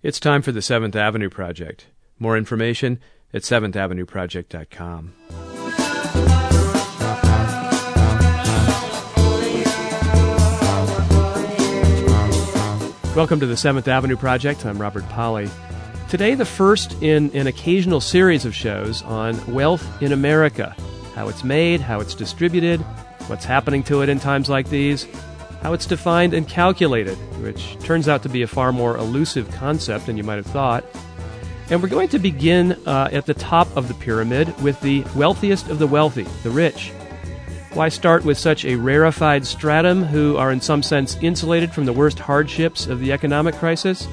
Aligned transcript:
It's 0.00 0.20
time 0.20 0.42
for 0.42 0.52
the 0.52 0.62
Seventh 0.62 0.94
Avenue 0.94 1.28
Project. 1.28 1.88
More 2.20 2.38
information 2.38 3.00
at 3.34 3.42
seventheavenueproject.com. 3.42 5.12
Welcome 13.16 13.40
to 13.40 13.46
the 13.46 13.56
Seventh 13.56 13.88
Avenue 13.88 14.16
Project. 14.16 14.64
I'm 14.64 14.80
Robert 14.80 15.02
Pollie. 15.08 15.50
Today, 16.08 16.36
the 16.36 16.44
first 16.44 17.02
in 17.02 17.34
an 17.34 17.48
occasional 17.48 18.00
series 18.00 18.44
of 18.44 18.54
shows 18.54 19.02
on 19.02 19.52
wealth 19.52 20.00
in 20.00 20.12
America 20.12 20.76
how 21.16 21.28
it's 21.28 21.42
made, 21.42 21.80
how 21.80 21.98
it's 21.98 22.14
distributed, 22.14 22.78
what's 23.26 23.44
happening 23.44 23.82
to 23.82 24.02
it 24.02 24.08
in 24.08 24.20
times 24.20 24.48
like 24.48 24.70
these, 24.70 25.08
how 25.62 25.72
it's 25.72 25.86
defined 25.86 26.34
and 26.34 26.48
calculated, 26.48 27.16
which 27.42 27.78
turns 27.80 28.08
out 28.08 28.22
to 28.22 28.28
be 28.28 28.42
a 28.42 28.46
far 28.46 28.72
more 28.72 28.96
elusive 28.96 29.50
concept 29.52 30.06
than 30.06 30.16
you 30.16 30.24
might 30.24 30.36
have 30.36 30.46
thought. 30.46 30.84
And 31.70 31.82
we're 31.82 31.88
going 31.88 32.08
to 32.10 32.18
begin 32.18 32.72
uh, 32.86 33.08
at 33.12 33.26
the 33.26 33.34
top 33.34 33.74
of 33.76 33.88
the 33.88 33.94
pyramid 33.94 34.58
with 34.62 34.80
the 34.80 35.04
wealthiest 35.14 35.68
of 35.68 35.78
the 35.78 35.86
wealthy, 35.86 36.26
the 36.42 36.50
rich. 36.50 36.92
Why 37.74 37.90
start 37.90 38.24
with 38.24 38.38
such 38.38 38.64
a 38.64 38.76
rarefied 38.76 39.46
stratum 39.46 40.02
who 40.02 40.36
are, 40.38 40.50
in 40.50 40.60
some 40.60 40.82
sense, 40.82 41.16
insulated 41.20 41.72
from 41.72 41.84
the 41.84 41.92
worst 41.92 42.18
hardships 42.18 42.86
of 42.86 43.00
the 43.00 43.12
economic 43.12 43.54
crisis? 43.56 44.08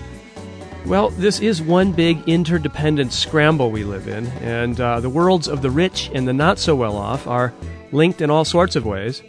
Well, 0.85 1.09
this 1.09 1.39
is 1.39 1.61
one 1.61 1.93
big 1.93 2.27
interdependent 2.27 3.11
scramble 3.11 3.71
we 3.71 3.83
live 3.83 4.07
in, 4.07 4.27
and 4.43 4.79
uh, 4.79 4.99
the 4.99 5.09
worlds 5.09 5.47
of 5.47 5.61
the 5.61 5.71
rich 5.71 6.11
and 6.13 6.27
the 6.27 6.33
not 6.33 6.59
so 6.59 6.75
well 6.75 6.97
off 6.97 7.25
are 7.25 7.53
linked 7.91 8.21
in 8.21 8.29
all 8.29 8.45
sorts 8.45 8.75
of 8.75 8.85
ways. 8.85 9.23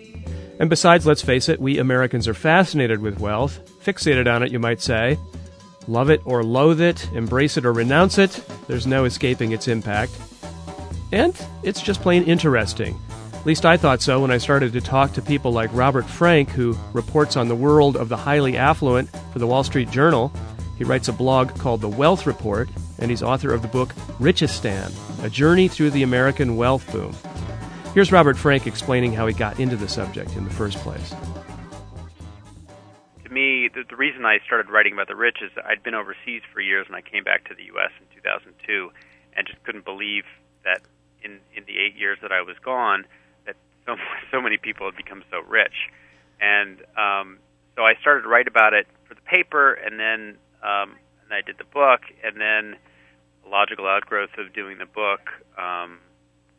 And 0.59 0.71
besides, 0.71 1.07
let's 1.07 1.23
face 1.23 1.49
it, 1.49 1.61
we 1.61 1.79
Americans 1.79 2.27
are 2.27 2.35
fascinated 2.35 3.01
with 3.01 3.21
wealth, 3.21 3.61
fixated 3.85 4.33
on 4.33 4.43
it, 4.43 4.51
you 4.51 4.59
might 4.59 4.81
say. 4.81 5.19
Love 5.87 6.11
it 6.11 6.21
or 6.25 6.43
loathe 6.43 6.81
it, 6.81 7.11
embrace 7.13 7.57
it 7.57 7.65
or 7.65 7.73
renounce 7.73 8.19
it, 8.19 8.43
there's 8.67 8.87
no 8.87 9.05
escaping 9.05 9.53
its 9.53 9.69
impact. 9.69 10.13
And 11.13 11.41
it's 11.63 11.81
just 11.81 12.01
plain 12.03 12.25
interesting. 12.25 12.99
At 13.35 13.47
least 13.47 13.65
I 13.65 13.77
thought 13.77 14.03
so 14.03 14.21
when 14.21 14.33
I 14.33 14.39
started 14.39 14.73
to 14.73 14.81
talk 14.81 15.13
to 15.13 15.23
people 15.23 15.53
like 15.53 15.71
Robert 15.73 16.07
Frank, 16.07 16.51
who 16.51 16.77
reports 16.93 17.37
on 17.37 17.47
the 17.47 17.55
world 17.55 17.97
of 17.97 18.09
the 18.09 18.17
highly 18.17 18.57
affluent 18.57 19.09
for 19.33 19.39
the 19.39 19.47
Wall 19.47 19.63
Street 19.63 19.91
Journal. 19.91 20.33
He 20.77 20.85
writes 20.85 21.07
a 21.07 21.13
blog 21.13 21.57
called 21.57 21.81
The 21.81 21.89
Wealth 21.89 22.27
Report, 22.27 22.69
and 22.99 23.09
he's 23.09 23.23
author 23.23 23.53
of 23.53 23.63
the 23.63 23.69
book 23.69 23.95
Richistan 24.19 24.93
A 25.25 25.31
Journey 25.31 25.69
Through 25.69 25.91
the 25.91 26.03
American 26.03 26.57
Wealth 26.57 26.91
Boom. 26.91 27.15
Here's 27.97 28.13
Robert 28.13 28.37
Frank 28.37 28.67
explaining 28.67 29.15
how 29.15 29.27
he 29.27 29.33
got 29.33 29.59
into 29.59 29.75
the 29.75 29.89
subject 29.89 30.37
in 30.37 30.45
the 30.45 30.51
first 30.51 30.77
place. 30.81 31.15
To 33.25 33.31
me, 33.31 33.71
the, 33.73 33.85
the 33.89 33.97
reason 33.97 34.27
I 34.27 34.37
started 34.45 34.69
writing 34.69 34.93
about 34.93 35.09
the 35.09 35.17
rich 35.17 35.39
is 35.41 35.51
I'd 35.65 35.83
been 35.83 35.95
overseas 35.95 36.43
for 36.53 36.61
years 36.61 36.85
and 36.89 36.95
I 36.95 37.01
came 37.01 37.25
back 37.25 37.49
to 37.49 37.55
the 37.55 37.65
U.S. 37.73 37.93
in 37.99 38.05
2002 38.15 38.91
and 39.35 39.47
just 39.47 39.65
couldn't 39.65 39.87
believe 39.87 40.25
that 40.63 40.83
in, 41.23 41.41
in 41.57 41.65
the 41.67 41.79
eight 41.79 41.97
years 41.97 42.19
that 42.21 42.33
I 42.33 42.43
was 42.43 42.57
gone, 42.63 43.07
that 43.47 43.57
so, 43.87 43.97
so 44.31 44.43
many 44.43 44.59
people 44.59 44.85
had 44.85 44.97
become 44.99 45.25
so 45.31 45.41
rich. 45.49 45.89
And 46.39 46.83
um, 46.99 47.39
so 47.77 47.85
I 47.85 47.95
started 48.03 48.25
to 48.25 48.29
write 48.29 48.47
about 48.47 48.75
it 48.75 48.87
for 49.09 49.15
the 49.15 49.23
paper, 49.23 49.73
and 49.73 49.99
then 49.99 50.37
um, 50.63 51.01
and 51.25 51.33
I 51.33 51.41
did 51.41 51.57
the 51.57 51.65
book, 51.65 52.03
and 52.23 52.39
then 52.39 52.77
a 53.47 53.49
logical 53.49 53.87
outgrowth 53.87 54.37
of 54.37 54.53
doing 54.53 54.77
the 54.77 54.85
book 54.85 55.33
um, 55.57 56.01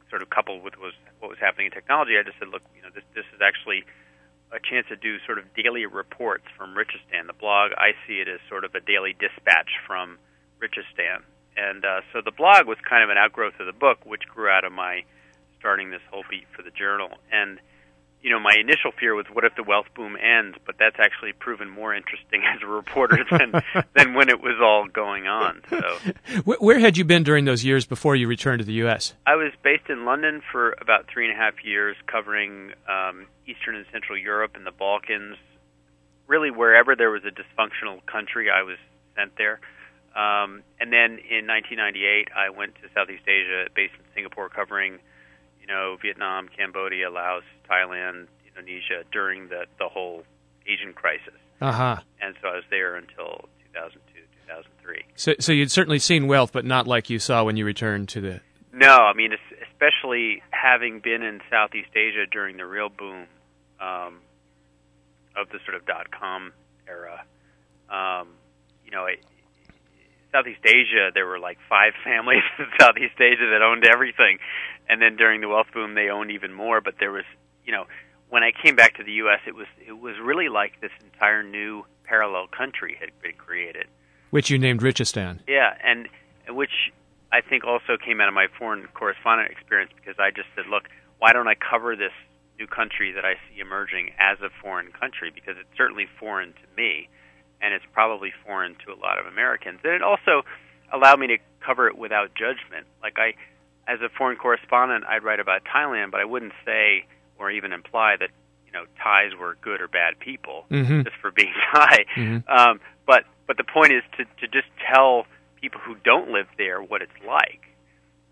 sort 0.09 0.21
of 0.21 0.29
coupled 0.29 0.63
with 0.63 0.77
was 0.77 0.93
what 1.19 1.29
was 1.29 1.39
happening 1.39 1.67
in 1.67 1.71
technology, 1.71 2.17
I 2.17 2.23
just 2.23 2.39
said, 2.39 2.49
look, 2.49 2.63
you 2.75 2.81
know, 2.81 2.89
this 2.93 3.03
this 3.13 3.25
is 3.35 3.41
actually 3.41 3.85
a 4.51 4.59
chance 4.59 4.87
to 4.87 4.95
do 4.95 5.17
sort 5.25 5.39
of 5.39 5.45
daily 5.53 5.85
reports 5.85 6.45
from 6.55 6.73
Richistan. 6.73 7.27
The 7.27 7.33
blog, 7.33 7.71
I 7.75 7.91
see 8.07 8.23
it 8.23 8.27
as 8.27 8.39
sort 8.47 8.63
of 8.63 8.75
a 8.75 8.79
daily 8.79 9.13
dispatch 9.19 9.75
from 9.85 10.17
Richistan. 10.63 11.27
And 11.57 11.83
uh, 11.83 12.01
so 12.13 12.21
the 12.23 12.31
blog 12.31 12.67
was 12.67 12.77
kind 12.87 13.03
of 13.03 13.09
an 13.09 13.17
outgrowth 13.17 13.59
of 13.59 13.65
the 13.65 13.73
book, 13.73 14.05
which 14.05 14.23
grew 14.29 14.47
out 14.47 14.63
of 14.63 14.71
my 14.71 15.03
starting 15.59 15.89
this 15.89 16.05
whole 16.09 16.23
beat 16.29 16.45
for 16.55 16.61
the 16.61 16.71
journal. 16.71 17.09
And 17.31 17.59
you 18.21 18.31
know, 18.31 18.39
my 18.39 18.55
initial 18.59 18.91
fear 18.99 19.13
was, 19.13 19.25
what 19.31 19.45
if 19.45 19.55
the 19.55 19.63
wealth 19.63 19.85
boom 19.95 20.17
ends? 20.17 20.57
But 20.65 20.75
that's 20.79 20.97
actually 20.99 21.33
proven 21.33 21.69
more 21.69 21.93
interesting 21.93 22.43
as 22.55 22.61
a 22.63 22.67
reporter 22.67 23.23
than 23.29 23.51
than 23.95 24.13
when 24.13 24.29
it 24.29 24.41
was 24.41 24.57
all 24.61 24.87
going 24.87 25.27
on. 25.27 25.61
So, 25.69 25.97
where 26.59 26.79
had 26.79 26.97
you 26.97 27.05
been 27.05 27.23
during 27.23 27.45
those 27.45 27.63
years 27.63 27.85
before 27.85 28.15
you 28.15 28.27
returned 28.27 28.59
to 28.59 28.65
the 28.65 28.73
U.S.? 28.73 29.13
I 29.25 29.35
was 29.35 29.51
based 29.63 29.89
in 29.89 30.05
London 30.05 30.41
for 30.51 30.75
about 30.81 31.05
three 31.11 31.27
and 31.29 31.33
a 31.33 31.37
half 31.37 31.63
years, 31.63 31.95
covering 32.07 32.73
um, 32.89 33.27
Eastern 33.45 33.75
and 33.75 33.85
Central 33.91 34.17
Europe 34.17 34.51
and 34.55 34.65
the 34.65 34.71
Balkans. 34.71 35.37
Really, 36.27 36.51
wherever 36.51 36.95
there 36.95 37.11
was 37.11 37.21
a 37.23 37.31
dysfunctional 37.31 38.05
country, 38.05 38.49
I 38.49 38.63
was 38.63 38.77
sent 39.15 39.37
there. 39.37 39.61
Um, 40.15 40.63
and 40.79 40.91
then 40.91 41.19
in 41.29 41.45
1998, 41.45 42.29
I 42.35 42.49
went 42.49 42.75
to 42.81 42.89
Southeast 42.93 43.23
Asia, 43.27 43.69
based 43.75 43.93
in 43.93 44.03
Singapore, 44.15 44.49
covering 44.49 44.97
you 45.67 45.73
know, 45.73 45.97
Vietnam, 46.01 46.47
Cambodia, 46.55 47.09
Laos, 47.09 47.43
Thailand, 47.69 48.27
Indonesia 48.47 49.03
during 49.11 49.49
the 49.49 49.65
the 49.79 49.87
whole 49.87 50.23
Asian 50.65 50.93
crisis. 50.93 51.33
Uh-huh. 51.61 51.97
And 52.21 52.35
so 52.41 52.49
I 52.49 52.55
was 52.55 52.63
there 52.69 52.95
until 52.95 53.49
2002, 53.73 54.21
2003. 54.47 55.05
So 55.15 55.33
so 55.39 55.51
you'd 55.51 55.71
certainly 55.71 55.99
seen 55.99 56.27
wealth, 56.27 56.51
but 56.51 56.65
not 56.65 56.87
like 56.87 57.09
you 57.09 57.19
saw 57.19 57.43
when 57.43 57.57
you 57.57 57.65
returned 57.65 58.09
to 58.09 58.21
the 58.21 58.41
No, 58.73 58.89
I 58.89 59.13
mean 59.13 59.33
especially 59.71 60.41
having 60.51 60.99
been 60.99 61.21
in 61.21 61.41
Southeast 61.49 61.89
Asia 61.95 62.25
during 62.31 62.57
the 62.57 62.65
real 62.65 62.89
boom 62.89 63.27
um, 63.79 64.19
of 65.35 65.49
the 65.51 65.59
sort 65.65 65.75
of 65.75 65.85
dot 65.85 66.11
com 66.11 66.51
era. 66.87 67.23
Um, 67.89 68.29
you 68.83 68.91
know, 68.91 69.05
it, 69.05 69.23
Southeast 70.31 70.65
Asia, 70.65 71.11
there 71.13 71.25
were 71.25 71.39
like 71.39 71.57
five 71.69 71.93
families 72.03 72.43
in 72.59 72.65
Southeast 72.79 73.19
Asia 73.19 73.49
that 73.51 73.61
owned 73.61 73.85
everything, 73.85 74.39
and 74.89 75.01
then 75.01 75.15
during 75.15 75.41
the 75.41 75.47
wealth 75.47 75.67
boom, 75.73 75.95
they 75.95 76.09
owned 76.09 76.31
even 76.31 76.53
more. 76.53 76.81
But 76.81 76.95
there 76.99 77.11
was, 77.11 77.25
you 77.65 77.71
know, 77.71 77.85
when 78.29 78.43
I 78.43 78.51
came 78.51 78.75
back 78.75 78.97
to 78.97 79.03
the 79.03 79.13
U.S., 79.23 79.39
it 79.47 79.55
was 79.55 79.67
it 79.85 79.93
was 79.93 80.15
really 80.21 80.49
like 80.49 80.79
this 80.81 80.91
entire 81.03 81.43
new 81.43 81.85
parallel 82.03 82.47
country 82.47 82.97
had 82.99 83.09
been 83.21 83.33
created, 83.37 83.87
which 84.29 84.49
you 84.49 84.57
named 84.57 84.81
Richistan. 84.81 85.39
Yeah, 85.47 85.73
and 85.83 86.07
which 86.49 86.91
I 87.31 87.41
think 87.41 87.63
also 87.65 87.97
came 87.97 88.21
out 88.21 88.27
of 88.27 88.33
my 88.33 88.47
foreign 88.57 88.87
correspondent 88.93 89.51
experience 89.51 89.91
because 89.95 90.15
I 90.19 90.31
just 90.31 90.47
said, 90.55 90.65
look, 90.69 90.83
why 91.19 91.33
don't 91.33 91.47
I 91.47 91.55
cover 91.55 91.95
this 91.95 92.13
new 92.57 92.67
country 92.67 93.11
that 93.11 93.25
I 93.25 93.35
see 93.47 93.59
emerging 93.59 94.11
as 94.17 94.39
a 94.41 94.49
foreign 94.61 94.91
country 94.91 95.31
because 95.33 95.55
it's 95.59 95.69
certainly 95.77 96.07
foreign 96.19 96.53
to 96.53 96.67
me 96.75 97.09
and 97.61 97.73
it's 97.73 97.85
probably 97.93 98.31
foreign 98.45 98.75
to 98.85 98.93
a 98.93 98.97
lot 98.99 99.19
of 99.19 99.25
Americans. 99.25 99.79
And 99.83 99.93
it 99.93 100.01
also 100.01 100.43
allowed 100.93 101.19
me 101.19 101.27
to 101.27 101.37
cover 101.65 101.87
it 101.87 101.97
without 101.97 102.33
judgment. 102.35 102.87
Like 103.01 103.17
I, 103.17 103.33
as 103.91 103.99
a 104.01 104.09
foreign 104.09 104.37
correspondent, 104.37 105.05
I'd 105.07 105.23
write 105.23 105.39
about 105.39 105.61
Thailand, 105.63 106.11
but 106.11 106.19
I 106.19 106.25
wouldn't 106.25 106.53
say 106.65 107.05
or 107.39 107.51
even 107.51 107.71
imply 107.71 108.15
that 108.19 108.29
you 108.65 108.71
know 108.71 108.85
Thais 109.01 109.37
were 109.39 109.57
good 109.61 109.81
or 109.81 109.87
bad 109.87 110.19
people 110.19 110.65
mm-hmm. 110.69 111.03
just 111.03 111.15
for 111.21 111.31
being 111.31 111.53
Thai. 111.73 112.05
Mm-hmm. 112.15 112.49
Um, 112.49 112.79
but 113.05 113.23
but 113.45 113.57
the 113.57 113.63
point 113.63 113.93
is 113.93 114.03
to 114.17 114.25
to 114.25 114.47
just 114.47 114.67
tell 114.93 115.25
people 115.61 115.81
who 115.81 115.95
don't 116.03 116.31
live 116.31 116.47
there 116.57 116.81
what 116.81 117.01
it's 117.01 117.11
like. 117.25 117.61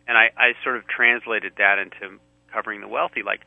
And 0.07 0.15
I, 0.17 0.29
I 0.37 0.53
sort 0.63 0.77
of 0.77 0.87
translated 0.87 1.53
that 1.57 1.79
into 1.79 2.19
covering 2.53 2.81
the 2.81 2.87
wealthy. 2.87 3.23
Like 3.23 3.41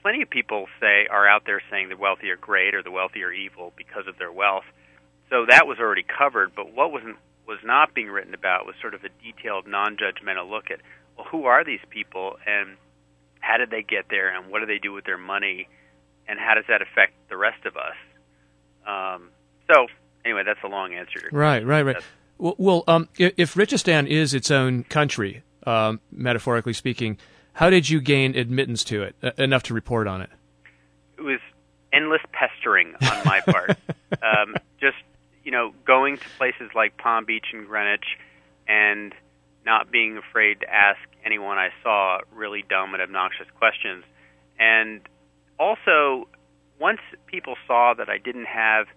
plenty 0.00 0.22
of 0.22 0.30
people 0.30 0.66
say 0.80 1.08
are 1.10 1.28
out 1.28 1.42
there 1.44 1.60
saying 1.70 1.88
the 1.88 1.96
wealthy 1.96 2.30
are 2.30 2.36
great 2.36 2.74
or 2.74 2.82
the 2.82 2.90
wealthy 2.90 3.24
are 3.24 3.32
evil 3.32 3.72
because 3.76 4.06
of 4.06 4.16
their 4.18 4.30
wealth 4.30 4.64
so 5.30 5.46
that 5.48 5.66
was 5.66 5.78
already 5.78 6.04
covered. 6.04 6.54
But 6.54 6.74
what 6.74 6.92
wasn't 6.92 7.16
was 7.46 7.58
not 7.64 7.94
being 7.94 8.08
written 8.08 8.34
about 8.34 8.66
was 8.66 8.74
sort 8.80 8.94
of 8.94 9.04
a 9.04 9.08
detailed, 9.22 9.66
non-judgmental 9.66 10.48
look 10.48 10.70
at 10.70 10.80
well, 11.16 11.26
who 11.30 11.46
are 11.46 11.64
these 11.64 11.80
people 11.90 12.36
and 12.46 12.76
how 13.40 13.56
did 13.56 13.70
they 13.70 13.82
get 13.82 14.06
there 14.10 14.34
and 14.34 14.50
what 14.50 14.60
do 14.60 14.66
they 14.66 14.78
do 14.78 14.92
with 14.92 15.04
their 15.04 15.18
money 15.18 15.68
and 16.28 16.38
how 16.38 16.54
does 16.54 16.64
that 16.68 16.82
affect 16.82 17.14
the 17.30 17.36
rest 17.36 17.64
of 17.64 17.76
us? 17.76 17.96
Um, 18.86 19.30
so 19.70 19.86
anyway, 20.24 20.42
that's 20.44 20.62
a 20.62 20.68
long 20.68 20.94
answer. 20.94 21.28
right, 21.32 21.64
right, 21.64 21.82
right. 21.82 21.96
Well, 22.36 22.54
well 22.58 22.84
um, 22.86 23.08
if 23.18 23.54
Richistan 23.54 24.06
is 24.06 24.34
its 24.34 24.50
own 24.50 24.84
country, 24.84 25.42
um, 25.66 26.00
metaphorically 26.12 26.74
speaking, 26.74 27.18
how 27.54 27.70
did 27.70 27.88
you 27.88 28.00
gain 28.00 28.36
admittance 28.36 28.84
to 28.84 29.02
it 29.02 29.16
uh, 29.22 29.30
enough 29.38 29.64
to 29.64 29.74
report 29.74 30.06
on 30.06 30.20
it? 30.20 30.30
It 31.16 31.22
was 31.22 31.40
endless 31.92 32.22
pestering 32.32 32.94
on 33.00 33.24
my 33.24 33.40
part. 33.40 33.70
um, 34.22 34.54
just 34.80 34.96
you 35.48 35.52
know, 35.52 35.72
going 35.86 36.18
to 36.18 36.28
places 36.36 36.68
like 36.74 36.98
Palm 36.98 37.24
Beach 37.24 37.46
and 37.54 37.66
Greenwich 37.66 38.04
and 38.68 39.14
not 39.64 39.90
being 39.90 40.18
afraid 40.18 40.60
to 40.60 40.66
ask 40.70 41.00
anyone 41.24 41.56
I 41.56 41.70
saw 41.82 42.18
really 42.34 42.62
dumb 42.68 42.92
and 42.92 43.02
obnoxious 43.02 43.46
questions. 43.56 44.04
And 44.58 45.00
also, 45.58 46.28
once 46.78 47.00
people 47.24 47.54
saw 47.66 47.94
that 47.96 48.10
I 48.10 48.18
didn't 48.18 48.44
have 48.44 48.88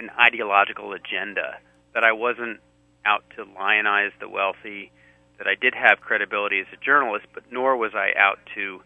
an 0.00 0.10
ideological 0.18 0.94
agenda, 0.94 1.58
that 1.94 2.02
I 2.02 2.10
wasn't 2.10 2.58
out 3.06 3.22
to 3.36 3.44
lionize 3.44 4.10
the 4.18 4.28
wealthy, 4.28 4.90
that 5.38 5.46
I 5.46 5.54
did 5.54 5.76
have 5.76 6.00
credibility 6.00 6.58
as 6.58 6.66
a 6.72 6.84
journalist, 6.84 7.26
but 7.32 7.44
nor 7.52 7.76
was 7.76 7.92
I 7.94 8.10
out 8.18 8.40
to, 8.56 8.82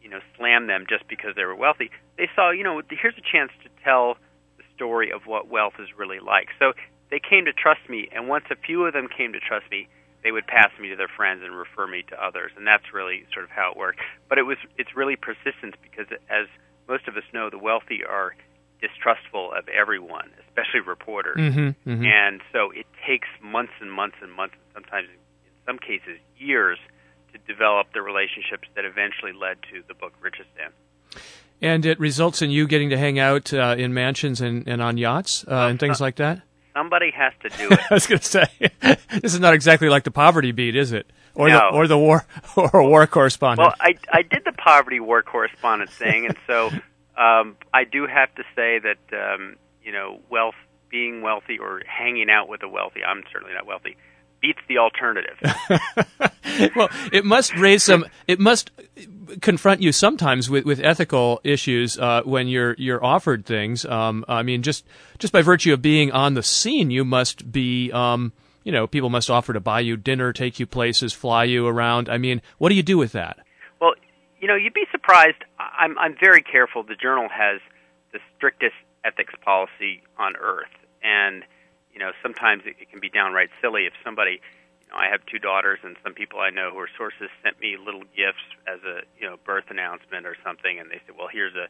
you 0.00 0.08
know, 0.08 0.20
slam 0.36 0.68
them 0.68 0.84
just 0.88 1.08
because 1.08 1.34
they 1.34 1.42
were 1.42 1.56
wealthy. 1.56 1.90
They 2.16 2.30
saw, 2.36 2.52
you 2.52 2.62
know, 2.62 2.82
here's 2.88 3.18
a 3.18 3.32
chance 3.32 3.50
to 3.64 3.68
tell 3.82 4.16
story 4.76 5.10
of 5.10 5.26
what 5.26 5.48
wealth 5.48 5.74
is 5.80 5.88
really 5.96 6.20
like. 6.20 6.48
So 6.58 6.72
they 7.10 7.18
came 7.18 7.46
to 7.46 7.52
trust 7.52 7.88
me, 7.88 8.08
and 8.12 8.28
once 8.28 8.44
a 8.50 8.56
few 8.56 8.84
of 8.84 8.92
them 8.92 9.08
came 9.08 9.32
to 9.32 9.40
trust 9.40 9.66
me, 9.70 9.88
they 10.22 10.32
would 10.32 10.46
pass 10.46 10.70
me 10.80 10.88
to 10.90 10.96
their 10.96 11.08
friends 11.08 11.42
and 11.44 11.54
refer 11.54 11.86
me 11.86 12.04
to 12.10 12.16
others, 12.22 12.52
and 12.56 12.66
that's 12.66 12.92
really 12.92 13.24
sort 13.32 13.44
of 13.44 13.50
how 13.50 13.70
it 13.72 13.76
worked. 13.76 14.00
But 14.28 14.38
it 14.38 14.42
was 14.42 14.58
it's 14.76 14.96
really 14.96 15.16
persistence 15.16 15.76
because, 15.82 16.06
as 16.28 16.46
most 16.88 17.06
of 17.08 17.16
us 17.16 17.22
know, 17.32 17.48
the 17.50 17.58
wealthy 17.58 18.04
are 18.04 18.34
distrustful 18.80 19.52
of 19.56 19.68
everyone, 19.68 20.30
especially 20.46 20.80
reporters, 20.80 21.38
Mm-hmm, 21.38 21.90
mm-hmm. 21.90 22.04
and 22.04 22.40
so 22.52 22.70
it 22.70 22.86
takes 23.06 23.28
months 23.40 23.72
and 23.80 23.90
months 23.92 24.16
and 24.20 24.32
months, 24.32 24.54
sometimes 24.74 25.08
in 25.08 25.18
some 25.64 25.78
cases 25.78 26.18
years, 26.36 26.78
to 27.32 27.38
develop 27.46 27.86
the 27.94 28.02
relationships 28.02 28.68
that 28.74 28.84
eventually 28.84 29.32
led 29.32 29.58
to 29.70 29.82
the 29.88 29.94
book 29.94 30.12
Richistan. 30.20 30.74
And 31.62 31.86
it 31.86 31.98
results 31.98 32.42
in 32.42 32.50
you 32.50 32.66
getting 32.66 32.90
to 32.90 32.98
hang 32.98 33.18
out 33.18 33.52
uh, 33.52 33.74
in 33.78 33.94
mansions 33.94 34.40
and, 34.40 34.66
and 34.68 34.82
on 34.82 34.98
yachts 34.98 35.44
uh, 35.48 35.68
and 35.70 35.80
things 35.80 36.00
like 36.00 36.16
that. 36.16 36.42
Somebody 36.74 37.10
has 37.12 37.32
to 37.42 37.48
do 37.56 37.68
it. 37.70 37.80
I 37.90 37.94
was 37.94 38.06
going 38.06 38.18
to 38.18 38.24
say, 38.26 38.46
this 39.22 39.32
is 39.34 39.40
not 39.40 39.54
exactly 39.54 39.88
like 39.88 40.04
the 40.04 40.10
poverty 40.10 40.52
beat, 40.52 40.76
is 40.76 40.92
it? 40.92 41.06
Or 41.34 41.48
No. 41.48 41.58
the 41.58 41.76
or 41.76 41.86
the 41.88 41.98
war 41.98 42.26
or 42.56 42.70
a 42.80 42.86
war 42.86 43.06
correspondent. 43.06 43.66
Well, 43.68 43.74
I 43.80 43.94
I 44.10 44.22
did 44.22 44.42
the 44.44 44.52
poverty 44.52 45.00
war 45.00 45.22
correspondent 45.22 45.90
thing, 45.90 46.24
and 46.26 46.36
so 46.46 46.68
um, 47.18 47.56
I 47.74 47.84
do 47.84 48.06
have 48.06 48.34
to 48.36 48.42
say 48.54 48.78
that 48.78 48.98
um, 49.12 49.56
you 49.82 49.92
know 49.92 50.20
wealth, 50.30 50.54
being 50.90 51.20
wealthy 51.22 51.58
or 51.58 51.82
hanging 51.86 52.30
out 52.30 52.48
with 52.48 52.60
the 52.62 52.68
wealthy. 52.68 53.04
I'm 53.04 53.22
certainly 53.30 53.52
not 53.54 53.66
wealthy. 53.66 53.96
Beats 54.40 54.60
the 54.68 54.78
alternative. 54.78 55.38
well, 56.74 56.88
it 57.12 57.24
must 57.26 57.54
raise 57.56 57.82
some. 57.82 58.06
It 58.26 58.40
must 58.40 58.70
confront 59.40 59.82
you 59.82 59.92
sometimes 59.92 60.48
with, 60.48 60.64
with 60.64 60.80
ethical 60.80 61.40
issues 61.44 61.98
uh, 61.98 62.22
when 62.24 62.48
you're 62.48 62.74
you're 62.78 63.04
offered 63.04 63.44
things. 63.44 63.84
Um, 63.84 64.24
I 64.28 64.42
mean, 64.42 64.62
just 64.62 64.84
just 65.18 65.32
by 65.32 65.42
virtue 65.42 65.72
of 65.72 65.82
being 65.82 66.12
on 66.12 66.34
the 66.34 66.42
scene, 66.42 66.90
you 66.90 67.04
must 67.04 67.50
be. 67.50 67.92
Um, 67.92 68.32
you 68.64 68.72
know, 68.72 68.88
people 68.88 69.10
must 69.10 69.30
offer 69.30 69.52
to 69.52 69.60
buy 69.60 69.78
you 69.78 69.96
dinner, 69.96 70.32
take 70.32 70.58
you 70.58 70.66
places, 70.66 71.12
fly 71.12 71.44
you 71.44 71.68
around. 71.68 72.08
I 72.08 72.18
mean, 72.18 72.42
what 72.58 72.70
do 72.70 72.74
you 72.74 72.82
do 72.82 72.98
with 72.98 73.12
that? 73.12 73.38
Well, 73.80 73.92
you 74.40 74.48
know, 74.48 74.56
you'd 74.56 74.74
be 74.74 74.86
surprised. 74.90 75.44
I'm 75.58 75.96
I'm 75.98 76.16
very 76.18 76.42
careful. 76.42 76.82
The 76.82 76.96
journal 76.96 77.28
has 77.30 77.60
the 78.12 78.18
strictest 78.36 78.74
ethics 79.04 79.34
policy 79.44 80.02
on 80.18 80.34
earth, 80.36 80.74
and 81.04 81.44
you 81.92 82.00
know, 82.00 82.10
sometimes 82.22 82.64
it, 82.66 82.74
it 82.80 82.90
can 82.90 82.98
be 82.98 83.08
downright 83.08 83.50
silly 83.62 83.86
if 83.86 83.92
somebody. 84.04 84.40
You 84.86 84.92
know, 84.92 84.98
I 84.98 85.10
have 85.10 85.20
two 85.26 85.38
daughters, 85.38 85.78
and 85.82 85.96
some 86.02 86.14
people 86.14 86.40
I 86.40 86.50
know 86.50 86.70
who 86.70 86.78
are 86.78 86.88
sources 86.96 87.28
sent 87.42 87.60
me 87.60 87.76
little 87.76 88.04
gifts 88.14 88.46
as 88.66 88.80
a 88.86 89.02
you 89.18 89.26
know 89.26 89.36
birth 89.44 89.66
announcement 89.70 90.26
or 90.26 90.36
something, 90.44 90.78
and 90.78 90.90
they 90.90 91.00
said, 91.06 91.16
"Well, 91.18 91.28
here's 91.28 91.54
a 91.54 91.68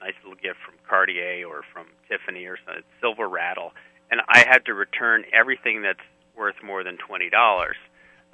nice 0.00 0.14
little 0.22 0.38
gift 0.40 0.58
from 0.64 0.74
Cartier 0.88 1.46
or 1.46 1.62
from 1.72 1.86
Tiffany 2.08 2.46
or 2.46 2.58
something, 2.64 2.84
silver 3.00 3.28
rattle," 3.28 3.72
and 4.10 4.20
I 4.28 4.38
had 4.38 4.64
to 4.66 4.74
return 4.74 5.24
everything 5.32 5.82
that's 5.82 6.04
worth 6.36 6.56
more 6.64 6.82
than 6.82 6.96
twenty 6.96 7.30
dollars. 7.30 7.76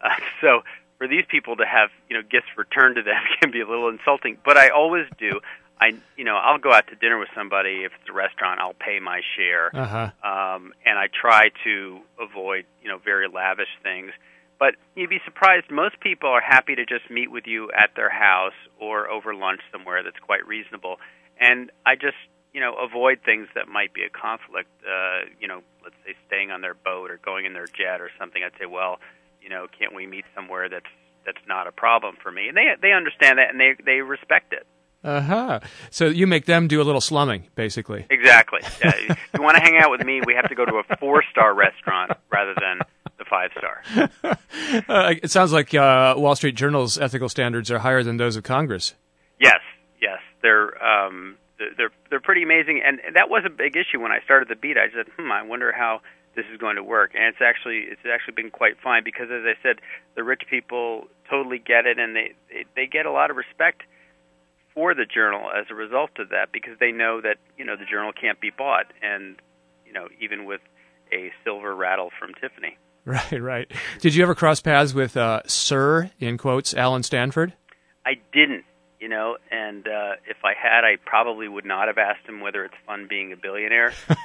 Uh, 0.03 0.15
so 0.41 0.63
for 0.99 1.09
these 1.09 1.25
people 1.29 1.57
to 1.57 1.67
have 1.67 1.91
you 2.09 2.17
know 2.17 2.23
gifts 2.23 2.47
returned 2.57 2.97
to 2.97 3.03
them 3.03 3.19
can 3.41 3.51
be 3.51 3.61
a 3.61 3.67
little 3.67 3.89
insulting. 3.89 4.39
But 4.45 4.57
I 4.57 4.69
always 4.69 5.07
do. 5.19 5.41
I 5.81 5.93
you 6.17 6.25
know 6.25 6.37
I'll 6.37 6.59
go 6.59 6.73
out 6.73 6.87
to 6.89 6.95
dinner 6.97 7.19
with 7.19 7.29
somebody 7.35 7.85
if 7.85 7.93
it's 8.01 8.09
a 8.09 8.13
restaurant. 8.13 8.61
I'll 8.61 8.75
pay 8.75 9.01
my 9.01 9.21
share, 9.37 9.71
Uh 9.75 9.87
huh. 9.87 10.11
um, 10.57 10.73
and 10.87 10.99
I 10.99 11.09
try 11.09 11.51
to 11.65 12.01
avoid 12.21 12.65
you 12.83 12.89
know 12.89 12.99
very 12.99 13.29
lavish 13.29 13.69
things. 13.83 14.13
But 14.59 14.77
you'd 14.95 15.11
be 15.11 15.19
surprised. 15.25 15.71
Most 15.71 15.99
people 15.99 16.29
are 16.29 16.41
happy 16.41 16.77
to 16.77 16.87
just 16.87 17.11
meet 17.11 17.33
with 17.33 17.49
you 17.49 17.71
at 17.73 17.91
their 17.97 18.11
house 18.11 18.55
or 18.79 19.11
over 19.11 19.35
lunch 19.35 19.61
somewhere 19.73 20.05
that's 20.05 20.19
quite 20.21 20.47
reasonable. 20.47 20.99
And 21.41 21.71
I 21.85 21.97
just 21.97 22.17
you 22.53 22.61
know 22.61 22.75
avoid 22.77 23.21
things 23.25 23.49
that 23.57 23.67
might 23.67 23.93
be 23.93 24.05
a 24.05 24.11
conflict. 24.11 24.69
Uh, 24.87 25.27
you 25.41 25.49
know, 25.49 25.63
let's 25.83 25.97
say 26.07 26.15
staying 26.29 26.53
on 26.53 26.61
their 26.61 26.75
boat 26.75 27.11
or 27.11 27.17
going 27.25 27.45
in 27.45 27.55
their 27.55 27.67
jet 27.67 28.01
or 28.01 28.11
something. 28.21 28.43
I'd 28.45 28.53
say, 28.61 28.67
well, 28.67 29.01
you 29.41 29.49
know, 29.49 29.67
can't 29.77 29.95
we 29.97 30.07
meet 30.07 30.27
somewhere 30.35 30.69
that's 30.69 30.87
that's 31.27 31.43
not 31.49 31.67
a 31.67 31.73
problem 31.73 32.15
for 32.23 32.31
me? 32.31 32.47
And 32.47 32.57
they 32.57 32.67
they 32.81 32.93
understand 32.93 33.39
that 33.39 33.51
and 33.51 33.59
they 33.59 33.75
they 33.85 34.01
respect 34.01 34.53
it. 34.53 34.65
Uh 35.05 35.21
huh. 35.21 35.61
So 35.91 36.07
you 36.07 36.27
make 36.27 36.47
them 36.47 36.69
do 36.69 36.81
a 36.81 36.85
little 36.85 37.01
slumming, 37.01 37.49
basically. 37.55 38.07
Exactly. 38.11 38.61
Yeah, 38.85 38.93
if 39.09 39.19
you 39.35 39.43
want 39.43 39.57
to 39.57 39.63
hang 39.63 39.77
out 39.77 39.91
with 39.91 40.05
me, 40.05 40.21
we 40.25 40.35
have 40.35 40.49
to 40.49 40.55
go 40.55 40.65
to 40.65 40.77
a 40.77 40.97
four 40.99 41.25
star 41.31 41.55
restaurant 41.55 42.13
rather 42.31 42.55
than 42.61 42.79
the 43.19 43.25
five 43.25 43.51
star. 43.57 44.39
Uh, 44.89 45.15
it 45.23 45.31
sounds 45.31 45.53
like 45.53 45.75
uh, 45.75 46.15
Wall 46.17 46.35
Street 46.35 46.55
Journal's 46.55 46.97
ethical 46.97 47.29
standards 47.29 47.71
are 47.71 47.81
higher 47.81 48.03
than 48.03 48.17
those 48.17 48.37
of 48.37 48.43
Congress. 48.43 48.95
Yes, 49.39 49.59
yes, 50.01 50.19
they're 50.41 50.83
um, 50.83 51.37
they're- 51.59 51.73
they're 51.77 51.91
they're 52.11 52.21
pretty 52.21 52.43
amazing, 52.43 52.81
and 52.85 52.99
that 53.15 53.29
was 53.29 53.43
a 53.45 53.51
big 53.51 53.77
issue 53.77 54.01
when 54.01 54.13
I 54.13 54.21
started 54.25 54.49
the 54.49 54.57
beat. 54.57 54.77
I 54.79 54.89
said, 54.95 55.07
hmm, 55.19 55.31
I 55.31 55.43
wonder 55.43 55.73
how 55.73 56.01
this 56.37 56.45
is 56.53 56.59
going 56.59 56.77
to 56.77 56.83
work, 56.83 57.11
and 57.15 57.25
it's 57.25 57.43
actually 57.43 57.81
it's 57.91 58.01
actually 58.11 58.35
been 58.35 58.51
quite 58.51 58.77
fine 58.83 59.03
because, 59.05 59.29
as 59.31 59.43
I 59.45 59.55
said, 59.63 59.81
the 60.15 60.23
rich 60.25 60.43
people 60.49 61.09
totally 61.29 61.59
get 61.59 61.85
it, 61.87 61.99
and 61.99 62.17
they 62.17 62.33
they, 62.51 62.65
they 62.77 62.87
get 62.87 63.05
a 63.05 63.13
lot 63.13 63.31
of 63.31 63.37
respect 63.37 63.83
for 64.75 64.95
the 64.95 65.05
journal 65.05 65.51
as 65.51 65.67
a 65.71 65.75
result 65.75 66.11
of 66.19 66.31
that 66.31 66.53
because 66.53 66.79
they 66.81 66.93
know 66.93 67.21
that 67.21 67.37
you 67.59 67.65
know 67.65 67.77
the 67.77 67.85
journal 67.85 68.13
can't 68.13 68.41
be 68.41 68.51
bought, 68.57 68.87
and 69.03 69.37
you 69.87 69.93
know 69.93 70.09
even 70.21 70.45
with 70.45 70.61
a 71.13 71.31
silver 71.45 71.75
rattle 71.75 72.11
from 72.19 72.33
Tiffany. 72.35 72.77
Right, 73.05 73.43
right. 73.43 73.69
Did 73.99 74.15
you 74.15 74.23
ever 74.23 74.37
cross 74.37 74.61
paths 74.61 74.95
with 74.95 75.17
uh, 75.17 75.43
Sir, 75.47 76.13
in 76.21 76.39
quotes, 76.39 76.73
Allen 76.73 77.03
Stanford? 77.03 77.53
I 78.07 78.13
didn't, 78.33 78.63
you 79.01 79.09
know, 79.09 79.39
and 79.51 79.85
uh, 79.89 80.13
if 80.29 80.37
I 80.45 80.53
had, 80.55 80.85
I 80.85 80.99
probably 81.05 81.49
would 81.49 81.65
not 81.65 81.89
have 81.89 81.99
asked 81.99 82.29
him 82.29 82.41
whether 82.41 82.65
it's 82.65 82.77
fun 82.87 83.09
being 83.11 83.33
a 83.33 83.37
billionaire 83.37 83.93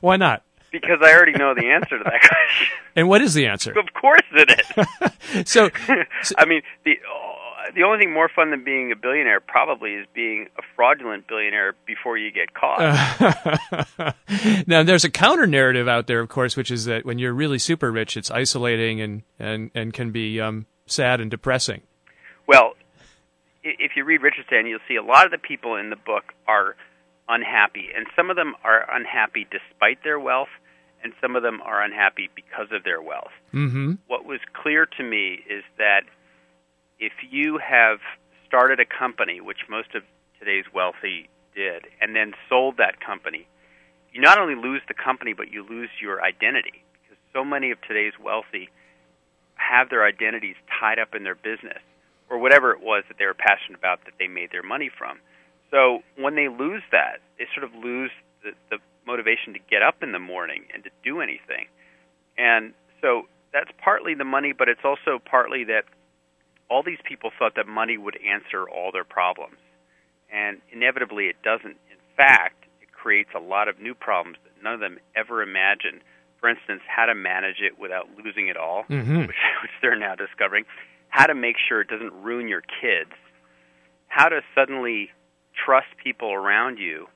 Why 0.00 0.16
not? 0.16 0.42
because 0.72 0.98
I 1.02 1.12
already 1.12 1.32
know 1.32 1.54
the 1.54 1.66
answer 1.66 1.98
to 1.98 2.04
that 2.04 2.20
question. 2.20 2.66
And 2.96 3.08
what 3.08 3.20
is 3.20 3.34
the 3.34 3.46
answer? 3.46 3.72
of 3.78 3.92
course 3.92 4.22
it 4.32 4.62
is. 5.34 5.50
So, 5.50 5.68
I 6.38 6.46
mean, 6.46 6.62
the 6.84 6.98
the 7.74 7.82
only 7.82 7.98
thing 7.98 8.12
more 8.12 8.28
fun 8.28 8.50
than 8.50 8.64
being 8.64 8.92
a 8.92 8.96
billionaire 8.96 9.40
probably 9.40 9.94
is 9.94 10.06
being 10.14 10.48
a 10.58 10.62
fraudulent 10.74 11.26
billionaire 11.26 11.74
before 11.86 12.16
you 12.16 12.30
get 12.30 12.54
caught. 12.54 12.80
now 14.66 14.82
there's 14.82 15.04
a 15.04 15.10
counter 15.10 15.46
narrative 15.46 15.88
out 15.88 16.06
there, 16.06 16.20
of 16.20 16.28
course, 16.28 16.56
which 16.56 16.70
is 16.70 16.84
that 16.86 17.04
when 17.04 17.18
you're 17.18 17.32
really 17.32 17.58
super 17.58 17.90
rich, 17.92 18.16
it's 18.16 18.30
isolating 18.30 19.00
and 19.00 19.22
and 19.38 19.70
and 19.74 19.92
can 19.92 20.10
be 20.10 20.40
um, 20.40 20.66
sad 20.86 21.20
and 21.20 21.30
depressing. 21.30 21.82
Well, 22.46 22.74
if 23.62 23.92
you 23.96 24.04
read 24.04 24.20
Richistan, 24.20 24.68
you'll 24.68 24.80
see 24.88 24.96
a 24.96 25.02
lot 25.02 25.24
of 25.24 25.30
the 25.30 25.38
people 25.38 25.76
in 25.76 25.90
the 25.90 25.96
book 25.96 26.32
are 26.46 26.76
unhappy, 27.28 27.88
and 27.94 28.06
some 28.16 28.30
of 28.30 28.36
them 28.36 28.54
are 28.64 28.84
unhappy 28.94 29.46
despite 29.50 30.02
their 30.02 30.18
wealth, 30.18 30.48
and 31.02 31.12
some 31.20 31.36
of 31.36 31.42
them 31.42 31.60
are 31.62 31.82
unhappy 31.82 32.28
because 32.34 32.68
of 32.72 32.84
their 32.84 33.00
wealth. 33.00 33.32
Mm-hmm. 33.54 33.94
What 34.06 34.24
was 34.24 34.40
clear 34.52 34.86
to 34.86 35.02
me 35.02 35.40
is 35.48 35.62
that 35.78 36.02
if 37.02 37.12
you 37.28 37.58
have 37.58 37.98
started 38.46 38.78
a 38.78 38.86
company, 38.86 39.40
which 39.40 39.66
most 39.68 39.94
of 39.96 40.04
today's 40.38 40.64
wealthy 40.72 41.28
did, 41.52 41.82
and 42.00 42.14
then 42.14 42.32
sold 42.48 42.76
that 42.76 43.04
company, 43.04 43.48
you 44.12 44.20
not 44.20 44.38
only 44.38 44.54
lose 44.54 44.82
the 44.86 44.94
company, 44.94 45.32
but 45.32 45.50
you 45.50 45.66
lose 45.68 45.90
your 46.00 46.22
identity 46.22 46.84
because 47.02 47.18
so 47.32 47.44
many 47.44 47.72
of 47.72 47.78
today's 47.82 48.12
wealthy 48.22 48.70
have 49.56 49.90
their 49.90 50.06
identities 50.06 50.54
tied 50.78 51.00
up 51.00 51.14
in 51.14 51.24
their 51.24 51.34
business 51.34 51.82
or 52.30 52.38
whatever 52.38 52.70
it 52.70 52.80
was 52.80 53.02
that 53.08 53.18
they 53.18 53.26
were 53.26 53.34
passionate 53.34 53.76
about 53.76 54.04
that 54.04 54.14
they 54.20 54.28
made 54.28 54.52
their 54.52 54.62
money 54.62 54.90
from. 54.96 55.18
So 55.72 56.00
when 56.16 56.36
they 56.36 56.48
lose 56.48 56.82
that, 56.92 57.18
they 57.36 57.46
sort 57.52 57.64
of 57.64 57.74
lose 57.74 58.12
the, 58.44 58.52
the 58.70 58.78
motivation 59.06 59.54
to 59.54 59.58
get 59.68 59.82
up 59.82 60.02
in 60.02 60.12
the 60.12 60.20
morning 60.20 60.64
and 60.72 60.84
to 60.84 60.90
do 61.02 61.20
anything. 61.20 61.66
And 62.38 62.74
so 63.00 63.22
that's 63.52 63.70
partly 63.82 64.14
the 64.14 64.24
money, 64.24 64.52
but 64.56 64.68
it's 64.68 64.84
also 64.84 65.18
partly 65.18 65.64
that 65.64 65.84
all 66.72 66.82
these 66.82 66.98
people 67.04 67.30
thought 67.38 67.54
that 67.56 67.66
money 67.66 67.98
would 67.98 68.16
answer 68.24 68.68
all 68.68 68.90
their 68.92 69.04
problems. 69.04 69.56
And 70.32 70.60
inevitably 70.72 71.26
it 71.26 71.36
doesn't. 71.42 71.76
In 71.90 72.00
fact, 72.16 72.64
it 72.80 72.90
creates 72.92 73.30
a 73.36 73.40
lot 73.40 73.68
of 73.68 73.78
new 73.78 73.94
problems 73.94 74.38
that 74.44 74.62
none 74.62 74.74
of 74.74 74.80
them 74.80 74.98
ever 75.14 75.42
imagined. 75.42 76.00
For 76.40 76.48
instance, 76.48 76.80
how 76.88 77.06
to 77.06 77.14
manage 77.14 77.60
it 77.60 77.78
without 77.78 78.08
losing 78.16 78.48
it 78.48 78.56
all, 78.56 78.84
Mhm. 78.88 79.18
which, 79.28 79.36
which 79.62 79.70
they're 79.82 79.96
now 79.96 80.14
discovering. 80.14 80.64
How 81.10 81.26
to 81.26 81.34
make 81.34 81.56
sure 81.68 81.82
it 81.82 81.88
doesn't 81.88 82.12
ruin 82.14 82.48
your 82.48 82.62
kids. 82.80 83.12
How 84.08 84.28
to 84.30 84.40
suddenly 84.54 85.10
trust 85.64 85.88
people 86.02 86.32
around 86.32 86.78
you, 86.78 87.06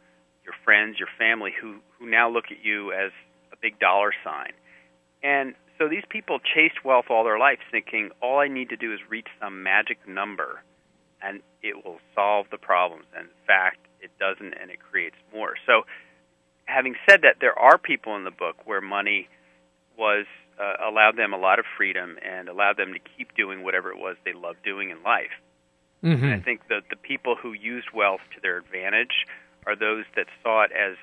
your 0.44 0.54
friends, 0.64 0.98
your 0.98 1.08
family, 1.18 1.52
who, 1.58 1.76
who 1.98 2.08
now 2.10 2.28
look 2.28 2.46
at 2.50 2.62
you 2.64 2.92
as 2.92 3.10
a 3.52 3.56
big 3.60 3.78
dollar 3.78 4.12
sign. 4.22 4.52
And 5.22 5.54
so 5.78 5.88
these 5.88 6.04
people 6.08 6.38
chased 6.38 6.84
wealth 6.84 7.06
all 7.10 7.24
their 7.24 7.38
life 7.38 7.58
thinking 7.70 8.10
all 8.22 8.38
I 8.38 8.48
need 8.48 8.70
to 8.70 8.76
do 8.76 8.92
is 8.92 9.00
reach 9.08 9.28
some 9.40 9.62
magic 9.62 9.98
number 10.08 10.62
and 11.22 11.40
it 11.62 11.84
will 11.84 11.98
solve 12.14 12.46
the 12.50 12.58
problems. 12.58 13.04
And 13.16 13.24
in 13.24 13.46
fact, 13.46 13.78
it 14.00 14.10
doesn't 14.18 14.54
and 14.60 14.70
it 14.70 14.78
creates 14.80 15.16
more. 15.32 15.54
So 15.66 15.82
having 16.66 16.94
said 17.08 17.22
that, 17.22 17.36
there 17.40 17.58
are 17.58 17.78
people 17.78 18.16
in 18.16 18.24
the 18.24 18.30
book 18.30 18.56
where 18.64 18.80
money 18.80 19.28
was 19.98 20.26
uh, 20.60 20.88
allowed 20.88 21.16
them 21.16 21.32
a 21.32 21.38
lot 21.38 21.58
of 21.58 21.64
freedom 21.76 22.16
and 22.22 22.48
allowed 22.48 22.76
them 22.76 22.92
to 22.92 22.98
keep 23.16 23.34
doing 23.34 23.62
whatever 23.62 23.90
it 23.90 23.98
was 23.98 24.16
they 24.24 24.32
loved 24.32 24.62
doing 24.64 24.90
in 24.90 25.02
life. 25.02 25.32
Mm-hmm. 26.04 26.24
And 26.24 26.34
I 26.34 26.40
think 26.40 26.68
that 26.68 26.84
the 26.90 26.96
people 26.96 27.36
who 27.40 27.52
used 27.52 27.88
wealth 27.94 28.20
to 28.34 28.40
their 28.40 28.58
advantage 28.58 29.26
are 29.66 29.76
those 29.76 30.04
that 30.14 30.26
saw 30.42 30.62
it 30.62 30.70
as 30.72 30.96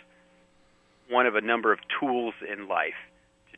one 1.09 1.25
of 1.25 1.35
a 1.35 1.41
number 1.41 1.71
of 1.73 1.79
tools 1.99 2.33
in 2.47 2.67
life 2.67 2.93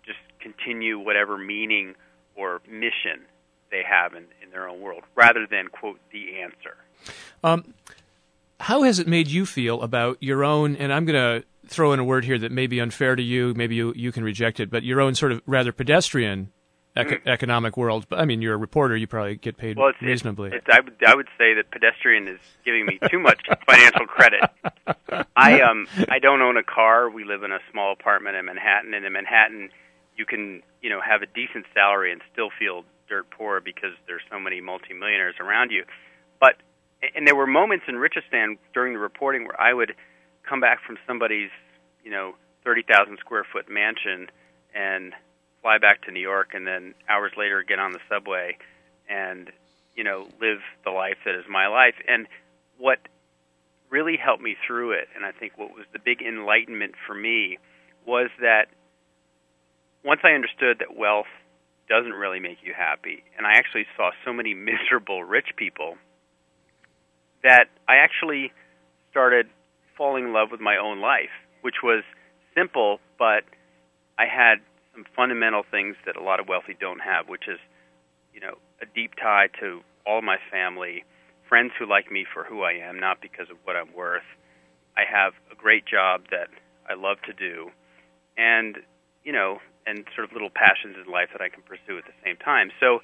just 0.06 0.20
continue 0.40 1.00
whatever 1.00 1.38
meaning 1.38 1.96
or 2.36 2.62
mission 2.68 3.26
they 3.72 3.82
have 3.88 4.14
in, 4.14 4.26
in 4.44 4.52
their 4.52 4.68
own 4.68 4.80
world, 4.80 5.04
rather 5.16 5.48
than 5.50 5.68
quote 5.68 6.00
the 6.12 6.40
answer. 6.42 6.78
Um, 7.44 7.74
how 8.60 8.84
has 8.84 9.00
it 9.00 9.08
made 9.08 9.28
you 9.28 9.46
feel 9.46 9.82
about 9.82 10.18
your 10.22 10.44
own? 10.44 10.76
And 10.76 10.94
I'm 10.94 11.06
going 11.06 11.42
to 11.42 11.48
throw 11.68 11.94
in 11.94 12.00
a 12.00 12.04
word 12.04 12.26
here 12.26 12.38
that 12.38 12.52
may 12.52 12.68
be 12.68 12.80
unfair 12.80 13.16
to 13.16 13.24
you. 13.24 13.54
Maybe 13.56 13.76
you 13.76 13.94
you 13.96 14.12
can 14.12 14.24
reject 14.24 14.60
it, 14.60 14.70
but 14.70 14.84
your 14.84 15.02
own 15.02 15.16
sort 15.16 15.32
of 15.32 15.42
rather 15.46 15.72
pedestrian 15.72 16.52
ec- 16.96 17.22
economic 17.26 17.78
world. 17.78 18.06
But 18.10 18.20
I 18.20 18.26
mean, 18.26 18.42
you're 18.42 18.54
a 18.54 18.58
reporter; 18.58 18.96
you 18.96 19.08
probably 19.08 19.36
get 19.36 19.58
paid 19.58 19.78
well, 19.78 19.90
it's, 19.90 20.02
reasonably. 20.02 20.50
It's, 20.50 20.66
it's, 20.68 20.78
I 20.78 20.80
would 20.80 20.96
I 21.06 21.16
would 21.16 21.28
say 21.38 21.54
that 21.56 21.72
pedestrian 21.72 22.28
is 22.28 22.40
giving 22.64 22.86
me 22.86 23.00
too 23.10 23.20
much 23.20 23.42
financial 23.70 24.06
credit. 24.06 24.42
I 25.36 25.62
um 25.62 25.88
I 26.10 26.20
don't 26.20 26.42
own 26.42 26.58
a 26.58 26.64
car. 26.64 27.10
We 27.10 27.24
live 27.24 27.44
in 27.44 27.52
a 27.52 27.60
small 27.72 27.92
apartment 27.92 28.36
in 28.36 28.46
Manhattan, 28.46 28.94
and 28.94 29.06
in 29.06 29.14
Manhattan, 29.14 29.70
you 30.18 30.26
can 30.26 30.62
you 30.82 30.90
know 30.90 31.02
have 31.02 31.22
a 31.22 31.28
decent 31.28 31.66
salary 31.74 32.12
and 32.12 32.22
still 32.32 32.50
feel 32.58 32.84
dirt 33.08 33.30
poor 33.30 33.62
because 33.62 33.92
there's 34.08 34.22
so 34.32 34.40
many 34.40 34.62
multimillionaires 34.62 35.36
around 35.40 35.72
you. 35.72 35.84
But 36.40 36.56
and 37.16 37.28
there 37.28 37.36
were 37.36 37.48
moments 37.48 37.86
in 37.88 37.96
Richistan 37.96 38.58
during 38.74 38.94
the 38.94 39.00
reporting 39.00 39.46
where 39.46 39.60
I 39.60 39.74
would 39.74 39.94
come 40.48 40.60
back 40.60 40.80
from 40.86 40.98
somebody's 41.08 41.52
you 42.04 42.12
know 42.12 42.36
thirty 42.64 42.84
thousand 42.84 43.18
square 43.20 43.46
foot 43.52 43.70
mansion 43.70 44.28
and 44.74 45.14
fly 45.62 45.78
back 45.78 46.04
to 46.04 46.12
New 46.12 46.22
York, 46.22 46.50
and 46.54 46.66
then 46.68 46.94
hours 47.10 47.32
later 47.38 47.64
get 47.64 47.80
on 47.80 47.92
the 47.92 48.00
subway 48.10 48.58
and 49.10 49.52
you 49.96 50.04
know 50.04 50.28
live 50.42 50.60
the 50.84 50.92
life 50.92 51.18
that 51.26 51.36
is 51.36 51.46
my 51.50 51.68
life. 51.68 51.96
And 52.08 52.28
what 52.78 53.00
really 53.90 54.18
helped 54.18 54.42
me 54.42 54.56
through 54.66 54.92
it, 54.92 55.08
and 55.16 55.26
I 55.26 55.32
think 55.32 55.54
what 55.58 55.70
was 55.72 55.86
the 55.94 56.00
big 56.00 56.22
enlightenment 56.22 56.96
for 57.08 57.14
me, 57.14 57.58
was 58.06 58.30
that 58.42 58.68
once 60.06 60.22
I 60.24 60.30
understood 60.30 60.78
that 60.80 60.96
wealth 60.96 61.32
doesn't 61.90 62.14
really 62.14 62.40
make 62.40 62.60
you 62.64 62.74
happy, 62.78 63.24
and 63.38 63.46
I 63.46 63.58
actually 63.58 63.86
saw 63.98 64.12
so 64.24 64.32
many 64.32 64.54
miserable 64.72 65.24
rich 65.24 65.50
people, 65.58 65.98
that 67.44 67.66
I 67.88 67.98
actually 67.98 68.52
started 69.12 69.48
falling 69.98 70.26
in 70.26 70.34
love 70.34 70.50
with 70.52 70.62
my 70.62 70.78
own 70.78 71.02
life, 71.02 71.34
which 71.62 71.82
was 71.84 72.04
simple, 72.56 73.00
but 73.18 73.44
I 74.18 74.26
had 74.26 74.60
some 74.94 75.06
fundamental 75.16 75.64
things 75.70 75.96
that 76.06 76.16
a 76.16 76.24
lot 76.24 76.40
of 76.40 76.48
wealthy 76.48 76.76
don't 76.80 77.00
have, 77.00 77.28
which 77.28 77.48
is, 77.48 77.60
you 78.34 78.40
know, 78.40 78.56
a 78.82 78.86
deep 78.86 79.12
tie 79.22 79.48
to 79.60 79.82
all 80.06 80.22
my 80.22 80.38
family, 80.52 81.04
friends 81.48 81.72
who 81.78 81.88
like 81.88 82.12
me 82.12 82.26
for 82.32 82.44
who 82.44 82.62
I 82.62 82.74
am, 82.74 83.00
not 83.00 83.22
because 83.22 83.50
of 83.50 83.58
what 83.64 83.76
I'm 83.76 83.94
worth. 83.94 84.26
I 84.98 85.04
have 85.10 85.34
a 85.52 85.56
great 85.56 85.86
job 85.86 86.22
that 86.32 86.48
I 86.90 86.94
love 86.94 87.18
to 87.26 87.34
do, 87.34 87.70
and 88.38 88.78
you 89.24 89.34
know, 89.34 89.60
and 89.86 90.04
sort 90.16 90.26
of 90.26 90.34
little 90.34 90.50
passions 90.50 90.96
in 90.98 91.12
life 91.12 91.30
that 91.32 91.42
I 91.42 91.50
can 91.50 91.62
pursue 91.64 91.98
at 91.98 92.06
the 92.06 92.18
same 92.24 92.38
time. 92.38 92.72
So, 92.80 93.00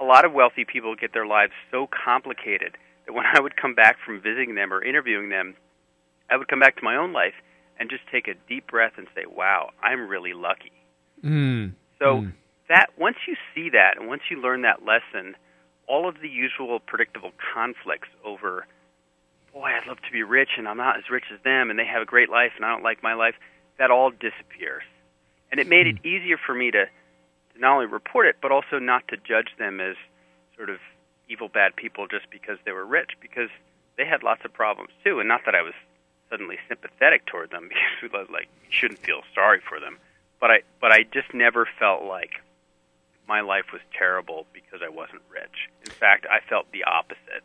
a 0.00 0.04
lot 0.04 0.24
of 0.24 0.32
wealthy 0.32 0.64
people 0.64 0.94
get 0.94 1.12
their 1.12 1.26
lives 1.26 1.52
so 1.70 1.88
complicated 1.88 2.76
that 3.06 3.12
when 3.12 3.24
I 3.34 3.40
would 3.40 3.56
come 3.56 3.74
back 3.74 3.96
from 4.04 4.20
visiting 4.20 4.54
them 4.54 4.72
or 4.72 4.82
interviewing 4.82 5.28
them, 5.28 5.54
I 6.30 6.36
would 6.36 6.48
come 6.48 6.60
back 6.60 6.76
to 6.76 6.84
my 6.84 6.96
own 6.96 7.12
life 7.12 7.34
and 7.80 7.88
just 7.88 8.02
take 8.12 8.28
a 8.28 8.34
deep 8.48 8.66
breath 8.66 8.92
and 8.96 9.06
say, 9.14 9.24
"Wow, 9.26 9.70
I'm 9.82 10.08
really 10.08 10.34
lucky." 10.34 10.72
Mm. 11.24 11.74
So 11.98 12.22
mm. 12.22 12.32
that 12.68 12.90
once 12.98 13.16
you 13.26 13.34
see 13.54 13.70
that 13.70 13.98
and 13.98 14.08
once 14.08 14.22
you 14.30 14.40
learn 14.40 14.62
that 14.62 14.84
lesson, 14.84 15.34
all 15.86 16.08
of 16.08 16.16
the 16.20 16.28
usual 16.28 16.80
predictable 16.80 17.32
conflicts 17.54 18.08
over, 18.24 18.66
boy, 19.52 19.70
I'd 19.70 19.88
love 19.88 19.98
to 20.02 20.12
be 20.12 20.22
rich 20.22 20.50
and 20.58 20.68
I'm 20.68 20.76
not 20.76 20.96
as 20.96 21.04
rich 21.10 21.24
as 21.32 21.40
them, 21.42 21.70
and 21.70 21.78
they 21.78 21.86
have 21.86 22.02
a 22.02 22.06
great 22.06 22.28
life 22.28 22.52
and 22.56 22.64
I 22.64 22.70
don't 22.70 22.82
like 22.82 23.02
my 23.02 23.14
life, 23.14 23.34
that 23.78 23.90
all 23.90 24.10
disappears. 24.10 24.84
And 25.50 25.60
it 25.60 25.66
made 25.66 25.86
it 25.86 26.04
easier 26.04 26.36
for 26.36 26.54
me 26.54 26.70
to, 26.70 26.84
to 26.84 27.58
not 27.58 27.74
only 27.74 27.86
report 27.86 28.26
it, 28.26 28.36
but 28.42 28.52
also 28.52 28.78
not 28.78 29.08
to 29.08 29.16
judge 29.16 29.48
them 29.58 29.80
as 29.80 29.96
sort 30.56 30.70
of 30.70 30.78
evil, 31.28 31.48
bad 31.48 31.76
people 31.76 32.06
just 32.06 32.28
because 32.30 32.58
they 32.64 32.72
were 32.72 32.84
rich, 32.84 33.12
because 33.20 33.48
they 33.96 34.04
had 34.04 34.22
lots 34.22 34.44
of 34.44 34.52
problems 34.52 34.90
too. 35.04 35.20
And 35.20 35.28
not 35.28 35.42
that 35.46 35.54
I 35.54 35.62
was 35.62 35.74
suddenly 36.30 36.56
sympathetic 36.68 37.26
toward 37.26 37.50
them 37.50 37.68
because 38.02 38.28
we 38.28 38.34
like 38.34 38.48
shouldn't 38.70 39.00
feel 39.00 39.22
sorry 39.34 39.60
for 39.66 39.80
them. 39.80 39.98
But 40.40 40.50
I 40.50 40.58
but 40.80 40.92
I 40.92 41.02
just 41.02 41.34
never 41.34 41.68
felt 41.78 42.04
like 42.04 42.42
my 43.26 43.40
life 43.40 43.72
was 43.72 43.82
terrible 43.96 44.46
because 44.52 44.80
I 44.84 44.88
wasn't 44.88 45.22
rich. 45.30 45.68
In 45.84 45.90
fact, 45.90 46.26
I 46.30 46.40
felt 46.48 46.70
the 46.72 46.84
opposite. 46.84 47.42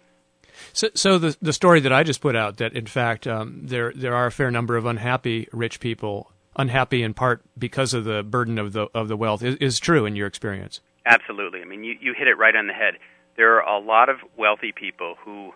So, 0.71 0.89
so 0.93 1.17
the 1.17 1.35
the 1.41 1.53
story 1.53 1.79
that 1.81 1.91
I 1.91 2.03
just 2.03 2.21
put 2.21 2.35
out 2.35 2.57
that 2.57 2.73
in 2.73 2.85
fact 2.85 3.25
um, 3.27 3.61
there 3.63 3.91
there 3.95 4.15
are 4.15 4.27
a 4.27 4.31
fair 4.31 4.51
number 4.51 4.77
of 4.77 4.85
unhappy 4.85 5.47
rich 5.51 5.79
people, 5.79 6.31
unhappy 6.55 7.03
in 7.03 7.13
part 7.13 7.41
because 7.57 7.93
of 7.93 8.03
the 8.03 8.23
burden 8.23 8.57
of 8.57 8.73
the 8.73 8.87
of 8.93 9.07
the 9.07 9.17
wealth, 9.17 9.43
is, 9.43 9.55
is 9.57 9.79
true 9.79 10.05
in 10.05 10.15
your 10.15 10.27
experience. 10.27 10.81
Absolutely. 11.05 11.61
I 11.61 11.65
mean, 11.65 11.83
you 11.83 11.95
you 11.99 12.13
hit 12.17 12.27
it 12.27 12.37
right 12.37 12.55
on 12.55 12.67
the 12.67 12.73
head. 12.73 12.95
There 13.35 13.59
are 13.61 13.67
a 13.67 13.79
lot 13.79 14.09
of 14.09 14.17
wealthy 14.37 14.71
people 14.71 15.15
who 15.23 15.53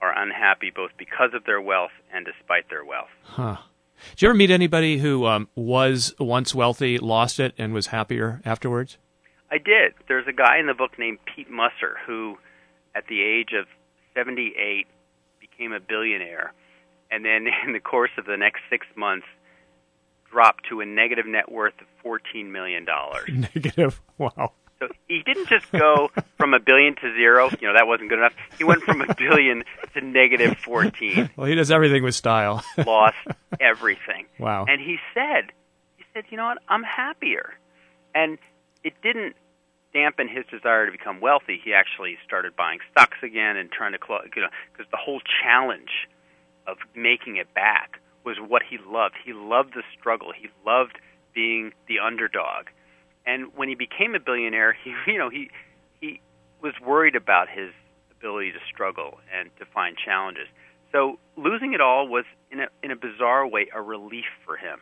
are 0.00 0.16
unhappy 0.16 0.70
both 0.74 0.90
because 0.96 1.30
of 1.34 1.44
their 1.44 1.60
wealth 1.60 1.90
and 2.12 2.24
despite 2.24 2.68
their 2.70 2.84
wealth. 2.84 3.10
Huh. 3.22 3.56
Did 4.10 4.22
you 4.22 4.28
ever 4.28 4.36
meet 4.36 4.50
anybody 4.50 4.98
who 4.98 5.26
um, 5.26 5.48
was 5.54 6.14
once 6.18 6.54
wealthy, 6.54 6.98
lost 6.98 7.38
it, 7.38 7.52
and 7.58 7.74
was 7.74 7.88
happier 7.88 8.40
afterwards? 8.44 8.96
I 9.50 9.58
did. 9.58 9.94
There's 10.08 10.26
a 10.26 10.32
guy 10.32 10.58
in 10.58 10.66
the 10.66 10.74
book 10.74 10.98
named 10.98 11.18
Pete 11.26 11.50
Musser 11.50 11.96
who, 12.06 12.38
at 12.94 13.06
the 13.08 13.20
age 13.22 13.50
of 13.58 13.66
78, 14.14 14.86
became 15.40 15.72
a 15.72 15.80
billionaire, 15.80 16.52
and 17.10 17.24
then 17.24 17.46
in 17.66 17.72
the 17.72 17.80
course 17.80 18.10
of 18.16 18.24
the 18.24 18.36
next 18.36 18.60
six 18.70 18.86
months, 18.96 19.26
dropped 20.30 20.66
to 20.68 20.80
a 20.80 20.86
negative 20.86 21.26
net 21.26 21.50
worth 21.50 21.74
of 21.80 21.86
$14 22.04 22.50
million. 22.50 22.86
Negative? 23.28 24.00
Wow. 24.18 24.52
So 24.78 24.88
he 25.08 25.22
didn't 25.22 25.48
just 25.48 25.70
go 25.72 26.10
from 26.38 26.54
a 26.54 26.58
billion 26.58 26.94
to 26.96 27.12
zero. 27.14 27.50
You 27.60 27.68
know 27.68 27.74
that 27.74 27.86
wasn't 27.86 28.08
good 28.08 28.18
enough. 28.18 28.32
He 28.56 28.64
went 28.64 28.82
from 28.82 29.02
a 29.02 29.14
billion 29.18 29.62
to 29.92 30.00
negative 30.00 30.56
fourteen. 30.56 31.28
Well, 31.36 31.46
he 31.46 31.54
does 31.54 31.70
everything 31.70 32.02
with 32.02 32.14
style. 32.14 32.64
Lost 32.86 33.16
everything. 33.60 34.24
Wow. 34.38 34.64
And 34.66 34.80
he 34.80 34.96
said, 35.12 35.52
he 35.98 36.04
said, 36.14 36.24
you 36.30 36.38
know 36.38 36.46
what? 36.46 36.58
I'm 36.66 36.82
happier. 36.82 37.52
And 38.14 38.38
it 38.82 38.94
didn't 39.02 39.36
dampen 39.92 40.28
his 40.28 40.46
desire 40.50 40.86
to 40.86 40.92
become 40.92 41.20
wealthy. 41.20 41.60
He 41.62 41.74
actually 41.74 42.16
started 42.26 42.56
buying 42.56 42.78
stocks 42.90 43.18
again 43.22 43.58
and 43.58 43.70
trying 43.70 43.92
to, 43.92 43.98
you 44.34 44.40
know, 44.40 44.48
because 44.72 44.90
the 44.90 44.96
whole 44.98 45.20
challenge 45.42 46.08
of 46.66 46.78
making 46.94 47.36
it 47.36 47.52
back 47.52 48.00
was 48.24 48.36
what 48.38 48.62
he 48.68 48.78
loved. 48.86 49.14
He 49.24 49.32
loved 49.32 49.74
the 49.74 49.82
struggle. 49.98 50.32
He 50.36 50.48
loved 50.64 50.98
being 51.34 51.72
the 51.88 51.98
underdog 52.00 52.66
and 53.26 53.54
when 53.54 53.68
he 53.68 53.74
became 53.74 54.14
a 54.14 54.20
billionaire, 54.20 54.72
he 54.72 54.94
you 55.06 55.18
know 55.18 55.30
he 55.30 55.50
he 56.00 56.20
was 56.62 56.74
worried 56.84 57.16
about 57.16 57.48
his 57.48 57.70
ability 58.10 58.52
to 58.52 58.58
struggle 58.72 59.18
and 59.32 59.50
to 59.58 59.64
find 59.66 59.96
challenges. 59.96 60.46
So 60.92 61.18
losing 61.36 61.72
it 61.72 61.80
all 61.80 62.08
was 62.08 62.24
in 62.50 62.60
a 62.60 62.66
in 62.82 62.90
a 62.90 62.96
bizarre 62.96 63.46
way 63.46 63.68
a 63.74 63.80
relief 63.80 64.30
for 64.44 64.56
him. 64.56 64.80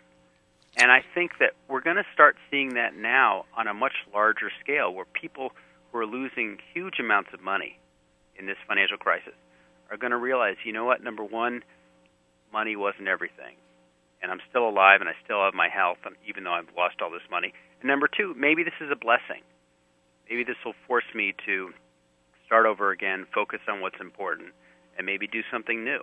And 0.76 0.92
I 0.92 1.02
think 1.14 1.32
that 1.40 1.54
we're 1.66 1.80
going 1.80 1.96
to 1.96 2.06
start 2.14 2.36
seeing 2.50 2.74
that 2.74 2.94
now 2.94 3.46
on 3.56 3.66
a 3.66 3.74
much 3.74 3.94
larger 4.14 4.50
scale 4.62 4.92
where 4.94 5.06
people 5.06 5.50
who 5.90 5.98
are 5.98 6.06
losing 6.06 6.58
huge 6.72 7.00
amounts 7.00 7.30
of 7.34 7.42
money 7.42 7.78
in 8.36 8.46
this 8.46 8.56
financial 8.68 8.96
crisis 8.96 9.32
are 9.90 9.96
going 9.96 10.12
to 10.12 10.16
realize, 10.18 10.54
you 10.64 10.72
know 10.72 10.84
what, 10.84 11.02
number 11.02 11.24
1, 11.24 11.64
money 12.52 12.76
wasn't 12.76 13.08
everything. 13.08 13.56
And 14.22 14.32
I'm 14.32 14.40
still 14.50 14.68
alive 14.68 15.00
and 15.00 15.08
I 15.08 15.14
still 15.24 15.44
have 15.44 15.54
my 15.54 15.68
health 15.68 15.98
even 16.28 16.44
though 16.44 16.52
I've 16.52 16.68
lost 16.76 17.00
all 17.00 17.10
this 17.10 17.22
money. 17.30 17.52
And 17.80 17.88
number 17.88 18.08
two, 18.08 18.34
maybe 18.36 18.64
this 18.64 18.74
is 18.80 18.90
a 18.90 18.96
blessing. 18.96 19.42
Maybe 20.28 20.44
this 20.44 20.56
will 20.64 20.74
force 20.86 21.08
me 21.14 21.34
to 21.46 21.70
start 22.44 22.66
over 22.66 22.90
again, 22.90 23.26
focus 23.32 23.60
on 23.68 23.80
what's 23.80 24.00
important, 24.00 24.50
and 24.96 25.06
maybe 25.06 25.26
do 25.26 25.42
something 25.50 25.84
new. 25.84 26.00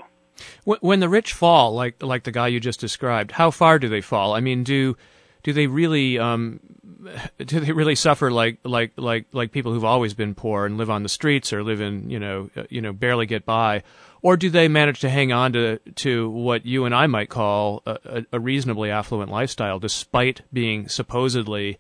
When 0.64 1.00
the 1.00 1.10
rich 1.10 1.34
fall, 1.34 1.74
like 1.74 2.02
like 2.02 2.24
the 2.24 2.32
guy 2.32 2.48
you 2.48 2.60
just 2.60 2.80
described, 2.80 3.32
how 3.32 3.52
far 3.52 3.80
do 3.80 3.88
they 3.88 4.02
fall? 4.02 4.34
I 4.34 4.42
mean, 4.42 4.64
do 4.64 4.98
do 5.46 5.54
they 5.54 5.68
really 5.68 6.18
um, 6.18 6.60
do 7.38 7.60
they 7.60 7.72
really 7.72 7.96
suffer 7.96 8.32
like 8.32 8.58
like 8.64 8.92
like 8.98 9.28
like 9.32 9.52
people 9.52 9.72
who've 9.72 9.86
always 9.86 10.16
been 10.16 10.34
poor 10.34 10.66
and 10.66 10.78
live 10.78 10.90
on 10.90 11.04
the 11.04 11.10
streets 11.10 11.54
or 11.54 11.64
live 11.64 11.80
in 11.80 12.10
you 12.10 12.20
know 12.20 12.50
uh, 12.58 12.64
you 12.70 12.82
know 12.82 12.92
barely 12.92 13.28
get 13.28 13.46
by, 13.46 13.84
or 14.24 14.36
do 14.36 14.50
they 14.50 14.68
manage 14.68 15.00
to 15.02 15.10
hang 15.10 15.32
on 15.32 15.54
to 15.54 15.78
to 15.96 16.30
what 16.32 16.66
you 16.66 16.86
and 16.86 16.96
I 16.96 17.06
might 17.06 17.30
call 17.30 17.84
a, 17.86 18.26
a 18.32 18.40
reasonably 18.40 18.90
affluent 18.90 19.32
lifestyle, 19.32 19.78
despite 19.78 20.42
being 20.52 20.90
supposedly 20.90 21.78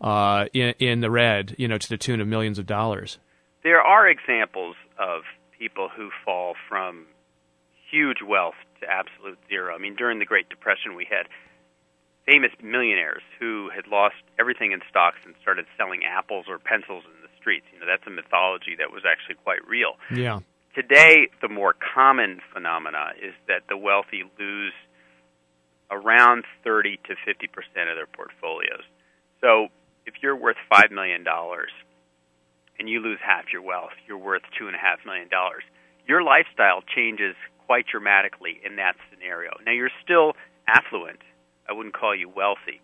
uh, 0.00 0.46
in, 0.52 0.74
in 0.78 1.00
the 1.00 1.10
red, 1.10 1.56
you 1.58 1.66
know, 1.66 1.76
to 1.76 1.88
the 1.88 1.98
tune 1.98 2.20
of 2.20 2.28
millions 2.28 2.60
of 2.60 2.66
dollars? 2.66 3.18
There 3.64 3.80
are 3.80 4.08
examples 4.08 4.76
of 4.96 5.22
people 5.58 5.88
who 5.94 6.10
fall 6.24 6.54
from 6.68 7.06
huge 7.90 8.18
wealth 8.24 8.54
to 8.80 8.86
absolute 8.88 9.38
zero. 9.48 9.74
I 9.74 9.78
mean, 9.78 9.96
during 9.96 10.20
the 10.20 10.24
Great 10.24 10.48
Depression, 10.48 10.94
we 10.94 11.04
had 11.10 11.26
famous 12.28 12.52
millionaires 12.62 13.22
who 13.40 13.70
had 13.74 13.88
lost 13.88 14.20
everything 14.38 14.72
in 14.72 14.80
stocks 14.90 15.16
and 15.24 15.34
started 15.40 15.64
selling 15.80 16.04
apples 16.04 16.44
or 16.46 16.58
pencils 16.58 17.04
in 17.08 17.16
the 17.24 17.32
streets. 17.40 17.64
You 17.72 17.80
know, 17.80 17.86
that's 17.88 18.04
a 18.06 18.12
mythology 18.12 18.76
that 18.76 18.92
was 18.92 19.08
actually 19.08 19.40
quite 19.40 19.64
real. 19.66 19.96
Yeah. 20.12 20.44
Today, 20.76 21.32
the 21.40 21.48
more 21.48 21.72
common 21.72 22.44
phenomena 22.52 23.16
is 23.16 23.32
that 23.48 23.64
the 23.72 23.78
wealthy 23.80 24.28
lose 24.38 24.76
around 25.90 26.44
30 26.62 27.00
to 27.08 27.16
50 27.24 27.48
percent 27.48 27.88
of 27.88 27.96
their 27.96 28.06
portfolios. 28.06 28.84
So 29.40 29.72
if 30.04 30.20
you're 30.20 30.36
worth 30.36 30.60
five 30.68 30.92
million 30.92 31.24
dollars 31.24 31.72
and 32.78 32.90
you 32.90 33.00
lose 33.00 33.18
half 33.24 33.48
your 33.50 33.62
wealth, 33.62 33.96
you're 34.06 34.20
worth 34.20 34.42
two 34.52 34.68
and 34.68 34.76
a 34.76 34.78
half 34.78 35.00
million 35.06 35.28
dollars. 35.32 35.64
Your 36.06 36.22
lifestyle 36.22 36.84
changes 36.84 37.34
quite 37.64 37.86
dramatically 37.88 38.60
in 38.60 38.76
that 38.76 38.96
scenario. 39.08 39.52
Now 39.64 39.72
you're 39.72 39.96
still 40.04 40.36
affluent. 40.68 41.24
I 41.68 41.72
wouldn't 41.72 41.94
call 41.94 42.14
you 42.14 42.28
wealthy, 42.28 42.80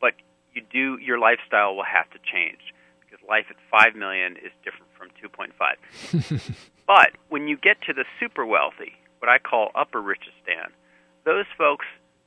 but 0.00 0.14
you 0.54 0.62
do 0.72 0.98
your 1.02 1.18
lifestyle 1.18 1.76
will 1.76 1.84
have 1.84 2.10
to 2.10 2.18
change 2.18 2.60
because 3.00 3.18
life 3.28 3.46
at 3.50 3.56
5 3.70 3.94
million 3.94 4.36
is 4.36 4.52
different 4.64 4.90
from 4.96 5.08
2.5. 5.20 6.52
but 6.86 7.10
when 7.28 7.48
you 7.48 7.56
get 7.56 7.80
to 7.86 7.92
the 7.92 8.04
super 8.18 8.46
wealthy, 8.46 8.92
what 9.18 9.28
I 9.28 9.38
call 9.38 9.70
upper 9.74 10.00
richistan, 10.00 10.72
those 11.24 11.46
folks, 11.56 11.86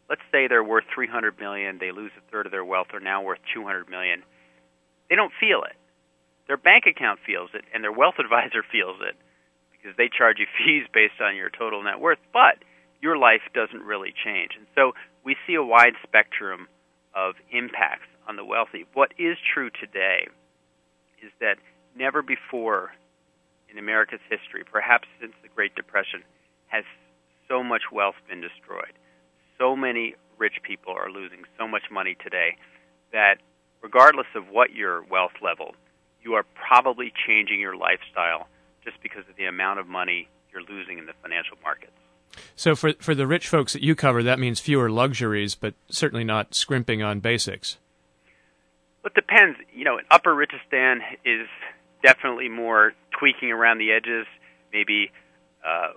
let's 0.09 0.21
say 0.31 0.47
they're 0.47 0.63
worth 0.63 0.85
300 0.93 1.39
million, 1.39 1.77
they 1.79 1.91
lose 1.91 2.11
a 2.17 2.31
third 2.31 2.45
of 2.45 2.51
their 2.51 2.65
wealth, 2.65 2.87
they're 2.91 2.99
now 2.99 3.21
worth 3.21 3.39
200 3.53 3.89
million. 3.89 4.23
They 5.09 5.15
don't 5.15 5.33
feel 5.39 5.63
it. 5.63 5.75
Their 6.47 6.57
bank 6.57 6.85
account 6.85 7.19
feels 7.25 7.49
it 7.53 7.65
and 7.73 7.83
their 7.83 7.91
wealth 7.91 8.15
advisor 8.19 8.63
feels 8.71 8.97
it 9.01 9.15
because 9.71 9.97
they 9.97 10.09
charge 10.09 10.37
you 10.39 10.45
fees 10.57 10.87
based 10.93 11.21
on 11.21 11.35
your 11.35 11.49
total 11.49 11.83
net 11.83 11.99
worth, 11.99 12.19
but 12.33 12.61
your 13.01 13.17
life 13.17 13.41
doesn't 13.53 13.83
really 13.83 14.13
change. 14.23 14.51
And 14.57 14.65
so 14.73 14.93
we 15.25 15.35
see 15.47 15.55
a 15.55 15.63
wide 15.63 15.93
spectrum 16.03 16.67
of 17.15 17.33
impacts 17.51 18.07
on 18.27 18.35
the 18.35 18.45
wealthy. 18.45 18.85
What 18.93 19.11
is 19.17 19.37
true 19.53 19.69
today 19.69 20.27
is 21.21 21.31
that 21.41 21.57
never 21.97 22.21
before 22.21 22.91
in 23.69 23.79
America's 23.79 24.21
history, 24.29 24.63
perhaps 24.63 25.07
since 25.19 25.33
the 25.41 25.49
Great 25.49 25.75
Depression, 25.75 26.21
has 26.67 26.83
so 27.49 27.63
much 27.63 27.91
wealth 27.91 28.15
been 28.29 28.41
destroyed. 28.41 28.93
So 29.57 29.75
many 29.75 30.15
rich 30.37 30.61
people 30.63 30.93
are 30.93 31.09
losing 31.09 31.43
so 31.57 31.67
much 31.67 31.83
money 31.91 32.15
today 32.23 32.57
that 33.11 33.37
regardless 33.81 34.27
of 34.35 34.49
what 34.49 34.73
your 34.73 35.03
wealth 35.03 35.41
level, 35.41 35.73
you 36.21 36.33
are 36.33 36.45
probably 36.53 37.11
changing 37.27 37.59
your 37.59 37.75
lifestyle 37.75 38.47
just 38.83 39.01
because 39.01 39.23
of 39.29 39.35
the 39.37 39.45
amount 39.45 39.79
of 39.79 39.87
money 39.87 40.27
you're 40.51 40.61
losing 40.61 40.97
in 40.97 41.05
the 41.05 41.13
financial 41.21 41.57
markets. 41.63 41.97
So 42.55 42.75
for 42.75 42.93
for 42.99 43.15
the 43.15 43.27
rich 43.27 43.47
folks 43.47 43.73
that 43.73 43.81
you 43.81 43.95
cover, 43.95 44.23
that 44.23 44.39
means 44.39 44.59
fewer 44.59 44.89
luxuries, 44.89 45.55
but 45.55 45.73
certainly 45.89 46.23
not 46.23 46.55
scrimping 46.55 47.01
on 47.01 47.19
basics. 47.19 47.77
It 49.05 49.13
depends. 49.13 49.57
You 49.73 49.83
know, 49.85 49.99
Upper 50.09 50.33
Richistan 50.33 50.97
is 51.23 51.47
definitely 52.03 52.49
more 52.49 52.93
tweaking 53.17 53.51
around 53.51 53.77
the 53.77 53.91
edges. 53.91 54.25
Maybe 54.73 55.11
uh, 55.65 55.93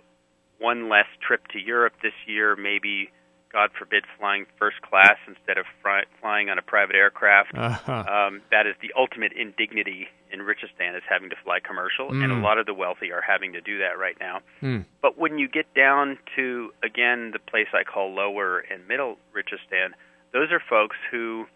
one 0.59 0.88
less 0.88 1.07
trip 1.26 1.47
to 1.49 1.59
Europe 1.59 1.95
this 2.02 2.12
year. 2.26 2.54
Maybe, 2.54 3.11
God 3.52 3.71
forbid, 3.78 4.04
flying 4.18 4.47
first 4.59 4.83
class 4.83 5.16
instead 5.26 5.59
of 5.59 5.64
fly, 5.83 6.02
flying 6.21 6.50
on 6.50 6.59
a 6.59 6.62
private 6.62 6.97
aircraft. 6.97 7.52
Uh-huh. 7.54 7.92
Um, 7.92 8.42
that 8.50 8.66
is 8.66 8.75
the 8.83 8.92
ultimate 8.97 9.33
indignity 9.33 10.09
in 10.30 10.40
Richistan 10.40 10.97
is 10.97 11.02
having 11.08 11.30
to 11.30 11.37
fly 11.44 11.61
commercial, 11.61 12.11
Mm. 12.11 12.25
and 12.25 12.32
a 12.32 12.37
lot 12.37 12.58
of 12.58 12.66
the 12.66 12.75
wealthy 12.75 13.12
are 13.12 13.20
having 13.23 13.52
to 13.54 13.61
do 13.61 13.78
that 13.78 13.99
right 13.99 14.18
now. 14.20 14.40
Hmm. 14.61 14.80
But 15.00 15.16
when 15.16 15.38
you 15.38 15.49
get 15.49 15.73
down 15.75 16.18
to 16.37 16.73
again 16.82 17.30
the 17.32 17.38
place 17.38 17.68
I 17.73 17.85
call 17.85 18.12
lower 18.14 18.58
and 18.61 18.87
middle 18.87 19.18
Richistan, 19.35 19.92
those 20.32 20.52
are 20.52 20.61
folks 20.61 20.97
who 21.11 21.47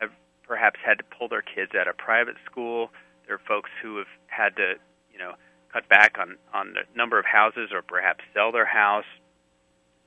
have 0.00 0.10
perhaps 0.46 0.80
had 0.84 0.98
to 0.98 1.04
pull 1.04 1.28
their 1.28 1.42
kids 1.42 1.74
out 1.74 1.88
of 1.88 1.96
private 1.98 2.36
school. 2.46 2.90
There 3.26 3.34
are 3.36 3.38
folks 3.46 3.70
who 3.82 3.98
have 3.98 4.08
had 4.26 4.56
to, 4.56 4.74
you 5.12 5.18
know, 5.18 5.34
cut 5.72 5.88
back 5.88 6.18
on 6.18 6.36
on 6.52 6.72
the 6.74 6.84
number 6.94 7.18
of 7.18 7.24
houses 7.26 7.70
or 7.72 7.82
perhaps 7.82 8.24
sell 8.34 8.50
their 8.52 8.66
house, 8.66 9.06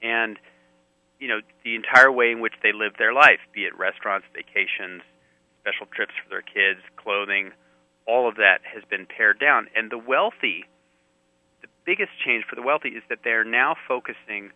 and 0.02 0.38
you 1.20 1.28
know 1.28 1.42
the 1.64 1.76
entire 1.76 2.12
way 2.12 2.32
in 2.32 2.40
which 2.42 2.54
they 2.62 2.72
live 2.74 2.94
their 2.98 3.14
life, 3.14 3.40
be 3.54 3.66
it 3.66 3.78
restaurants, 3.78 4.26
vacations, 4.34 5.02
special 5.62 5.86
trips 5.88 6.14
for 6.24 6.30
their 6.30 6.42
kids, 6.42 6.82
clothing, 6.98 7.52
all 8.08 8.28
of 8.30 8.36
that 8.36 8.60
has 8.74 8.84
been 8.90 9.06
pared 9.06 9.40
down. 9.40 9.68
And 9.76 9.92
the 9.92 9.98
wealthy, 9.98 10.66
the 11.62 11.68
biggest 11.86 12.12
change 12.26 12.46
for 12.50 12.56
the 12.56 12.62
wealthy 12.62 12.90
is 12.90 13.04
that 13.10 13.20
they're 13.24 13.44
now 13.44 13.76
focusing 13.88 14.52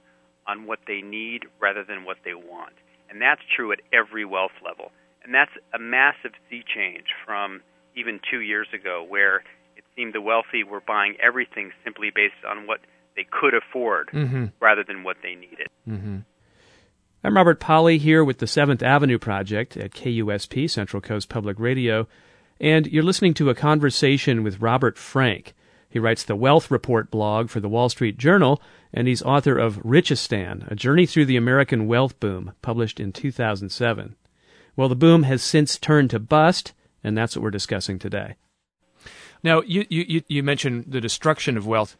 on 0.47 0.65
what 0.65 0.79
they 0.87 1.01
need 1.01 1.45
rather 1.59 1.83
than 1.83 2.03
what 2.03 2.17
they 2.25 2.33
want. 2.33 2.73
And 3.09 3.21
that's 3.21 3.41
true 3.55 3.71
at 3.71 3.79
every 3.91 4.25
wealth 4.25 4.51
level. 4.63 4.91
And 5.23 5.33
that's 5.33 5.51
a 5.73 5.79
massive 5.79 6.31
sea 6.49 6.63
change 6.63 7.05
from 7.25 7.61
even 7.95 8.19
two 8.31 8.39
years 8.41 8.67
ago, 8.73 9.05
where 9.07 9.37
it 9.75 9.83
seemed 9.95 10.13
the 10.13 10.21
wealthy 10.21 10.63
were 10.63 10.81
buying 10.81 11.15
everything 11.21 11.71
simply 11.83 12.11
based 12.13 12.45
on 12.47 12.67
what 12.67 12.79
they 13.15 13.25
could 13.29 13.53
afford 13.53 14.09
Mm-hmm. 14.13 14.45
rather 14.59 14.83
than 14.83 15.03
what 15.03 15.17
they 15.21 15.35
needed. 15.35 15.67
Mm-hmm. 15.87 16.17
I'm 17.23 17.35
Robert 17.35 17.59
Pollie 17.59 17.97
here 17.97 18.23
with 18.23 18.37
the 18.37 18.47
Seventh 18.47 18.81
Avenue 18.81 19.17
Project 19.19 19.75
at 19.75 19.91
KUSP, 19.91 20.69
Central 20.69 21.01
Coast 21.01 21.27
Public 21.27 21.59
Radio, 21.59 22.07
and 22.59 22.87
you're 22.87 23.03
listening 23.03 23.33
to 23.35 23.49
a 23.49 23.55
conversation 23.55 24.43
with 24.43 24.61
Robert 24.61 24.97
Frank. 24.97 25.53
He 25.89 25.99
writes 25.99 26.23
the 26.23 26.35
Wealth 26.35 26.69
Report 26.69 27.09
blog 27.09 27.49
for 27.49 27.59
the 27.59 27.69
Wall 27.69 27.89
Street 27.89 28.17
Journal, 28.17 28.61
and 28.93 29.07
he's 29.07 29.23
author 29.23 29.57
of 29.57 29.77
Richistan, 29.77 30.69
A 30.69 30.75
Journey 30.75 31.05
Through 31.05 31.25
the 31.25 31.37
American 31.37 31.87
Wealth 31.87 32.19
Boom, 32.19 32.53
published 32.61 32.99
in 32.99 33.11
2007. 33.11 34.15
Well, 34.75 34.89
the 34.89 34.95
boom 34.95 35.23
has 35.23 35.41
since 35.41 35.77
turned 35.77 36.09
to 36.11 36.19
bust, 36.19 36.73
and 37.03 37.17
that's 37.17 37.35
what 37.35 37.43
we're 37.43 37.51
discussing 37.51 37.97
today. 37.97 38.35
Now, 39.41 39.61
you, 39.61 39.85
you, 39.89 40.21
you 40.27 40.43
mentioned 40.43 40.85
the 40.87 41.01
destruction 41.01 41.57
of 41.57 41.65
wealth. 41.65 41.97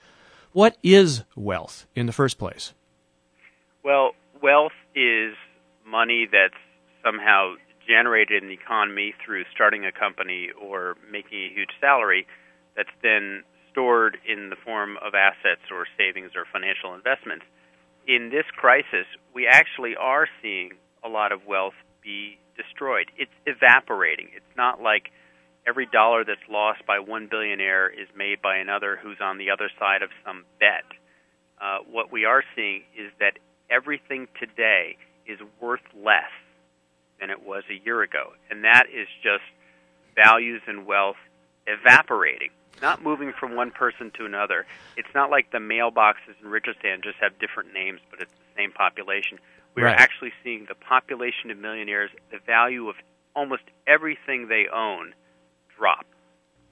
What 0.52 0.78
is 0.84 1.24
wealth 1.36 1.88
in 1.96 2.06
the 2.06 2.12
first 2.12 2.38
place? 2.38 2.74
Well, 3.84 4.12
wealth 4.42 4.74
is 4.94 5.34
money 5.86 6.28
that's 6.32 6.62
somehow 7.04 7.56
generated 7.90 8.44
in 8.44 8.50
the 8.50 8.54
economy 8.54 9.14
through 9.26 9.44
starting 9.54 9.86
a 9.86 9.92
company 9.92 10.50
or 10.62 10.96
making 11.12 11.40
a 11.40 11.54
huge 11.54 11.74
salary 11.82 12.28
that's 12.78 12.94
then 13.02 13.44
stored 13.72 14.18
in 14.28 14.50
the 14.50 14.56
form 14.64 14.98
of 15.02 15.14
assets 15.16 15.66
or 15.72 15.86
savings 15.98 16.32
or 16.36 16.46
financial 16.54 16.94
investments. 16.94 17.46
In 18.08 18.30
this 18.30 18.46
crisis, 18.56 19.06
we 19.34 19.48
actually 19.48 19.96
are 19.96 20.28
seeing 20.42 20.72
a 21.04 21.10
lot 21.10 21.32
of 21.32 21.46
wealth 21.48 21.74
be 22.04 22.38
destroyed. 22.56 23.12
It's 23.18 23.34
evaporating. 23.46 24.30
It's 24.36 24.56
not 24.58 24.82
like 24.82 25.10
every 25.68 25.88
dollar 25.92 26.24
that's 26.24 26.46
lost 26.50 26.86
by 26.86 27.00
one 27.00 27.28
billionaire 27.30 27.90
is 27.90 28.08
made 28.16 28.42
by 28.42 28.58
another 28.58 29.00
who's 29.02 29.18
on 29.22 29.38
the 29.38 29.50
other 29.50 29.70
side 29.80 30.02
of 30.02 30.10
some 30.26 30.46
bet. 30.60 30.86
Uh, 31.62 31.80
what 31.90 32.12
we 32.12 32.26
are 32.26 32.44
seeing 32.56 32.84
is 32.98 33.12
that 33.20 33.38
everything 33.70 34.28
today 34.40 34.98
is 35.28 35.40
worth 35.62 35.84
less 35.96 36.32
than 37.20 37.30
it 37.30 37.44
was 37.46 37.64
a 37.70 37.86
year 37.86 38.02
ago. 38.02 38.34
And 38.50 38.64
that 38.64 38.86
is 38.94 39.08
just 39.24 39.44
values 40.16 40.62
and 40.68 40.86
wealth 40.86 41.18
evaporating, 41.68 42.50
not 42.82 43.04
moving 43.04 43.34
from 43.40 43.56
one 43.56 43.72
person 43.72 44.12
to 44.18 44.26
another. 44.26 44.66
It's 44.98 45.14
not 45.14 45.30
like 45.30 45.52
the 45.52 45.60
mailboxes 45.60 46.36
in 46.42 46.50
Richistan 46.50 47.04
just 47.04 47.18
have 47.22 47.38
different 47.40 47.74
names, 47.74 48.00
but 48.10 48.22
it's 48.22 48.32
the 48.32 48.62
same 48.62 48.72
population. 48.72 49.40
We 49.76 49.84
Right. 49.84 49.94
are 49.96 50.00
actually 50.00 50.34
seeing 50.44 50.66
the 50.68 50.76
population 50.76 51.52
of 51.52 51.58
millionaires, 51.58 52.10
the 52.32 52.40
value 52.40 52.90
of 52.90 52.96
almost 53.36 53.64
everything 53.88 54.48
they 54.48 54.68
own 54.74 55.14
drop. 55.78 56.06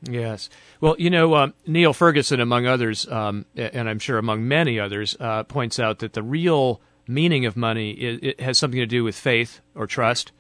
Yes. 0.02 0.50
Well, 0.82 0.96
you 1.00 1.10
know, 1.10 1.36
um, 1.36 1.54
Niall 1.66 1.94
Ferguson, 1.94 2.40
among 2.40 2.66
others, 2.68 3.08
um, 3.12 3.46
and 3.56 3.90
I'm 3.90 4.00
sure 4.00 4.18
among 4.18 4.48
many 4.48 4.80
others, 4.80 5.16
uh, 5.20 5.44
points 5.44 5.80
out 5.80 6.00
that 6.00 6.14
the 6.14 6.22
real 6.24 6.82
meaning 7.08 7.46
of 7.46 7.56
money 7.56 7.92
is, 7.92 8.20
it 8.22 8.40
has 8.40 8.58
something 8.58 8.80
to 8.80 8.86
do 8.86 9.04
with 9.04 9.16
faith 9.16 9.62
or 9.74 9.88
trust. 9.88 10.32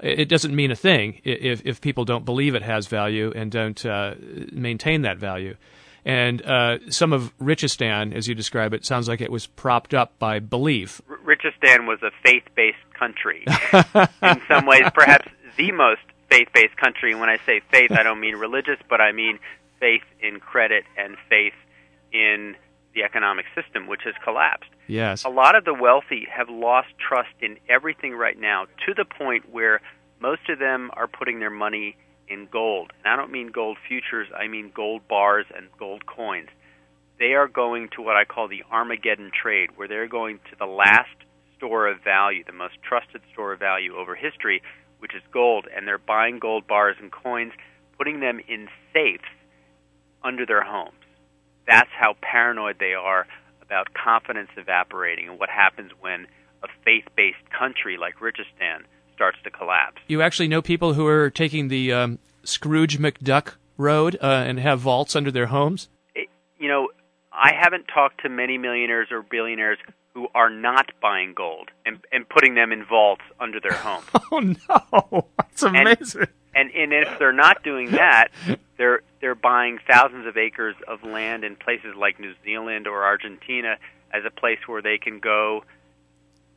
It 0.00 0.28
doesn't 0.28 0.54
mean 0.54 0.70
a 0.70 0.76
thing 0.76 1.20
if 1.24 1.62
if 1.64 1.80
people 1.80 2.04
don't 2.04 2.24
believe 2.24 2.54
it 2.54 2.62
has 2.62 2.86
value 2.86 3.32
and 3.34 3.50
don't 3.50 3.84
uh, 3.84 4.14
maintain 4.52 5.02
that 5.02 5.18
value. 5.18 5.56
And 6.04 6.40
uh, 6.42 6.78
some 6.90 7.12
of 7.12 7.36
Richistan, 7.38 8.14
as 8.14 8.28
you 8.28 8.34
describe 8.34 8.72
it, 8.72 8.84
sounds 8.84 9.08
like 9.08 9.20
it 9.20 9.30
was 9.30 9.46
propped 9.46 9.92
up 9.92 10.18
by 10.18 10.38
belief. 10.38 11.02
R- 11.10 11.18
Richistan 11.18 11.86
was 11.86 11.98
a 12.02 12.10
faith-based 12.22 12.94
country. 12.98 13.44
in 14.22 14.40
some 14.48 14.64
ways, 14.64 14.88
perhaps 14.94 15.28
the 15.56 15.72
most 15.72 16.00
faith-based 16.30 16.76
country. 16.76 17.12
And 17.12 17.20
when 17.20 17.28
I 17.28 17.38
say 17.44 17.60
faith, 17.70 17.92
I 17.92 18.02
don't 18.04 18.20
mean 18.20 18.36
religious, 18.36 18.78
but 18.88 19.00
I 19.00 19.12
mean 19.12 19.38
faith 19.80 20.04
in 20.20 20.40
credit 20.40 20.84
and 20.96 21.16
faith 21.28 21.54
in 22.12 22.56
the 22.94 23.02
economic 23.02 23.46
system, 23.54 23.86
which 23.86 24.02
has 24.04 24.14
collapsed. 24.24 24.70
Yes. 24.86 25.24
A 25.24 25.28
lot 25.28 25.56
of 25.56 25.64
the 25.64 25.74
wealthy 25.74 26.26
have 26.34 26.48
lost 26.48 26.88
trust 26.98 27.34
in 27.40 27.58
everything 27.68 28.14
right 28.14 28.38
now 28.38 28.66
to 28.86 28.94
the 28.94 29.04
point 29.04 29.50
where 29.50 29.80
most 30.20 30.48
of 30.48 30.58
them 30.58 30.90
are 30.94 31.06
putting 31.06 31.38
their 31.40 31.50
money 31.50 31.96
in 32.28 32.48
gold. 32.50 32.92
And 33.04 33.12
I 33.12 33.16
don't 33.16 33.32
mean 33.32 33.48
gold 33.48 33.78
futures, 33.86 34.28
I 34.36 34.48
mean 34.48 34.72
gold 34.74 35.06
bars 35.08 35.46
and 35.54 35.68
gold 35.78 36.06
coins. 36.06 36.48
They 37.18 37.34
are 37.34 37.48
going 37.48 37.88
to 37.96 38.02
what 38.02 38.16
I 38.16 38.24
call 38.24 38.48
the 38.48 38.62
Armageddon 38.70 39.30
trade, 39.30 39.70
where 39.76 39.88
they're 39.88 40.08
going 40.08 40.38
to 40.50 40.56
the 40.58 40.66
last 40.66 41.10
store 41.56 41.88
of 41.88 42.02
value, 42.02 42.44
the 42.44 42.52
most 42.52 42.74
trusted 42.86 43.20
store 43.32 43.52
of 43.54 43.58
value 43.58 43.96
over 43.96 44.14
history, 44.14 44.62
which 45.00 45.14
is 45.14 45.22
gold, 45.32 45.66
and 45.74 45.86
they're 45.86 45.98
buying 45.98 46.38
gold 46.38 46.66
bars 46.66 46.96
and 47.00 47.10
coins, 47.10 47.52
putting 47.96 48.20
them 48.20 48.40
in 48.48 48.68
safes 48.92 49.28
under 50.22 50.46
their 50.46 50.62
homes. 50.62 50.97
That's 51.68 51.90
how 51.96 52.16
paranoid 52.20 52.76
they 52.80 52.94
are 52.94 53.26
about 53.62 53.92
confidence 53.92 54.48
evaporating 54.56 55.28
and 55.28 55.38
what 55.38 55.50
happens 55.50 55.92
when 56.00 56.26
a 56.62 56.68
faith-based 56.84 57.50
country 57.56 57.96
like 57.96 58.16
Richistan 58.16 58.82
starts 59.14 59.38
to 59.44 59.50
collapse. 59.50 60.00
You 60.08 60.22
actually 60.22 60.48
know 60.48 60.62
people 60.62 60.94
who 60.94 61.06
are 61.06 61.28
taking 61.30 61.68
the 61.68 61.92
um, 61.92 62.18
Scrooge 62.42 62.98
McDuck 62.98 63.54
road 63.76 64.16
uh, 64.20 64.44
and 64.46 64.58
have 64.58 64.80
vaults 64.80 65.14
under 65.14 65.30
their 65.30 65.46
homes. 65.46 65.88
It, 66.14 66.28
you 66.58 66.68
know, 66.68 66.88
I 67.32 67.52
haven't 67.52 67.86
talked 67.92 68.22
to 68.22 68.28
many 68.28 68.58
millionaires 68.58 69.08
or 69.10 69.22
billionaires 69.22 69.78
who 70.14 70.26
are 70.34 70.50
not 70.50 70.90
buying 71.00 71.34
gold 71.34 71.68
and, 71.86 71.98
and 72.10 72.28
putting 72.28 72.54
them 72.54 72.72
in 72.72 72.84
vaults 72.84 73.22
under 73.38 73.60
their 73.60 73.74
home. 73.74 74.02
Oh 74.30 74.40
no, 74.40 75.26
that's 75.38 75.62
amazing. 75.62 76.26
And, 76.54 76.70
and 76.70 76.92
and 76.92 76.92
if 76.92 77.18
they're 77.18 77.32
not 77.32 77.62
doing 77.62 77.92
that, 77.92 78.28
they're 78.76 79.00
they're 79.20 79.34
buying 79.34 79.78
thousands 79.90 80.26
of 80.26 80.36
acres 80.36 80.76
of 80.86 81.02
land 81.02 81.44
in 81.44 81.56
places 81.56 81.94
like 81.96 82.20
New 82.20 82.34
Zealand 82.44 82.86
or 82.86 83.04
Argentina 83.04 83.76
as 84.12 84.22
a 84.24 84.30
place 84.30 84.58
where 84.66 84.82
they 84.82 84.98
can 84.98 85.18
go 85.18 85.64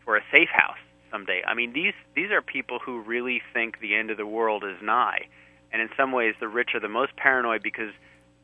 for 0.05 0.17
a 0.17 0.21
safe 0.31 0.49
house 0.49 0.77
someday. 1.11 1.41
I 1.45 1.53
mean, 1.53 1.73
these 1.73 1.93
these 2.15 2.31
are 2.31 2.41
people 2.41 2.79
who 2.79 3.01
really 3.01 3.41
think 3.53 3.79
the 3.79 3.95
end 3.95 4.11
of 4.11 4.17
the 4.17 4.25
world 4.25 4.63
is 4.63 4.77
nigh, 4.81 5.27
and 5.71 5.81
in 5.81 5.89
some 5.97 6.11
ways, 6.11 6.35
the 6.39 6.47
rich 6.47 6.69
are 6.73 6.79
the 6.79 6.89
most 6.89 7.15
paranoid 7.15 7.63
because 7.63 7.91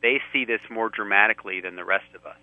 they 0.02 0.20
see 0.32 0.44
this 0.44 0.60
more 0.70 0.88
dramatically 0.88 1.60
than 1.60 1.76
the 1.76 1.84
rest 1.84 2.14
of 2.14 2.24
us. 2.26 2.36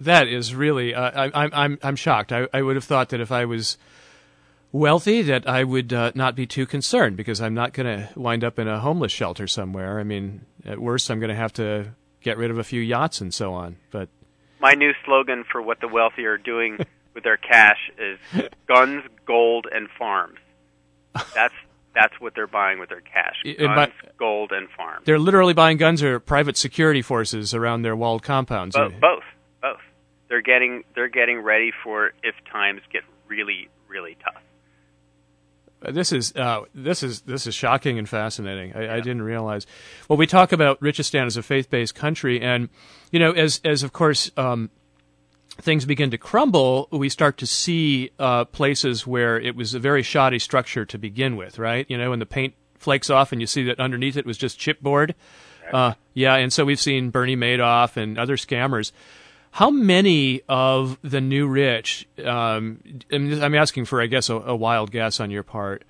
That 0.00 0.26
is 0.26 0.54
really, 0.54 0.94
uh, 0.94 1.28
I, 1.28 1.44
I'm 1.44 1.50
I'm 1.52 1.78
I'm 1.82 1.96
shocked. 1.96 2.32
I, 2.32 2.48
I 2.52 2.62
would 2.62 2.76
have 2.76 2.84
thought 2.84 3.10
that 3.10 3.20
if 3.20 3.30
I 3.30 3.44
was 3.44 3.78
wealthy, 4.74 5.22
that 5.22 5.48
I 5.48 5.64
would 5.64 5.92
uh, 5.92 6.12
not 6.14 6.34
be 6.34 6.46
too 6.46 6.66
concerned 6.66 7.16
because 7.16 7.40
I'm 7.40 7.54
not 7.54 7.72
going 7.72 7.86
to 7.86 8.10
wind 8.16 8.44
up 8.44 8.58
in 8.58 8.68
a 8.68 8.80
homeless 8.80 9.12
shelter 9.12 9.46
somewhere. 9.46 9.98
I 10.00 10.02
mean, 10.02 10.44
at 10.64 10.78
worst, 10.78 11.10
I'm 11.10 11.20
going 11.20 11.30
to 11.30 11.36
have 11.36 11.52
to 11.54 11.94
get 12.20 12.36
rid 12.36 12.50
of 12.50 12.58
a 12.58 12.64
few 12.64 12.80
yachts 12.80 13.20
and 13.20 13.32
so 13.32 13.54
on. 13.54 13.76
But 13.90 14.08
my 14.60 14.72
new 14.72 14.92
slogan 15.04 15.44
for 15.50 15.62
what 15.62 15.80
the 15.80 15.88
wealthy 15.88 16.26
are 16.26 16.36
doing 16.36 16.78
with 17.14 17.24
their 17.24 17.36
cash 17.36 17.78
is 17.98 18.18
guns, 18.66 19.04
gold, 19.24 19.66
and 19.72 19.88
farms. 19.96 20.38
That's 21.34 21.54
that's 21.94 22.20
what 22.20 22.34
they're 22.34 22.48
buying 22.48 22.80
with 22.80 22.88
their 22.88 23.00
cash: 23.00 23.36
guns, 23.44 23.58
by, 23.76 23.92
gold, 24.18 24.50
and 24.50 24.68
farms. 24.76 25.06
They're 25.06 25.20
literally 25.20 25.54
buying 25.54 25.76
guns 25.76 26.02
or 26.02 26.18
private 26.18 26.56
security 26.56 27.02
forces 27.02 27.54
around 27.54 27.82
their 27.82 27.94
walled 27.94 28.24
compounds. 28.24 28.74
Both, 28.74 28.94
both, 29.00 29.22
both. 29.62 29.80
They're 30.28 30.42
getting 30.42 30.82
they're 30.96 31.08
getting 31.08 31.38
ready 31.38 31.70
for 31.84 32.12
if 32.24 32.34
times 32.50 32.80
get 32.92 33.02
really 33.28 33.68
really 33.86 34.16
tough. 34.24 34.42
This 35.90 36.12
is 36.12 36.34
uh, 36.34 36.62
this 36.74 37.02
is 37.02 37.22
this 37.22 37.46
is 37.46 37.54
shocking 37.54 37.98
and 37.98 38.08
fascinating. 38.08 38.74
I, 38.74 38.84
yeah. 38.84 38.94
I, 38.94 39.00
didn't 39.00 39.22
realize. 39.22 39.66
Well, 40.08 40.16
we 40.16 40.26
talk 40.26 40.52
about 40.52 40.80
Richistan 40.80 41.26
as 41.26 41.36
a 41.36 41.42
faith-based 41.42 41.94
country, 41.94 42.40
and 42.40 42.68
you 43.10 43.18
know, 43.18 43.32
as 43.32 43.60
as 43.64 43.82
of 43.82 43.92
course 43.92 44.30
um, 44.36 44.70
things 45.60 45.84
begin 45.84 46.10
to 46.10 46.18
crumble, 46.18 46.88
we 46.90 47.08
start 47.08 47.38
to 47.38 47.46
see 47.46 48.10
uh, 48.18 48.44
places 48.46 49.06
where 49.06 49.38
it 49.40 49.54
was 49.54 49.74
a 49.74 49.78
very 49.78 50.02
shoddy 50.02 50.38
structure 50.38 50.84
to 50.84 50.98
begin 50.98 51.36
with, 51.36 51.58
right? 51.58 51.86
You 51.88 51.98
know, 51.98 52.10
when 52.10 52.18
the 52.18 52.26
paint 52.26 52.54
flakes 52.78 53.10
off 53.10 53.32
and 53.32 53.40
you 53.40 53.46
see 53.46 53.64
that 53.64 53.80
underneath 53.80 54.16
it 54.16 54.26
was 54.26 54.36
just 54.36 54.58
chipboard. 54.58 55.14
Uh, 55.72 55.94
yeah, 56.12 56.34
and 56.34 56.52
so 56.52 56.64
we've 56.64 56.80
seen 56.80 57.10
Bernie 57.10 57.36
Madoff 57.36 57.96
and 57.96 58.18
other 58.18 58.36
scammers. 58.36 58.92
How 59.54 59.70
many 59.70 60.42
of 60.48 60.98
the 61.02 61.20
new 61.20 61.46
rich, 61.46 62.08
um, 62.24 62.82
I'm 63.12 63.54
asking 63.54 63.84
for, 63.84 64.02
I 64.02 64.06
guess, 64.06 64.28
a, 64.28 64.34
a 64.34 64.56
wild 64.56 64.90
guess 64.90 65.20
on 65.20 65.30
your 65.30 65.44
part, 65.44 65.84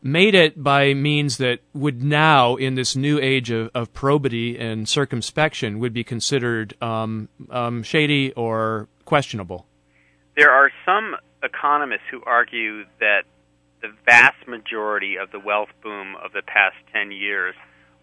made 0.00 0.36
it 0.36 0.62
by 0.62 0.94
means 0.94 1.38
that 1.38 1.58
would 1.74 2.04
now, 2.04 2.54
in 2.54 2.76
this 2.76 2.94
new 2.94 3.18
age 3.18 3.50
of, 3.50 3.68
of 3.74 3.92
probity 3.92 4.56
and 4.56 4.88
circumspection, 4.88 5.80
would 5.80 5.92
be 5.92 6.04
considered 6.04 6.80
um, 6.80 7.28
um, 7.50 7.82
shady 7.82 8.32
or 8.34 8.86
questionable? 9.06 9.66
There 10.36 10.52
are 10.52 10.70
some 10.86 11.16
economists 11.42 12.06
who 12.12 12.22
argue 12.24 12.84
that 13.00 13.22
the 13.82 13.88
vast 14.06 14.46
majority 14.46 15.16
of 15.16 15.32
the 15.32 15.40
wealth 15.40 15.70
boom 15.82 16.14
of 16.14 16.32
the 16.32 16.42
past 16.42 16.76
10 16.92 17.10
years 17.10 17.56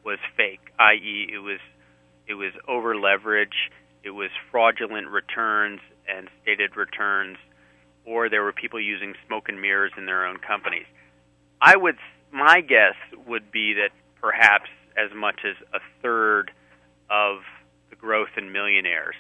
was 0.03 0.19
fake, 0.35 0.73
i.e., 0.79 1.29
it 1.33 1.39
was 1.39 1.59
it 2.27 2.33
was 2.33 2.51
over 2.67 2.93
leverage, 2.97 3.71
it 4.03 4.11
was 4.11 4.29
fraudulent 4.51 5.07
returns 5.07 5.79
and 6.07 6.29
stated 6.41 6.75
returns, 6.75 7.37
or 8.05 8.29
there 8.29 8.43
were 8.43 8.53
people 8.53 8.79
using 8.79 9.13
smoke 9.27 9.49
and 9.49 9.61
mirrors 9.61 9.91
in 9.97 10.05
their 10.05 10.25
own 10.25 10.37
companies. 10.37 10.85
I 11.61 11.75
would, 11.75 11.97
my 12.31 12.61
guess 12.61 12.95
would 13.27 13.51
be 13.51 13.73
that 13.73 13.89
perhaps 14.21 14.69
as 14.97 15.15
much 15.15 15.41
as 15.45 15.55
a 15.73 15.79
third 16.01 16.51
of 17.09 17.39
the 17.89 17.95
growth 17.95 18.29
in 18.37 18.51
millionaires, 18.51 19.15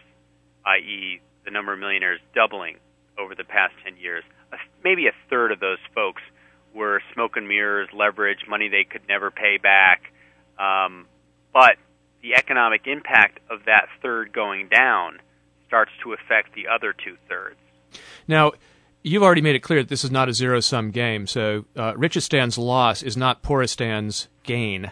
i.e., 0.65 1.21
the 1.45 1.51
number 1.51 1.73
of 1.73 1.79
millionaires 1.79 2.19
doubling 2.35 2.77
over 3.17 3.35
the 3.35 3.43
past 3.43 3.73
10 3.83 3.97
years, 3.97 4.23
maybe 4.83 5.07
a 5.07 5.13
third 5.29 5.51
of 5.51 5.59
those 5.59 5.79
folks 5.93 6.21
were 6.73 7.01
smoke 7.13 7.37
and 7.37 7.47
mirrors, 7.47 7.89
leverage, 7.93 8.39
money 8.47 8.69
they 8.69 8.83
could 8.83 9.07
never 9.07 9.31
pay 9.31 9.57
back. 9.57 10.11
Um, 10.59 11.07
but 11.53 11.77
the 12.21 12.35
economic 12.35 12.87
impact 12.87 13.39
of 13.49 13.65
that 13.65 13.87
third 14.01 14.33
going 14.33 14.67
down 14.67 15.19
starts 15.67 15.91
to 16.03 16.13
affect 16.13 16.55
the 16.55 16.67
other 16.67 16.93
two 16.93 17.17
thirds. 17.27 17.57
Now, 18.27 18.53
you've 19.03 19.23
already 19.23 19.41
made 19.41 19.55
it 19.55 19.59
clear 19.59 19.81
that 19.81 19.89
this 19.89 20.03
is 20.03 20.11
not 20.11 20.29
a 20.29 20.33
zero 20.33 20.59
sum 20.59 20.91
game. 20.91 21.27
So 21.27 21.65
uh, 21.75 21.93
Richistan's 21.93 22.57
loss 22.57 23.03
is 23.03 23.17
not 23.17 23.41
Pooristan's 23.41 24.27
gain. 24.43 24.91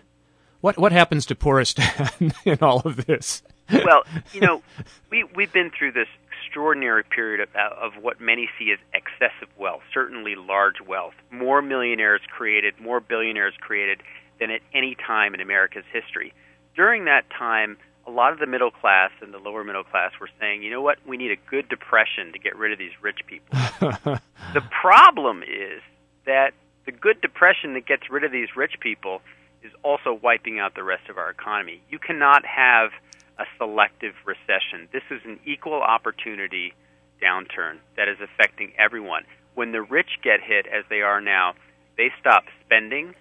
What 0.61 0.77
what 0.77 0.91
happens 0.91 1.25
to 1.27 1.35
Pooristan 1.35 2.33
in 2.45 2.57
all 2.61 2.81
of 2.85 3.05
this? 3.05 3.43
well, 3.69 4.03
you 4.33 4.41
know, 4.41 4.63
we 5.09 5.23
we've 5.35 5.51
been 5.51 5.71
through 5.77 5.91
this 5.91 6.07
extraordinary 6.55 7.03
period 7.03 7.41
of, 7.41 7.49
of 7.55 8.01
what 8.01 8.21
many 8.21 8.49
see 8.57 8.71
as 8.71 8.79
excessive 8.93 9.49
wealth, 9.57 9.81
certainly 9.93 10.35
large 10.35 10.79
wealth. 10.87 11.13
More 11.29 11.61
millionaires 11.61 12.21
created, 12.35 12.79
more 12.79 12.99
billionaires 12.99 13.53
created 13.59 14.01
than 14.39 14.51
at 14.51 14.61
any 14.73 14.95
time 14.95 15.33
in 15.33 15.41
America's 15.41 15.83
history. 15.91 16.33
During 16.75 17.05
that 17.05 17.23
time, 17.29 17.77
a 18.07 18.11
lot 18.11 18.33
of 18.33 18.39
the 18.39 18.45
middle 18.45 18.71
class 18.71 19.11
and 19.21 19.33
the 19.33 19.39
lower 19.39 19.63
middle 19.63 19.83
class 19.83 20.11
were 20.19 20.29
saying, 20.39 20.61
you 20.61 20.69
know 20.69 20.81
what, 20.81 20.97
we 21.07 21.17
need 21.17 21.31
a 21.31 21.49
good 21.49 21.69
depression 21.69 22.33
to 22.33 22.39
get 22.39 22.55
rid 22.55 22.71
of 22.71 22.77
these 22.77 22.91
rich 23.01 23.19
people. 23.25 23.57
the 24.53 24.61
problem 24.81 25.41
is 25.41 25.81
that 26.25 26.51
the 26.85 26.91
good 26.91 27.21
depression 27.21 27.73
that 27.73 27.85
gets 27.85 28.09
rid 28.09 28.23
of 28.23 28.31
these 28.31 28.49
rich 28.55 28.73
people 28.79 29.21
is 29.63 29.71
also 29.83 30.13
wiping 30.13 30.59
out 30.59 30.75
the 30.75 30.83
rest 30.83 31.09
of 31.09 31.17
our 31.17 31.29
economy. 31.29 31.81
You 31.89 31.97
cannot 31.97 32.45
have 32.45 32.91
a 33.39 33.45
selective 33.57 34.13
recession. 34.25 34.87
This 34.93 35.03
is 35.09 35.21
an 35.25 35.39
equal 35.45 35.81
opportunity 35.81 36.73
downturn 37.21 37.77
that 37.97 38.07
is 38.07 38.17
affecting 38.21 38.73
everyone. 38.77 39.23
When 39.55 39.71
the 39.71 39.81
rich 39.81 40.19
get 40.23 40.41
hit, 40.41 40.67
as 40.67 40.83
they 40.89 41.01
are 41.01 41.21
now, 41.21 41.53
they 41.97 42.11
stop 42.19 42.43
spending, 42.65 43.15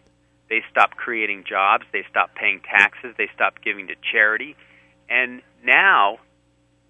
they 0.49 0.63
stop 0.71 0.91
creating 0.91 1.45
jobs, 1.49 1.85
they 1.93 2.05
stop 2.11 2.35
paying 2.35 2.61
taxes, 2.61 3.15
they 3.17 3.29
stop 3.35 3.55
giving 3.63 3.89
to 3.89 3.95
charity 4.13 4.57
and 5.09 5.43
now 5.65 6.19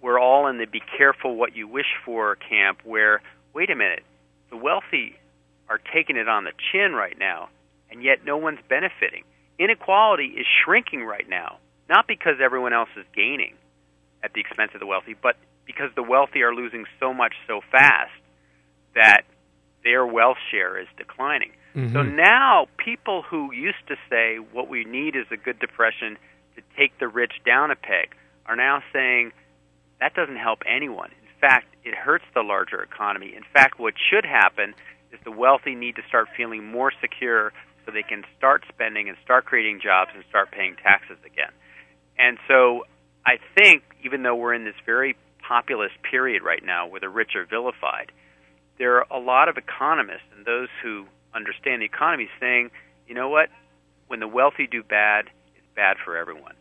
we're 0.01 0.19
all 0.19 0.47
in 0.49 0.59
the 0.59 0.67
be 0.67 0.83
careful 0.97 1.37
what 1.37 1.57
you 1.57 1.67
wish 1.67 1.87
for 2.05 2.37
camp 2.37 2.81
where, 2.85 3.23
wait 3.55 3.71
a 3.71 3.77
minute, 3.77 4.03
the 4.51 4.57
wealthy 4.57 5.17
are 5.69 5.81
taking 5.93 6.17
it 6.17 6.29
on 6.29 6.45
the 6.45 6.53
chin 6.71 6.93
right 6.93 7.19
now, 7.19 7.49
and 7.91 8.03
yet 8.03 8.25
no 8.25 8.37
one's 8.37 8.59
benefiting. 8.69 9.25
Inequality 9.59 10.35
is 10.37 10.47
shrinking 10.65 11.05
right 11.05 11.29
now, 11.29 11.59
not 11.89 12.07
because 12.07 12.35
everyone 12.43 12.73
else 12.73 12.91
is 12.99 13.07
gaining 13.15 13.55
at 14.23 14.33
the 14.35 14.41
expense 14.41 14.73
of 14.75 14.81
the 14.81 14.87
wealthy, 14.87 15.15
but 15.21 15.37
because 15.67 15.91
the 15.97 16.03
wealthy 16.03 16.43
are 16.43 16.55
losing 16.55 16.85
so 17.01 17.15
much 17.15 17.33
so 17.47 17.61
fast 17.73 18.13
that 18.95 19.23
their 19.83 20.07
wealth 20.07 20.37
share 20.51 20.79
is 20.79 20.87
declining. 20.99 21.53
Mm-hmm. 21.75 21.93
So 21.93 22.03
now 22.03 22.67
people 22.77 23.23
who 23.23 23.53
used 23.53 23.87
to 23.89 23.97
say 24.09 24.37
what 24.53 24.69
we 24.69 24.85
need 24.85 25.17
is 25.17 25.27
a 25.31 25.37
good 25.37 25.59
depression 25.59 26.17
to 26.57 26.63
take 26.77 26.99
the 26.99 27.09
rich 27.09 27.33
down 27.45 27.71
a 27.71 27.77
peg 27.77 28.15
are 28.47 28.57
now 28.57 28.83
saying 28.93 29.33
that 30.01 30.15
doesn't 30.15 30.37
help 30.37 30.61
anyone. 30.67 31.11
In 31.11 31.41
fact, 31.41 31.67
it 31.85 31.95
hurts 31.95 32.25
the 32.35 32.43
larger 32.43 32.83
economy. 32.83 33.35
In 33.37 33.45
fact, 33.53 33.79
what 33.79 33.95
should 34.11 34.25
happen 34.25 34.75
is 35.13 35.21
the 35.25 35.31
wealthy 35.31 35.75
need 35.75 35.97
to 35.97 36.03
start 36.09 36.29
feeling 36.37 36.67
more 36.67 36.93
secure 37.01 37.53
so 37.85 37.93
they 37.93 38.03
can 38.03 38.25
start 38.37 38.65
spending 38.69 39.09
and 39.09 39.17
start 39.25 39.45
creating 39.45 39.81
jobs 39.83 40.11
and 40.15 40.25
start 40.29 40.51
paying 40.51 40.77
taxes 40.77 41.19
again. 41.25 41.53
And 42.19 42.39
so 42.49 42.85
I 43.27 43.39
think, 43.57 43.83
even 44.05 44.23
though 44.23 44.35
we're 44.35 44.55
in 44.55 44.65
this 44.65 44.75
very 44.87 45.17
populist 45.47 45.95
period 46.03 46.43
right 46.43 46.65
now 46.65 46.87
where 46.87 47.01
the 47.01 47.09
rich 47.09 47.37
are 47.37 47.45
vilified, 47.45 48.13
there 48.79 48.97
are 48.97 49.07
a 49.11 49.19
lot 49.19 49.49
of 49.49 49.57
economists 49.57 50.29
and 50.37 50.45
those 50.45 50.69
who 50.83 51.07
understand 51.35 51.83
the 51.83 51.87
economy 51.87 52.29
saying, 52.41 52.71
you 53.07 53.15
know 53.15 53.29
what, 53.29 53.51
when 54.09 54.21
the 54.21 54.29
wealthy 54.29 54.67
do 54.67 54.83
bad, 54.83 55.27
it's 55.57 55.67
bad 55.75 55.97
for 56.05 56.17
everyone. 56.17 56.55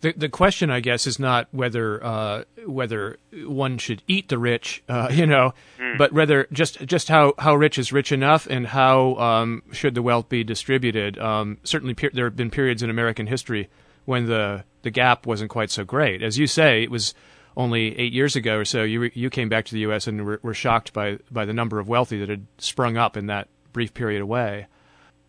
The 0.00 0.12
the 0.12 0.28
question, 0.28 0.70
I 0.70 0.80
guess, 0.80 1.06
is 1.06 1.18
not 1.18 1.48
whether 1.50 2.04
uh, 2.04 2.44
whether 2.66 3.18
one 3.32 3.78
should 3.78 4.02
eat 4.06 4.28
the 4.28 4.38
rich, 4.38 4.82
uh, 4.88 5.08
you 5.12 5.26
know, 5.26 5.54
mm. 5.78 5.96
but 5.96 6.12
rather 6.12 6.46
just 6.52 6.84
just 6.86 7.08
how, 7.08 7.32
how 7.38 7.54
rich 7.54 7.78
is 7.78 7.92
rich 7.92 8.12
enough, 8.12 8.46
and 8.46 8.66
how 8.66 9.14
um, 9.16 9.62
should 9.72 9.94
the 9.94 10.02
wealth 10.02 10.28
be 10.28 10.44
distributed. 10.44 11.18
Um, 11.18 11.58
certainly, 11.64 11.94
per- 11.94 12.10
there 12.12 12.26
have 12.26 12.36
been 12.36 12.50
periods 12.50 12.82
in 12.82 12.90
American 12.90 13.26
history 13.26 13.70
when 14.04 14.26
the 14.26 14.64
the 14.82 14.90
gap 14.90 15.26
wasn't 15.26 15.50
quite 15.50 15.70
so 15.70 15.84
great. 15.84 16.22
As 16.22 16.38
you 16.38 16.46
say, 16.46 16.82
it 16.82 16.90
was 16.90 17.14
only 17.56 17.98
eight 17.98 18.12
years 18.12 18.36
ago 18.36 18.58
or 18.58 18.64
so, 18.64 18.82
you 18.82 19.10
you 19.14 19.30
came 19.30 19.48
back 19.48 19.64
to 19.66 19.74
the 19.74 19.80
U.S. 19.80 20.06
and 20.06 20.24
were, 20.24 20.40
were 20.42 20.54
shocked 20.54 20.92
by 20.92 21.18
by 21.30 21.44
the 21.44 21.52
number 21.52 21.78
of 21.78 21.88
wealthy 21.88 22.18
that 22.20 22.28
had 22.28 22.46
sprung 22.58 22.96
up 22.96 23.16
in 23.16 23.26
that 23.26 23.48
brief 23.72 23.94
period 23.94 24.22
away. 24.22 24.66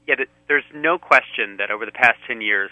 Yeah, 0.07 0.15
there's 0.47 0.63
no 0.73 0.97
question 0.97 1.57
that 1.57 1.71
over 1.71 1.85
the 1.85 1.91
past 1.91 2.17
ten 2.27 2.41
years, 2.41 2.71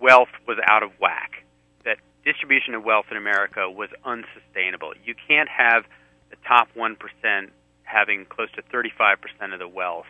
wealth 0.00 0.28
was 0.46 0.58
out 0.66 0.82
of 0.82 0.90
whack. 1.00 1.44
That 1.84 1.98
distribution 2.24 2.74
of 2.74 2.84
wealth 2.84 3.06
in 3.10 3.16
America 3.16 3.70
was 3.70 3.90
unsustainable. 4.04 4.92
You 5.04 5.14
can't 5.28 5.48
have 5.48 5.84
the 6.30 6.36
top 6.46 6.68
one 6.74 6.96
percent 6.96 7.52
having 7.88 8.26
close 8.26 8.50
to 8.52 8.62
35% 8.62 9.16
of 9.54 9.58
the 9.58 9.68
wealth 9.68 10.06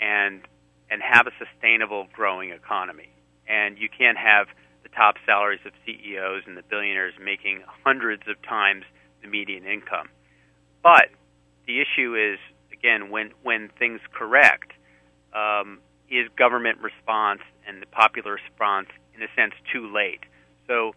and 0.00 0.42
and 0.90 1.00
have 1.00 1.26
a 1.26 1.30
sustainable 1.38 2.06
growing 2.12 2.50
economy. 2.50 3.08
And 3.48 3.78
you 3.78 3.88
can't 3.88 4.18
have 4.18 4.46
the 4.82 4.88
top 4.90 5.16
salaries 5.26 5.60
of 5.64 5.72
CEOs 5.86 6.42
and 6.46 6.56
the 6.56 6.62
billionaires 6.62 7.14
making 7.22 7.62
hundreds 7.84 8.22
of 8.28 8.40
times 8.42 8.84
the 9.22 9.28
median 9.28 9.64
income. 9.64 10.08
But 10.82 11.08
the 11.66 11.80
issue 11.80 12.16
is 12.16 12.38
again 12.72 13.10
when 13.10 13.30
when 13.42 13.70
things 13.78 14.00
correct, 14.12 14.72
um, 15.34 15.78
is 16.10 16.28
government 16.36 16.78
response 16.80 17.40
and 17.66 17.80
the 17.80 17.86
popular 17.86 18.34
response 18.34 18.88
in 19.14 19.22
a 19.22 19.28
sense 19.36 19.54
too 19.72 19.92
late. 19.92 20.20
So 20.66 20.92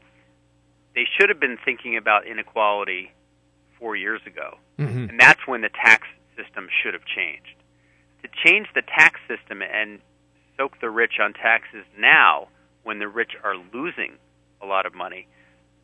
they 0.94 1.06
should 1.18 1.30
have 1.30 1.40
been 1.40 1.58
thinking 1.64 1.98
about 1.98 2.28
inequality 2.28 3.12
four 3.80 3.96
years 3.96 4.22
ago, 4.26 4.58
mm-hmm. 4.80 5.10
and 5.10 5.20
that's 5.20 5.46
when 5.46 5.62
the 5.62 5.70
tax 5.70 6.08
system 6.36 6.68
should 6.82 6.94
have 6.94 7.06
changed. 7.06 7.56
To 8.24 8.30
change 8.44 8.68
the 8.74 8.82
tax 8.82 9.20
system 9.28 9.62
and 9.62 10.00
soak 10.58 10.80
the 10.82 10.90
rich 10.90 11.20
on 11.22 11.34
taxes 11.34 11.86
now, 11.98 12.48
when 12.86 13.00
the 13.00 13.10
rich 13.10 13.32
are 13.44 13.56
losing 13.74 14.14
a 14.64 14.66
lot 14.66 14.86
of 14.86 14.96
money, 14.96 15.28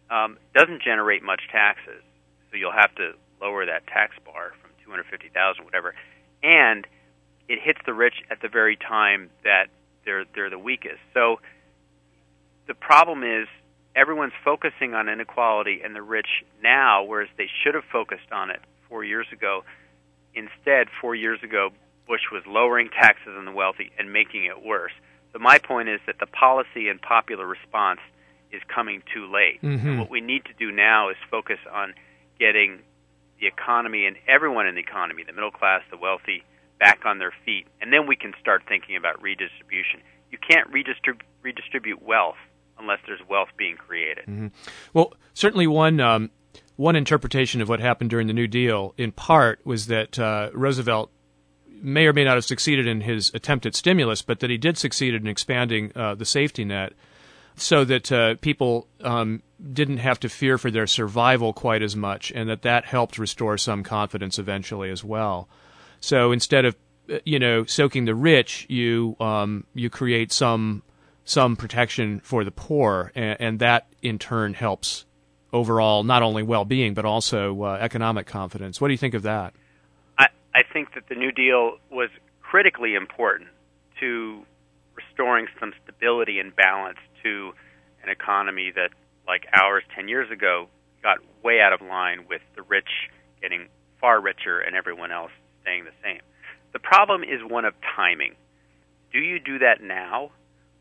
um, 0.10 0.38
doesn't 0.56 0.82
generate 0.82 1.22
much 1.24 1.42
taxes. 1.52 2.02
So 2.50 2.58
you'll 2.58 2.72
have 2.72 2.96
to 2.96 3.12
lower 3.42 3.66
that 3.66 3.86
tax 3.88 4.16
bar 4.24 4.54
from 4.62 4.72
two 4.84 4.90
hundred 4.90 5.08
fifty 5.12 5.30
thousand, 5.34 5.66
whatever, 5.66 5.94
and 6.42 6.88
it 7.50 7.60
hits 7.62 7.80
the 7.86 7.94
rich 7.94 8.16
at 8.32 8.42
the 8.42 8.48
very 8.48 8.78
time 8.78 9.30
that 9.44 9.66
they're 10.06 10.26
they're 10.34 10.50
the 10.50 10.60
weakest. 10.60 11.02
So 11.14 11.42
the 12.68 12.76
problem 12.76 13.24
is 13.24 13.48
everyone's 13.96 14.38
focusing 14.46 14.94
on 14.94 15.10
inequality 15.10 15.82
and 15.84 15.96
the 15.96 16.02
rich 16.02 16.28
now, 16.64 17.04
whereas 17.04 17.30
they 17.38 17.50
should 17.62 17.76
have 17.76 17.84
focused 17.92 18.32
on 18.32 18.52
it 18.52 18.62
four 18.88 19.04
years 19.04 19.28
ago. 19.34 19.64
Instead, 20.34 20.88
four 21.02 21.14
years 21.14 21.40
ago, 21.44 21.72
Bush 22.08 22.22
was 22.32 22.44
lowering 22.48 22.90
taxes 22.90 23.34
on 23.38 23.46
the 23.46 23.52
wealthy 23.52 23.92
and 24.00 24.14
making 24.14 24.46
it 24.46 24.64
worse. 24.64 24.94
So 25.34 25.40
my 25.40 25.58
point 25.58 25.90
is 25.90 26.00
that 26.08 26.16
the 26.20 26.26
policy 26.26 26.90
and 26.90 27.02
popular 27.02 27.46
response 27.46 28.00
is 28.52 28.62
coming 28.74 29.02
too 29.14 29.32
late. 29.32 29.62
Mm-hmm. 29.62 29.88
And 29.88 30.00
what 30.00 30.10
we 30.10 30.22
need 30.22 30.46
to 30.46 30.54
do 30.60 30.72
now 30.72 31.10
is 31.10 31.16
focus 31.30 31.60
on 31.72 31.94
getting 32.40 32.80
the 33.40 33.48
economy 33.48 34.06
and 34.06 34.18
everyone 34.28 34.68
in 34.68 34.76
the 34.76 34.82
economy, 34.82 35.24
the 35.26 35.34
middle 35.34 35.52
class, 35.52 35.82
the 35.90 35.98
wealthy, 35.98 36.44
back 36.80 37.06
on 37.06 37.20
their 37.20 37.34
feet, 37.46 37.68
and 37.80 37.94
then 37.94 38.08
we 38.08 38.16
can 38.16 38.34
start 38.42 38.64
thinking 38.68 38.96
about 38.96 39.22
redistribution. 39.22 40.02
You 40.32 40.38
can't 40.38 40.70
redistrib- 40.72 41.22
redistribute 41.44 42.02
wealth 42.02 42.38
unless 42.80 43.00
there's 43.06 43.22
wealth 43.30 43.50
being 43.56 43.78
created. 43.78 44.26
Mm-hmm. 44.26 44.48
Well, 44.94 45.14
certainly 45.34 45.68
one 45.68 46.00
um, 46.00 46.32
one 46.76 46.96
interpretation 46.96 47.62
of 47.62 47.70
what 47.70 47.80
happened 47.80 48.10
during 48.10 48.26
the 48.26 48.34
New 48.34 48.48
Deal, 48.48 48.96
in 48.98 49.12
part, 49.12 49.64
was 49.64 49.86
that 49.88 50.18
uh, 50.18 50.50
Roosevelt 50.54 51.12
may 51.82 52.06
or 52.06 52.14
may 52.14 52.24
not 52.24 52.36
have 52.36 52.46
succeeded 52.46 52.88
in 52.88 53.02
his 53.02 53.32
attempt 53.34 53.66
at 53.66 53.76
stimulus, 53.76 54.22
but 54.22 54.40
that 54.40 54.50
he 54.50 54.58
did 54.58 54.78
succeed 54.78 55.14
in 55.14 55.28
expanding 55.28 55.92
uh, 55.96 56.16
the 56.16 56.26
safety 56.26 56.64
net 56.64 56.94
so 57.56 57.84
that 57.84 58.12
uh, 58.12 58.36
people 58.36 58.88
um, 59.04 59.42
didn't 59.74 59.98
have 59.98 60.20
to 60.22 60.30
fear 60.30 60.58
for 60.58 60.72
their 60.72 60.88
survival 60.88 61.54
quite 61.54 61.82
as 61.82 61.96
much, 61.96 62.32
and 62.32 62.50
that 62.50 62.62
that 62.64 62.86
helped 62.86 63.18
restore 63.18 63.58
some 63.58 63.84
confidence 63.84 64.40
eventually 64.40 64.90
as 64.90 65.04
well. 65.04 65.48
So 66.00 66.32
instead 66.32 66.66
of 66.66 66.76
uh, 67.12 67.20
you 67.26 67.40
know 67.40 67.66
soaking 67.66 68.06
the 68.06 68.16
rich, 68.16 68.66
you 68.70 69.16
um, 69.20 69.66
you 69.74 69.90
create 69.90 70.32
some 70.32 70.84
some 71.24 71.56
protection 71.56 72.20
for 72.22 72.44
the 72.44 72.52
poor, 72.52 73.12
and, 73.16 73.40
and 73.40 73.60
that 73.60 73.88
in 74.02 74.18
turn 74.18 74.54
helps 74.54 75.06
overall 75.54 76.04
not 76.04 76.24
only 76.24 76.42
well-being 76.42 76.94
but 76.94 77.04
also 77.04 77.62
uh, 77.64 77.78
economic 77.80 78.26
confidence. 78.26 78.80
What 78.80 78.88
do 78.88 78.94
you 78.94 78.98
think 78.98 79.14
of 79.14 79.24
that? 79.24 79.54
I, 80.54 80.64
think 80.64 80.94
that 80.96 81.04
the 81.10 81.16
New 81.16 81.32
Deal 81.32 81.78
was 81.90 82.10
critically 82.42 82.96
important 82.96 83.50
to 84.00 84.44
restoring 84.96 85.48
some 85.60 85.74
stability 85.84 86.40
and 86.40 86.56
balance 86.56 87.00
to 87.24 87.54
an 88.04 88.10
economy 88.10 88.72
that, 88.76 88.90
like 89.28 89.46
ours 89.54 89.84
10 89.96 90.08
years 90.08 90.32
ago, 90.32 90.68
got 91.02 91.18
way 91.44 91.60
out 91.62 91.74
of 91.74 91.82
line 91.82 92.26
with 92.30 92.42
the 92.56 92.62
rich 92.62 92.90
getting 93.42 93.68
far 94.00 94.22
richer 94.22 94.60
and 94.60 94.76
everyone 94.76 95.12
else 95.12 95.32
staying 95.62 95.86
the 95.86 95.92
same. 96.04 96.22
The 96.74 96.80
problem 96.80 97.24
is 97.24 97.42
one 97.48 97.66
of 97.66 97.74
timing. 97.96 98.36
Do 99.12 99.20
you 99.20 99.40
do 99.40 99.60
that 99.60 99.82
now, 99.82 100.32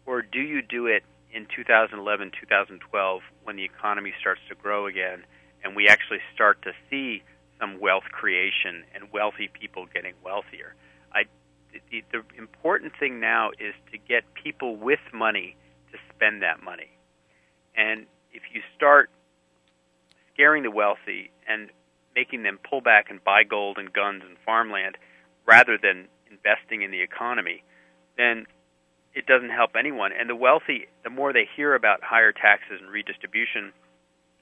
or 0.07 0.23
do 0.23 0.41
you 0.41 0.63
do 0.63 0.87
it 0.87 1.03
in 1.33 1.47
2011, 1.55 2.33
2012, 2.41 3.21
when 3.45 3.57
the 3.57 3.65
economy 3.65 4.13
starts 4.21 4.41
to 4.49 4.55
grow 4.55 4.87
again 4.87 5.25
and 5.63 5.77
we 5.77 5.89
actually 5.89 6.21
start 6.35 6.63
to 6.63 6.73
see 6.89 7.23
some 7.61 7.79
wealth 7.79 8.05
creation 8.11 8.85
and 8.95 9.13
wealthy 9.13 9.49
people 9.49 9.87
getting 9.93 10.15
wealthier? 10.25 10.75
I, 11.13 11.25
the, 11.91 12.03
the 12.11 12.23
important 12.39 12.93
thing 12.99 13.21
now 13.21 13.51
is 13.51 13.75
to 13.93 13.99
get 13.99 14.25
people 14.35 14.77
with 14.77 15.01
money 15.13 15.57
to 15.93 15.99
spend 16.15 16.43
that 16.43 16.63
money. 16.63 16.91
And 17.77 18.07
if 18.33 18.43
you 18.53 18.63
start 18.77 19.11
scaring 20.33 20.63
the 20.63 20.71
wealthy 20.71 21.31
and 21.47 21.71
making 22.15 22.43
them 22.43 22.59
pull 22.69 22.81
back 22.81 23.07
and 23.11 23.23
buy 23.23 23.45
gold 23.45 23.79
and 23.79 23.93
guns 23.93 24.23
and 24.27 24.37
farmland 24.45 24.97
rather 25.47 25.79
than 25.81 26.09
investing 26.31 26.83
in 26.83 26.91
the 26.91 27.03
economy, 27.03 27.63
then 28.17 28.47
it 29.15 29.27
doesn't 29.27 29.51
help 29.51 29.73
anyone. 29.79 30.13
And 30.19 30.29
the 30.29 30.37
wealthy, 30.37 30.87
the 31.05 31.11
more 31.11 31.33
they 31.33 31.49
hear 31.57 31.75
about 31.75 32.03
higher 32.03 32.33
taxes 32.33 32.81
and 32.81 32.91
redistribution, 32.91 33.73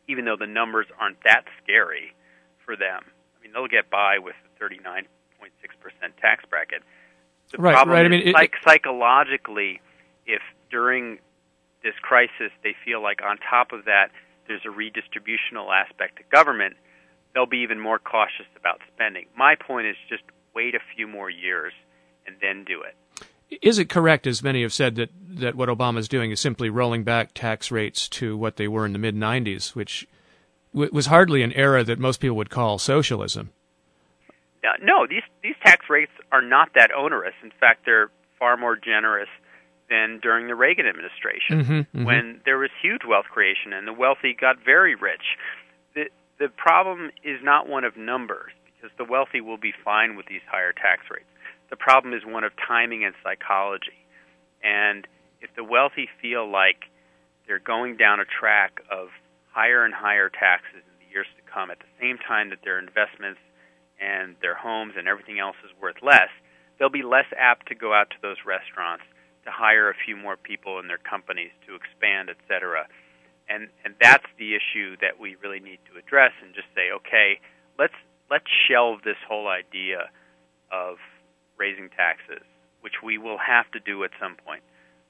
even 0.08 0.24
though 0.24 0.36
the 0.38 0.46
numbers 0.46 0.86
aren't 0.98 1.22
that 1.24 1.44
scary 1.62 2.14
for 2.68 2.76
them, 2.76 3.00
I 3.00 3.42
mean, 3.42 3.52
they'll 3.54 3.66
get 3.66 3.88
by 3.88 4.18
with 4.18 4.34
the 4.44 4.62
39.6% 4.62 5.08
tax 6.20 6.44
bracket. 6.50 6.82
The 7.50 7.56
right, 7.56 7.72
problem 7.72 7.96
right. 7.96 8.04
is 8.04 8.06
I 8.06 8.10
mean, 8.10 8.28
it, 8.28 8.34
psych- 8.36 8.60
psychologically, 8.62 9.80
if 10.26 10.42
during 10.70 11.18
this 11.82 11.94
crisis 12.02 12.52
they 12.62 12.74
feel 12.84 13.02
like 13.02 13.20
on 13.24 13.38
top 13.38 13.72
of 13.72 13.86
that 13.86 14.10
there's 14.48 14.60
a 14.66 14.68
redistributional 14.68 15.72
aspect 15.72 16.18
to 16.18 16.24
government, 16.30 16.76
they'll 17.32 17.46
be 17.46 17.58
even 17.58 17.80
more 17.80 17.98
cautious 17.98 18.46
about 18.54 18.80
spending. 18.94 19.24
My 19.34 19.54
point 19.54 19.86
is 19.86 19.96
just 20.10 20.24
wait 20.54 20.74
a 20.74 20.80
few 20.94 21.06
more 21.06 21.30
years 21.30 21.72
and 22.26 22.36
then 22.42 22.64
do 22.64 22.82
it. 22.82 22.94
Is 23.62 23.78
it 23.78 23.88
correct, 23.88 24.26
as 24.26 24.42
many 24.42 24.60
have 24.60 24.74
said, 24.74 24.96
that, 24.96 25.08
that 25.26 25.54
what 25.54 25.70
Obama 25.70 25.98
is 25.98 26.08
doing 26.08 26.30
is 26.30 26.40
simply 26.40 26.68
rolling 26.68 27.02
back 27.02 27.32
tax 27.32 27.70
rates 27.70 28.06
to 28.10 28.36
what 28.36 28.56
they 28.56 28.68
were 28.68 28.84
in 28.84 28.92
the 28.92 28.98
mid 28.98 29.14
90s, 29.16 29.74
which 29.74 30.06
w- 30.78 30.90
was 30.92 31.06
hardly 31.06 31.42
an 31.42 31.52
era 31.52 31.84
that 31.84 31.98
most 31.98 32.20
people 32.20 32.36
would 32.36 32.50
call 32.50 32.78
socialism? 32.78 33.50
Uh, 34.64 34.76
no, 34.82 35.06
these, 35.08 35.22
these 35.42 35.54
tax 35.64 35.86
rates 35.88 36.12
are 36.32 36.42
not 36.42 36.70
that 36.74 36.90
onerous. 36.92 37.34
In 37.42 37.52
fact, 37.60 37.84
they're 37.84 38.10
far 38.38 38.56
more 38.56 38.76
generous 38.76 39.28
than 39.90 40.20
during 40.20 40.46
the 40.46 40.54
Reagan 40.54 40.86
administration 40.86 41.62
mm-hmm, 41.62 41.72
mm-hmm. 41.72 42.04
when 42.04 42.40
there 42.44 42.58
was 42.58 42.70
huge 42.82 43.02
wealth 43.08 43.26
creation 43.32 43.72
and 43.72 43.86
the 43.86 43.92
wealthy 43.92 44.36
got 44.38 44.56
very 44.64 44.94
rich. 44.94 45.36
The, 45.94 46.04
the 46.38 46.48
problem 46.48 47.10
is 47.24 47.40
not 47.42 47.68
one 47.68 47.84
of 47.84 47.96
numbers 47.96 48.52
because 48.66 48.94
the 48.98 49.04
wealthy 49.04 49.40
will 49.40 49.56
be 49.56 49.72
fine 49.84 50.16
with 50.16 50.26
these 50.26 50.44
higher 50.50 50.72
tax 50.72 51.02
rates. 51.10 51.28
The 51.70 51.76
problem 51.76 52.14
is 52.14 52.22
one 52.24 52.44
of 52.44 52.52
timing 52.66 53.04
and 53.04 53.14
psychology. 53.22 53.96
And 54.62 55.06
if 55.40 55.50
the 55.56 55.64
wealthy 55.64 56.08
feel 56.20 56.50
like 56.50 56.84
they're 57.46 57.58
going 57.58 57.96
down 57.96 58.20
a 58.20 58.24
track 58.24 58.80
of 58.90 59.08
higher 59.58 59.82
and 59.82 59.92
higher 59.92 60.30
taxes 60.30 60.86
in 60.86 60.94
the 61.02 61.10
years 61.10 61.26
to 61.34 61.42
come 61.50 61.66
at 61.74 61.82
the 61.82 61.90
same 61.98 62.14
time 62.22 62.54
that 62.54 62.62
their 62.62 62.78
investments 62.78 63.42
and 63.98 64.38
their 64.38 64.54
homes 64.54 64.94
and 64.94 65.10
everything 65.10 65.42
else 65.42 65.58
is 65.66 65.74
worth 65.82 65.98
less, 65.98 66.30
they'll 66.78 66.94
be 66.94 67.02
less 67.02 67.26
apt 67.34 67.66
to 67.66 67.74
go 67.74 67.90
out 67.90 68.06
to 68.10 68.16
those 68.22 68.38
restaurants 68.46 69.02
to 69.42 69.50
hire 69.50 69.90
a 69.90 69.98
few 70.06 70.14
more 70.14 70.36
people 70.38 70.78
in 70.78 70.86
their 70.86 71.02
companies 71.02 71.50
to 71.66 71.74
expand, 71.74 72.30
et 72.30 72.38
cetera. 72.46 72.86
And 73.50 73.66
and 73.82 73.98
that's 73.98 74.30
the 74.38 74.54
issue 74.54 74.94
that 75.02 75.18
we 75.18 75.34
really 75.42 75.58
need 75.58 75.82
to 75.90 75.98
address 75.98 76.30
and 76.38 76.54
just 76.54 76.70
say, 76.78 76.94
okay, 77.02 77.42
let's 77.82 77.98
let's 78.30 78.46
shelve 78.70 79.02
this 79.02 79.18
whole 79.26 79.48
idea 79.48 80.06
of 80.70 81.02
raising 81.58 81.90
taxes, 81.90 82.46
which 82.78 83.02
we 83.02 83.18
will 83.18 83.42
have 83.42 83.66
to 83.74 83.80
do 83.82 84.04
at 84.04 84.14
some 84.22 84.36
point. 84.38 84.62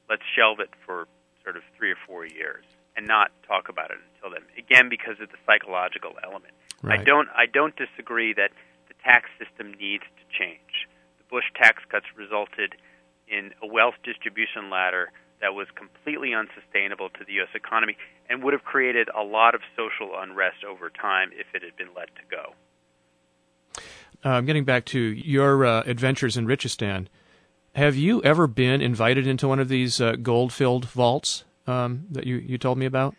Let's 0.09 0.25
shelve 0.33 0.61
it 0.65 0.73
for 0.87 1.05
sort 1.45 1.61
of 1.61 1.63
three 1.77 1.93
or 1.93 2.01
four 2.07 2.25
years 2.25 2.65
and 2.97 3.05
not 3.05 3.29
talk 3.45 3.69
about 3.69 3.91
it 3.91 4.01
then. 4.31 4.43
Again, 4.57 4.89
because 4.89 5.21
of 5.21 5.31
the 5.31 5.39
psychological 5.47 6.13
element. 6.23 6.55
Right. 6.83 7.01
I 7.01 7.05
don't 7.05 7.29
I 7.35 7.47
don't 7.47 7.75
disagree 7.77 8.33
that 8.35 8.51
the 8.89 8.95
tax 9.03 9.29
system 9.39 9.73
needs 9.79 10.05
to 10.05 10.25
change. 10.31 10.89
The 11.19 11.25
Bush 11.31 11.45
tax 11.57 11.83
cuts 11.91 12.07
resulted 12.17 12.75
in 13.27 13.53
a 13.63 13.67
wealth 13.67 13.95
distribution 14.05 14.71
ladder 14.71 15.11
that 15.41 15.55
was 15.55 15.67
completely 15.75 16.35
unsustainable 16.35 17.11
to 17.11 17.25
the 17.25 17.35
U.S. 17.35 17.49
economy 17.55 17.97
and 18.29 18.43
would 18.43 18.53
have 18.53 18.65
created 18.65 19.09
a 19.17 19.23
lot 19.23 19.55
of 19.55 19.61
social 19.77 20.13
unrest 20.19 20.65
over 20.69 20.91
time 20.91 21.31
if 21.33 21.47
it 21.55 21.63
had 21.63 21.77
been 21.77 21.89
let 21.97 22.09
to 22.17 22.23
go. 22.31 22.55
Uh, 24.25 24.41
getting 24.41 24.65
back 24.65 24.85
to 24.87 24.99
your 24.99 25.65
uh, 25.65 25.83
adventures 25.87 26.37
in 26.37 26.47
Richistan, 26.47 27.07
have 27.77 27.95
you 27.95 28.23
ever 28.25 28.49
been 28.49 28.81
invited 28.81 29.27
into 29.27 29.47
one 29.47 29.61
of 29.61 29.69
these 29.69 30.01
uh, 30.01 30.17
gold-filled 30.21 30.87
vaults 30.87 31.45
um, 31.67 32.07
that 32.11 32.27
you, 32.27 32.37
you 32.37 32.59
told 32.59 32.79
me 32.79 32.87
about? 32.87 33.15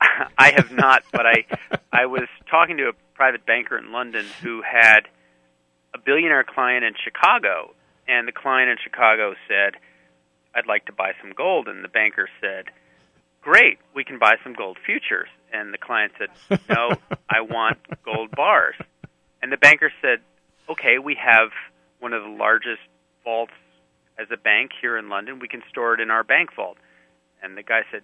I 0.38 0.52
have 0.52 0.72
not, 0.72 1.04
but 1.12 1.26
I 1.26 1.44
I 1.92 2.06
was 2.06 2.28
talking 2.50 2.76
to 2.78 2.88
a 2.88 2.92
private 3.14 3.44
banker 3.46 3.76
in 3.76 3.92
London 3.92 4.24
who 4.42 4.62
had 4.62 5.00
a 5.94 5.98
billionaire 5.98 6.44
client 6.44 6.84
in 6.84 6.94
Chicago, 7.02 7.74
and 8.08 8.26
the 8.26 8.32
client 8.32 8.70
in 8.70 8.76
Chicago 8.82 9.34
said, 9.48 9.74
"I'd 10.54 10.66
like 10.66 10.86
to 10.86 10.92
buy 10.92 11.12
some 11.20 11.32
gold," 11.32 11.68
and 11.68 11.84
the 11.84 11.88
banker 11.88 12.28
said, 12.40 12.66
"Great, 13.42 13.78
we 13.94 14.04
can 14.04 14.18
buy 14.18 14.36
some 14.42 14.54
gold 14.54 14.78
futures." 14.84 15.28
And 15.52 15.74
the 15.74 15.78
client 15.78 16.12
said, 16.18 16.60
"No, 16.68 16.96
I 17.28 17.42
want 17.42 17.78
gold 18.04 18.30
bars." 18.30 18.76
And 19.42 19.52
the 19.52 19.58
banker 19.58 19.92
said, 20.00 20.20
"Okay, 20.68 20.98
we 20.98 21.16
have 21.16 21.50
one 21.98 22.12
of 22.12 22.22
the 22.22 22.28
largest 22.28 22.82
vaults 23.24 23.52
as 24.18 24.28
a 24.30 24.36
bank 24.36 24.70
here 24.80 24.96
in 24.96 25.08
London. 25.08 25.40
We 25.40 25.48
can 25.48 25.62
store 25.68 25.94
it 25.94 26.00
in 26.00 26.10
our 26.10 26.24
bank 26.24 26.54
vault." 26.54 26.78
And 27.42 27.56
the 27.56 27.62
guy 27.62 27.82
said, 27.90 28.02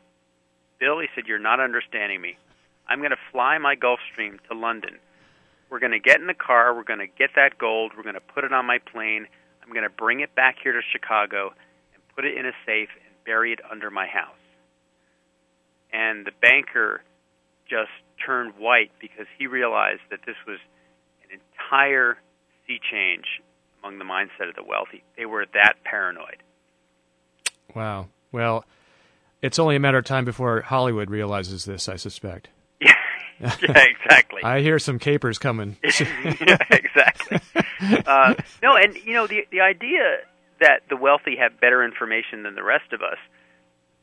Bill, 0.79 0.99
he 1.01 1.07
said, 1.15 1.25
You're 1.27 1.39
not 1.39 1.61
understanding 1.61 2.21
me. 2.21 2.37
I'm 2.89 2.99
going 2.99 3.11
to 3.11 3.31
fly 3.33 3.59
my 3.59 3.75
Gulfstream 3.75 4.39
to 4.49 4.57
London. 4.57 4.99
We're 5.71 5.81
going 5.81 5.93
to 5.93 5.99
get 5.99 6.21
in 6.21 6.27
the 6.27 6.35
car. 6.35 6.75
We're 6.75 6.85
going 6.85 7.01
to 7.01 7.07
get 7.07 7.31
that 7.35 7.59
gold. 7.59 7.93
We're 7.97 8.05
going 8.05 8.15
to 8.15 8.21
put 8.21 8.45
it 8.45 8.53
on 8.53 8.67
my 8.67 8.79
plane. 8.79 9.27
I'm 9.63 9.71
going 9.73 9.83
to 9.83 9.91
bring 9.91 10.21
it 10.21 10.35
back 10.35 10.57
here 10.63 10.73
to 10.73 10.81
Chicago 10.93 11.53
and 11.95 12.03
put 12.15 12.25
it 12.25 12.37
in 12.39 12.47
a 12.47 12.53
safe 12.65 12.89
and 12.95 13.25
bury 13.25 13.53
it 13.53 13.59
under 13.69 13.91
my 13.91 14.07
house. 14.07 14.39
And 15.93 16.25
the 16.25 16.31
banker 16.41 17.03
just 17.69 17.91
turned 18.25 18.55
white 18.59 18.93
because 19.01 19.27
he 19.39 19.47
realized 19.47 20.03
that 20.11 20.21
this 20.25 20.37
was 20.47 20.59
an 21.25 21.41
entire 21.41 22.19
sea 22.67 22.79
change 22.91 23.43
among 23.83 23.99
the 23.99 24.05
mindset 24.05 24.49
of 24.49 24.55
the 24.55 24.63
wealthy. 24.63 25.03
They 25.17 25.27
were 25.27 25.47
that 25.55 25.75
paranoid. 25.85 26.43
Wow. 27.75 28.09
Well, 28.31 28.65
it's 29.47 29.59
only 29.59 29.77
a 29.77 29.81
matter 29.81 29.99
of 29.99 30.05
time 30.05 30.25
before 30.25 30.61
Hollywood 30.61 31.11
realizes 31.11 31.65
this, 31.65 31.89
I 31.89 31.97
suspect. 31.97 32.49
Yeah, 33.39 33.53
exactly. 33.61 34.41
I 34.45 34.61
hear 34.61 34.79
some 34.79 34.99
capers 34.99 35.39
coming. 35.39 35.77
yeah, 35.83 36.57
exactly. 36.71 37.39
Uh, 38.07 38.33
no, 38.63 38.77
and 38.77 38.97
you 39.05 39.13
know 39.13 39.27
the 39.27 39.47
the 39.51 39.61
idea 39.61 40.21
that 40.61 40.81
the 40.89 40.97
wealthy 40.97 41.37
have 41.37 41.61
better 41.61 41.85
information 41.85 42.45
than 42.45 42.55
the 42.55 42.63
rest 42.63 42.95
of 42.95 43.03
us 43.03 43.19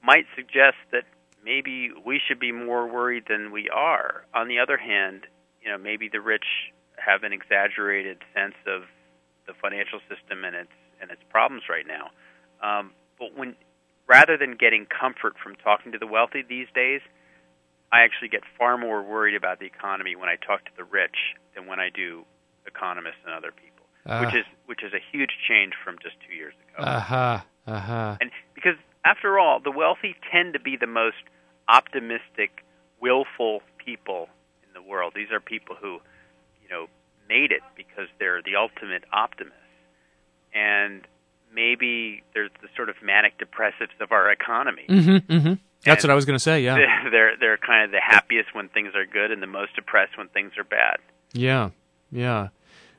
might 0.04 0.26
suggest 0.36 0.78
that 0.92 1.06
maybe 1.44 1.90
we 2.06 2.22
should 2.28 2.40
be 2.40 2.52
more 2.52 2.88
worried 2.88 3.24
than 3.28 3.52
we 3.52 3.70
are. 3.70 4.24
On 4.36 4.48
the 4.48 4.60
other 4.60 4.78
hand, 4.78 5.26
you 5.64 5.72
know, 5.72 5.80
maybe 5.80 6.10
the 6.12 6.22
rich 6.22 6.46
have 6.98 7.24
an 7.24 7.34
exaggerated 7.34 8.20
sense 8.36 8.56
of 8.68 8.84
the 9.48 9.54
financial 9.60 10.00
system 10.08 10.44
and 10.46 10.56
its 10.56 10.72
and 11.02 11.10
its 11.10 11.22
problems 11.30 11.64
right 11.70 11.86
now. 11.88 12.12
Um, 12.62 12.92
but 13.20 13.36
when 13.36 13.56
rather 14.08 14.38
than 14.38 14.56
getting 14.56 14.86
comfort 14.86 15.36
from 15.42 15.56
talking 15.56 15.92
to 15.92 15.98
the 15.98 16.08
wealthy 16.08 16.44
these 16.48 16.68
days, 16.74 17.02
I 17.92 18.02
actually 18.02 18.30
get 18.30 18.42
far 18.58 18.78
more 18.78 19.04
worried 19.04 19.36
about 19.36 19.60
the 19.60 19.66
economy 19.66 20.16
when 20.16 20.30
I 20.30 20.36
talk 20.36 20.66
to 20.66 20.72
the 20.76 20.84
rich 20.84 21.36
than 21.56 21.68
when 21.68 21.80
I 21.80 21.90
do 21.90 22.26
economists 22.66 23.22
and 23.26 23.34
other 23.34 23.52
people, 23.52 23.86
uh, 24.06 24.26
which 24.26 24.36
is 24.36 24.46
which 24.66 24.84
is 24.84 24.94
a 24.94 25.02
huge 25.12 25.32
change 25.48 25.74
from 25.84 25.98
just 26.02 26.16
two 26.28 26.34
years 26.34 26.54
ago. 26.68 26.84
Uh 26.84 27.00
huh. 27.00 27.40
Uh 27.68 27.80
huh. 27.80 28.18
And 28.20 28.32
because 28.56 28.76
after 29.06 29.38
all, 29.38 29.60
the 29.60 29.72
wealthy 29.72 30.16
tend 30.32 30.54
to 30.54 30.60
be 30.60 30.78
the 30.78 30.88
most 30.88 31.24
optimistic, 31.68 32.64
willful 33.00 33.62
people 33.78 34.28
in 34.66 34.74
the 34.74 34.82
world. 34.82 35.14
These 35.16 35.32
are 35.32 35.40
people 35.40 35.76
who, 35.80 36.00
you 36.62 36.70
know, 36.70 36.88
made 37.30 37.52
it 37.52 37.62
because 37.76 38.08
they're 38.20 38.42
the 38.42 38.56
ultimate 38.56 39.04
optimists. 39.14 39.60
And 40.54 41.02
maybe 41.54 42.24
there's 42.34 42.52
the 42.62 42.68
sort 42.76 42.90
of 42.90 42.96
manic 43.04 43.34
depressives 43.38 44.00
of 44.02 44.12
our 44.12 44.32
economy. 44.32 44.86
Mm-hmm, 44.90 45.34
mm-hmm. 45.34 45.54
That's 45.86 46.04
what 46.04 46.12
I 46.12 46.16
was 46.16 46.26
going 46.26 46.38
to 46.38 46.44
say. 46.44 46.62
Yeah, 46.62 46.78
they're 47.12 47.38
they're 47.40 47.58
kind 47.58 47.86
of 47.86 47.92
the 47.92 48.00
happiest 48.02 48.56
when 48.56 48.70
things 48.70 48.94
are 48.96 49.06
good 49.06 49.32
and 49.32 49.42
the 49.42 49.48
most 49.48 49.76
depressed 49.76 50.18
when 50.18 50.30
things 50.30 50.54
are 50.58 50.64
bad. 50.64 50.98
Yeah, 51.34 51.72
yeah. 52.12 52.50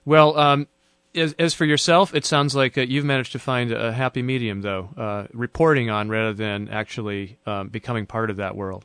Well, 0.05 0.37
um, 0.39 0.67
as 1.15 1.35
as 1.39 1.55
for 1.55 1.65
yourself, 1.65 2.15
it 2.15 2.25
sounds 2.25 2.55
like 2.55 2.77
uh, 2.77 2.83
you've 2.83 3.05
managed 3.05 3.33
to 3.33 3.39
find 3.39 3.73
a 3.73 3.93
happy 3.93 4.23
medium, 4.23 4.61
though, 4.63 4.91
uh, 4.97 5.27
reporting 5.33 5.91
on 5.91 6.09
rather 6.09 6.35
than 6.35 6.69
actually 6.69 7.39
um, 7.47 7.69
becoming 7.69 8.07
part 8.07 8.31
of 8.31 8.37
that 8.37 8.57
world. 8.57 8.85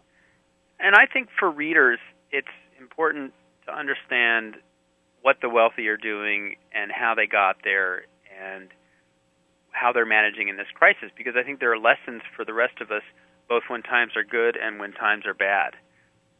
And 0.79 0.95
I 0.95 1.05
think 1.11 1.29
for 1.37 1.49
readers, 1.49 1.99
it's 2.31 2.47
important 2.79 3.33
to 3.65 3.73
understand 3.73 4.55
what 5.21 5.37
the 5.41 5.49
wealthy 5.49 5.87
are 5.89 5.97
doing 5.97 6.55
and 6.73 6.91
how 6.91 7.15
they 7.15 7.27
got 7.27 7.57
there, 7.63 8.03
and 8.41 8.69
how 9.71 9.91
they're 9.91 10.05
managing 10.05 10.49
in 10.49 10.57
this 10.57 10.67
crisis 10.73 11.09
because 11.17 11.33
I 11.37 11.43
think 11.43 11.59
there 11.59 11.71
are 11.71 11.79
lessons 11.79 12.21
for 12.35 12.43
the 12.43 12.53
rest 12.53 12.81
of 12.81 12.91
us 12.91 13.03
both 13.47 13.63
when 13.67 13.81
times 13.81 14.13
are 14.15 14.23
good 14.23 14.57
and 14.57 14.79
when 14.79 14.91
times 14.93 15.25
are 15.25 15.33
bad. 15.33 15.73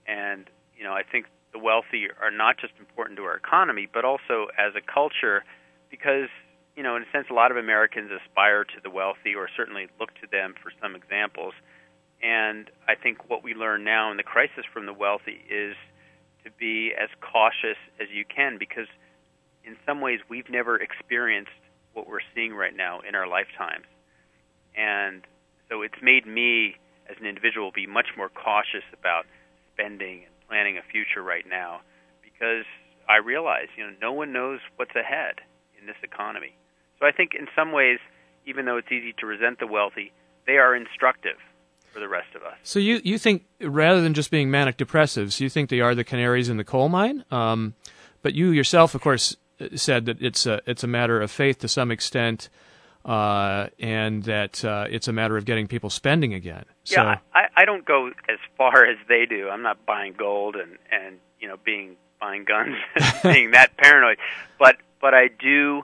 And 0.08 0.50
you 0.78 0.84
know, 0.84 0.94
I 0.94 1.04
think 1.04 1.26
the 1.52 1.60
wealthy 1.60 2.08
are 2.22 2.32
not 2.32 2.58
just 2.58 2.74
important 2.80 3.18
to 3.18 3.24
our 3.24 3.36
economy, 3.36 3.88
but 3.92 4.06
also 4.06 4.48
as 4.58 4.74
a 4.76 4.82
culture 4.82 5.44
because 5.90 6.30
you 6.76 6.84
know, 6.84 6.96
in 6.96 7.04
a 7.04 7.12
sense 7.12 7.28
a 7.30 7.34
lot 7.34 7.52
of 7.52 7.58
Americans 7.58 8.10
aspire 8.10 8.64
to 8.64 8.80
the 8.82 8.90
wealthy 8.90 9.36
or 9.36 9.50
certainly 9.56 9.88
look 10.00 10.14
to 10.22 10.28
them 10.32 10.54
for 10.62 10.72
some 10.82 10.96
examples. 10.96 11.54
And 12.22 12.70
I 12.88 12.96
think 12.96 13.30
what 13.30 13.44
we 13.44 13.54
learn 13.54 13.84
now 13.84 14.12
in 14.12 14.18
the 14.18 14.24
crisis 14.24 14.64
from 14.72 14.86
the 14.86 14.94
wealthy 14.94 15.44
is 15.50 15.76
to 16.44 16.52
be 16.58 16.94
as 16.96 17.10
cautious 17.20 17.78
as 18.00 18.08
you 18.14 18.24
can 18.24 18.58
because 18.58 18.88
in 19.66 19.76
some 19.86 20.00
ways 20.00 20.20
we've 20.30 20.50
never 20.50 20.78
experienced 20.78 21.52
what 21.94 22.08
we're 22.08 22.26
seeing 22.36 22.54
right 22.54 22.76
now 22.76 23.00
in 23.08 23.16
our 23.16 23.28
lifetimes. 23.28 23.86
And 24.76 25.24
so 25.70 25.82
it's 25.82 26.02
made 26.02 26.26
me, 26.26 26.76
as 27.10 27.18
an 27.20 27.26
individual, 27.26 27.72
be 27.74 27.88
much 27.88 28.08
more 28.18 28.30
cautious 28.30 28.86
about 28.98 29.26
spending 29.74 30.24
and 30.26 30.34
planning 30.48 30.78
a 30.78 30.82
future 30.92 31.22
right 31.22 31.46
now 31.48 31.82
because 32.24 32.66
I 33.08 33.18
realize, 33.18 33.68
you 33.78 33.86
know, 33.86 33.94
no 34.02 34.14
one 34.14 34.32
knows 34.34 34.60
what's 34.76 34.96
ahead 34.96 35.36
in 35.80 35.88
this 35.88 35.98
economy. 36.04 36.56
So 37.00 37.06
I 37.06 37.12
think 37.12 37.32
in 37.38 37.48
some 37.56 37.72
ways, 37.72 38.00
even 38.46 38.66
though 38.66 38.78
it's 38.78 38.92
easy 38.92 39.14
to 39.20 39.26
resent 39.26 39.60
the 39.60 39.68
wealthy, 39.68 40.12
they 40.46 40.58
are 40.58 40.76
instructive 40.76 41.38
for 41.94 42.00
the 42.00 42.08
rest 42.08 42.36
of 42.36 42.44
us. 42.44 42.56
So 42.64 42.80
you, 42.80 43.02
you 43.04 43.18
think 43.18 43.46
rather 43.62 44.02
than 44.02 44.14
just 44.14 44.32
being 44.32 44.52
manic 44.52 44.78
depressives, 44.78 45.40
you 45.40 45.50
think 45.50 45.70
they 45.70 45.82
are 45.82 45.96
the 45.96 46.04
canaries 46.04 46.50
in 46.50 46.58
the 46.58 46.64
coal 46.64 46.90
mine? 46.90 47.26
Um, 47.32 47.74
but 48.22 48.36
you 48.36 48.52
yourself, 48.52 48.96
of 48.96 49.02
course, 49.02 49.36
said 49.76 50.06
that 50.06 50.22
it's 50.22 50.46
a 50.46 50.62
it's 50.66 50.84
a 50.84 50.88
matter 50.88 51.22
of 51.22 51.32
faith 51.32 51.60
to 51.60 51.68
some 51.68 51.92
extent, 51.92 52.50
uh, 53.06 53.68
and 53.80 54.24
that 54.24 54.64
uh, 54.64 54.86
it's 54.90 55.08
a 55.08 55.14
matter 55.14 55.38
of 55.38 55.46
getting 55.46 55.68
people 55.68 55.90
spending 55.90 56.34
again. 56.34 56.66
So, 56.84 57.02
yeah, 57.02 57.20
I, 57.34 57.48
I 57.56 57.66
don't 57.66 57.86
go 57.86 58.08
as 58.08 58.40
far 58.58 58.86
as 58.86 58.98
they 59.08 59.26
do. 59.26 59.50
I'm 59.50 59.62
not 59.62 59.86
buying 59.86 60.14
gold 60.18 60.56
and 60.56 60.78
and 60.92 61.18
you 61.40 61.48
know 61.48 61.58
being 61.64 61.96
buying 62.20 62.46
guns 62.46 62.76
being 63.24 63.52
that 63.52 63.76
paranoid, 63.78 64.18
but 64.58 64.78
but 65.02 65.14
I 65.14 65.28
do 65.28 65.84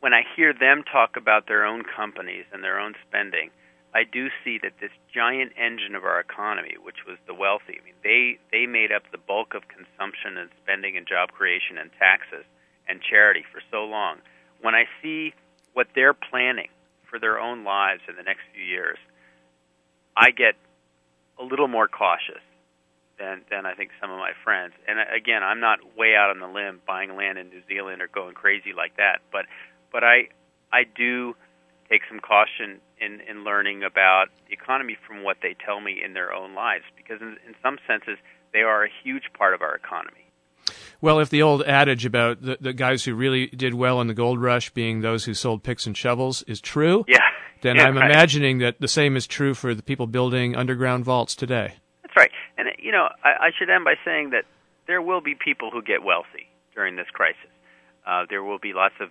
when 0.00 0.12
I 0.12 0.22
hear 0.36 0.52
them 0.52 0.84
talk 0.90 1.16
about 1.16 1.46
their 1.48 1.64
own 1.64 1.82
companies 1.96 2.44
and 2.52 2.62
their 2.62 2.78
own 2.78 2.94
spending. 3.08 3.50
I 3.94 4.04
do 4.04 4.28
see 4.44 4.58
that 4.62 4.72
this 4.78 4.90
giant 5.14 5.52
engine 5.56 5.94
of 5.94 6.04
our 6.04 6.20
economy, 6.20 6.74
which 6.82 7.06
was 7.08 7.16
the 7.26 7.32
wealthy, 7.32 7.80
I 7.80 7.84
mean, 7.84 7.94
they 8.04 8.38
they 8.52 8.66
made 8.66 8.92
up 8.92 9.04
the 9.10 9.16
bulk 9.16 9.54
of 9.54 9.62
consumption 9.68 10.36
and 10.36 10.50
spending 10.62 10.98
and 10.98 11.06
job 11.06 11.32
creation 11.32 11.78
and 11.78 11.90
taxes 11.98 12.44
and 12.88 13.00
charity 13.02 13.44
for 13.52 13.60
so 13.70 13.84
long. 13.84 14.18
When 14.60 14.74
I 14.74 14.84
see 15.02 15.34
what 15.74 15.88
they're 15.94 16.14
planning 16.14 16.68
for 17.10 17.18
their 17.18 17.38
own 17.38 17.64
lives 17.64 18.02
in 18.08 18.16
the 18.16 18.22
next 18.22 18.42
few 18.54 18.64
years, 18.64 18.98
I 20.16 20.30
get 20.30 20.54
a 21.38 21.44
little 21.44 21.68
more 21.68 21.88
cautious 21.88 22.42
than 23.18 23.42
than 23.50 23.66
I 23.66 23.74
think 23.74 23.90
some 24.00 24.10
of 24.10 24.18
my 24.18 24.32
friends. 24.44 24.74
And 24.88 24.98
uh, 24.98 25.04
again, 25.14 25.42
I'm 25.42 25.60
not 25.60 25.78
way 25.96 26.14
out 26.14 26.30
on 26.30 26.40
the 26.40 26.48
limb 26.48 26.80
buying 26.86 27.16
land 27.16 27.38
in 27.38 27.48
New 27.48 27.62
Zealand 27.68 28.02
or 28.02 28.08
going 28.08 28.34
crazy 28.34 28.72
like 28.76 28.96
that, 28.96 29.20
but 29.32 29.46
but 29.92 30.04
I 30.04 30.28
I 30.72 30.84
do 30.84 31.34
take 31.88 32.02
some 32.08 32.20
caution 32.20 32.80
in 33.00 33.20
in 33.28 33.44
learning 33.44 33.82
about 33.82 34.26
the 34.48 34.52
economy 34.52 34.96
from 35.06 35.22
what 35.22 35.38
they 35.42 35.54
tell 35.64 35.80
me 35.80 36.02
in 36.02 36.14
their 36.14 36.32
own 36.32 36.54
lives 36.54 36.84
because 36.96 37.20
in, 37.20 37.36
in 37.46 37.54
some 37.62 37.78
senses 37.86 38.18
they 38.52 38.60
are 38.60 38.84
a 38.84 38.90
huge 39.04 39.32
part 39.36 39.54
of 39.54 39.62
our 39.62 39.74
economy. 39.74 40.25
Well, 41.00 41.20
if 41.20 41.30
the 41.30 41.42
old 41.42 41.62
adage 41.64 42.06
about 42.06 42.42
the, 42.42 42.58
the 42.60 42.72
guys 42.72 43.04
who 43.04 43.14
really 43.14 43.46
did 43.48 43.74
well 43.74 44.00
in 44.00 44.06
the 44.06 44.14
gold 44.14 44.40
rush 44.40 44.70
being 44.70 45.00
those 45.00 45.24
who 45.24 45.34
sold 45.34 45.62
picks 45.62 45.86
and 45.86 45.96
shovels 45.96 46.42
is 46.44 46.60
true, 46.60 47.04
yeah, 47.06 47.18
then 47.62 47.76
yeah, 47.76 47.84
I'm 47.84 47.96
right. 47.96 48.10
imagining 48.10 48.58
that 48.58 48.80
the 48.80 48.88
same 48.88 49.16
is 49.16 49.26
true 49.26 49.54
for 49.54 49.74
the 49.74 49.82
people 49.82 50.06
building 50.06 50.56
underground 50.56 51.04
vaults 51.04 51.34
today. 51.34 51.74
That's 52.02 52.16
right. 52.16 52.30
And 52.56 52.68
you 52.78 52.92
know, 52.92 53.08
I, 53.22 53.46
I 53.46 53.50
should 53.56 53.70
end 53.70 53.84
by 53.84 53.94
saying 54.04 54.30
that 54.30 54.44
there 54.86 55.02
will 55.02 55.20
be 55.20 55.34
people 55.34 55.70
who 55.70 55.82
get 55.82 56.02
wealthy 56.02 56.48
during 56.74 56.96
this 56.96 57.08
crisis. 57.12 57.50
Uh, 58.06 58.24
there 58.30 58.42
will 58.42 58.58
be 58.58 58.72
lots 58.72 58.94
of 59.00 59.10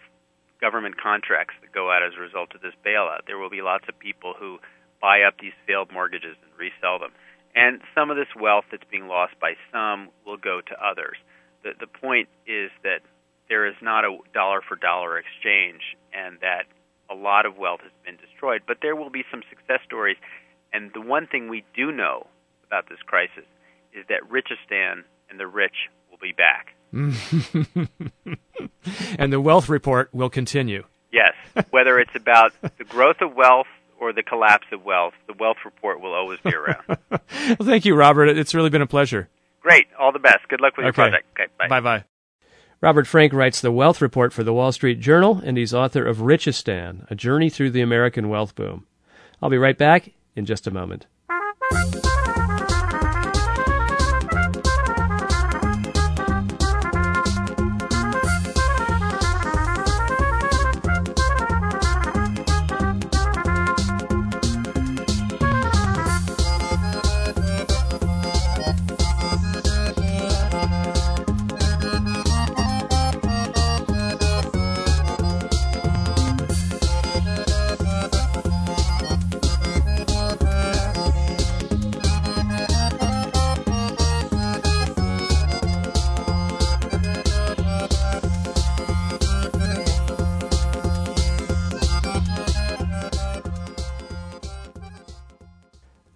government 0.62 0.96
contracts 1.02 1.54
that 1.62 1.72
go 1.72 1.92
out 1.92 2.02
as 2.02 2.14
a 2.18 2.22
result 2.22 2.56
of 2.56 2.62
this 2.62 2.74
bailout. 2.86 3.28
There 3.28 3.38
will 3.38 3.50
be 3.50 3.62
lots 3.62 3.86
of 3.90 4.00
people 4.00 4.34
who 4.40 4.60
buy 5.02 5.22
up 5.24 5.36
these 5.40 5.54
failed 5.68 5.92
mortgages 5.92 6.36
and 6.42 6.52
resell 6.58 7.00
them. 7.00 7.12
And 7.54 7.82
some 7.94 8.10
of 8.10 8.18
this 8.18 8.28
wealth 8.40 8.66
that's 8.72 8.84
being 8.90 9.08
lost 9.08 9.34
by 9.40 9.54
some 9.72 10.10
will 10.26 10.38
go 10.38 10.62
to 10.62 10.76
others. 10.84 11.18
The, 11.66 11.72
the 11.80 11.88
point 11.88 12.30
is 12.46 12.70
that 12.84 13.00
there 13.50 13.66
is 13.66 13.74
not 13.82 14.06
a 14.06 14.18
dollar 14.34 14.62
for 14.62 14.76
dollar 14.76 15.18
exchange 15.18 15.82
and 16.14 16.38
that 16.42 16.66
a 17.10 17.16
lot 17.16 17.46
of 17.46 17.58
wealth 17.58 17.82
has 17.82 17.92
been 18.06 18.18
destroyed. 18.18 18.62
But 18.68 18.78
there 18.82 18.96
will 18.96 19.10
be 19.10 19.24
some 19.32 19.42
success 19.50 19.80
stories. 19.86 20.18
And 20.72 20.92
the 20.94 21.02
one 21.02 21.26
thing 21.26 21.50
we 21.50 21.64
do 21.76 21.92
know 21.92 22.28
about 22.68 22.88
this 22.88 23.00
crisis 23.06 23.46
is 23.94 24.06
that 24.10 24.30
Richistan 24.30 25.04
and 25.30 25.40
the 25.40 25.48
rich 25.48 25.90
will 26.12 26.20
be 26.22 26.34
back. 26.34 26.76
and 29.18 29.34
the 29.34 29.42
wealth 29.42 29.68
report 29.68 30.14
will 30.14 30.30
continue. 30.30 30.84
Yes. 31.12 31.34
Whether 31.72 32.00
it's 32.00 32.16
about 32.16 32.54
the 32.62 32.84
growth 32.84 33.22
of 33.22 33.36
wealth 33.36 33.68
or 34.00 34.14
the 34.14 34.24
collapse 34.24 34.68
of 34.72 34.84
wealth, 34.84 35.14
the 35.28 35.34
wealth 35.40 35.58
report 35.66 36.00
will 36.00 36.14
always 36.14 36.40
be 36.44 36.54
around. 36.54 36.84
well, 37.10 37.20
thank 37.64 37.86
you, 37.86 37.96
Robert. 37.96 38.38
It's 38.38 38.54
really 38.54 38.70
been 38.70 38.82
a 38.82 38.88
pleasure. 38.88 39.30
Great. 39.66 39.88
All 40.00 40.12
the 40.12 40.20
best. 40.20 40.48
Good 40.48 40.62
luck 40.62 40.78
with 40.78 40.86
okay. 40.86 41.02
your 41.02 41.10
project. 41.10 41.26
Okay, 41.34 41.52
bye. 41.58 41.68
Bye 41.68 41.80
bye. 41.80 42.04
Robert 42.82 43.08
Frank 43.08 43.34
writes 43.34 43.62
the 43.62 43.72
Wealth 43.72 44.00
Report 44.00 44.32
for 44.32 44.44
the 44.44 44.54
Wall 44.54 44.72
Street 44.72 45.00
Journal, 45.00 45.42
and 45.44 45.58
he's 45.58 45.74
author 45.74 46.06
of 46.06 46.18
Richistan, 46.18 47.10
A 47.10 47.16
Journey 47.16 47.50
Through 47.50 47.72
the 47.72 47.82
American 47.82 48.30
Wealth 48.30 48.54
Boom. 48.54 48.86
I'll 49.42 49.50
be 49.50 49.58
right 49.58 49.76
back 49.76 50.12
in 50.36 50.46
just 50.46 50.68
a 50.68 50.72
moment. 50.72 51.08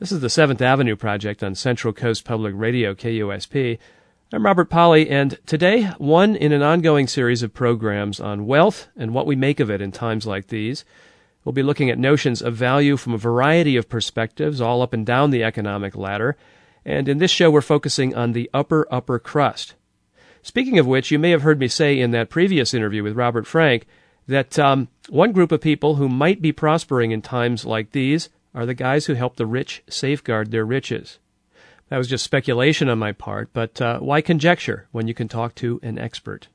This 0.09 0.15
is 0.15 0.21
the 0.21 0.29
Seventh 0.31 0.63
Avenue 0.63 0.95
Project 0.95 1.43
on 1.43 1.53
Central 1.53 1.93
Coast 1.93 2.25
Public 2.25 2.55
Radio, 2.57 2.95
KUSP. 2.95 3.77
I'm 4.33 4.43
Robert 4.43 4.67
Pollie, 4.67 5.07
and 5.07 5.37
today, 5.45 5.83
one 5.99 6.35
in 6.35 6.51
an 6.51 6.63
ongoing 6.63 7.05
series 7.05 7.43
of 7.43 7.53
programs 7.53 8.19
on 8.19 8.47
wealth 8.47 8.87
and 8.97 9.13
what 9.13 9.27
we 9.27 9.35
make 9.35 9.59
of 9.59 9.69
it 9.69 9.81
in 9.81 9.91
times 9.91 10.25
like 10.25 10.47
these. 10.47 10.83
We'll 11.45 11.53
be 11.53 11.61
looking 11.61 11.91
at 11.91 11.99
notions 11.99 12.41
of 12.41 12.55
value 12.55 12.97
from 12.97 13.13
a 13.13 13.19
variety 13.19 13.75
of 13.75 13.87
perspectives, 13.87 14.59
all 14.59 14.81
up 14.81 14.93
and 14.93 15.05
down 15.05 15.29
the 15.29 15.43
economic 15.43 15.95
ladder. 15.95 16.35
And 16.83 17.07
in 17.07 17.19
this 17.19 17.29
show, 17.29 17.51
we're 17.51 17.61
focusing 17.61 18.15
on 18.15 18.31
the 18.31 18.49
upper, 18.51 18.87
upper 18.89 19.19
crust. 19.19 19.75
Speaking 20.41 20.79
of 20.79 20.87
which, 20.87 21.11
you 21.11 21.19
may 21.19 21.29
have 21.29 21.43
heard 21.43 21.59
me 21.59 21.67
say 21.67 21.99
in 21.99 22.09
that 22.11 22.31
previous 22.31 22.73
interview 22.73 23.03
with 23.03 23.15
Robert 23.15 23.45
Frank 23.45 23.85
that 24.27 24.57
um, 24.57 24.87
one 25.07 25.33
group 25.33 25.51
of 25.51 25.61
people 25.61 25.97
who 25.97 26.09
might 26.09 26.41
be 26.41 26.51
prospering 26.51 27.11
in 27.11 27.21
times 27.21 27.63
like 27.63 27.91
these 27.91 28.29
are 28.53 28.65
the 28.65 28.73
guys 28.73 29.05
who 29.05 29.13
help 29.13 29.35
the 29.35 29.45
rich 29.45 29.83
safeguard 29.89 30.51
their 30.51 30.65
riches. 30.65 31.19
That 31.89 31.97
was 31.97 32.07
just 32.07 32.23
speculation 32.23 32.89
on 32.89 32.99
my 32.99 33.11
part, 33.11 33.49
but 33.53 33.81
uh, 33.81 33.99
why 33.99 34.21
conjecture 34.21 34.87
when 34.91 35.07
you 35.07 35.13
can 35.13 35.27
talk 35.27 35.55
to 35.55 35.79
an 35.81 35.97
expert? 35.97 36.47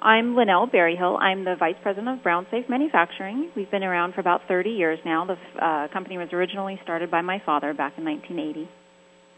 I'm 0.00 0.34
Lynel 0.34 0.70
Berryhill. 0.70 1.16
I'm 1.16 1.44
the 1.44 1.56
Vice 1.58 1.74
President 1.82 2.08
of 2.08 2.22
Brown 2.22 2.46
Safe 2.50 2.68
Manufacturing. 2.68 3.50
We've 3.56 3.70
been 3.70 3.82
around 3.82 4.14
for 4.14 4.20
about 4.20 4.42
30 4.46 4.70
years 4.70 4.98
now. 5.04 5.26
The 5.26 5.64
uh, 5.64 5.88
company 5.92 6.18
was 6.18 6.28
originally 6.32 6.78
started 6.84 7.10
by 7.10 7.20
my 7.20 7.42
father 7.44 7.74
back 7.74 7.94
in 7.98 8.04
1980. 8.04 8.68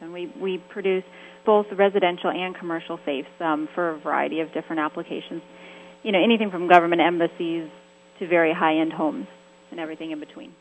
And 0.02 0.12
we, 0.12 0.32
we 0.38 0.58
produce 0.58 1.04
both 1.46 1.66
residential 1.72 2.30
and 2.30 2.54
commercial 2.54 2.98
safes 3.06 3.28
um, 3.40 3.68
for 3.74 3.90
a 3.90 3.98
variety 4.00 4.40
of 4.40 4.52
different 4.52 4.80
applications. 4.80 5.42
You 6.02 6.12
know, 6.12 6.22
anything 6.22 6.50
from 6.50 6.68
government 6.68 7.00
embassies 7.00 7.70
to 8.18 8.28
very 8.28 8.52
high-end 8.52 8.92
homes 8.92 9.26
and 9.70 9.80
everything 9.80 10.10
in 10.10 10.20
between. 10.20 10.52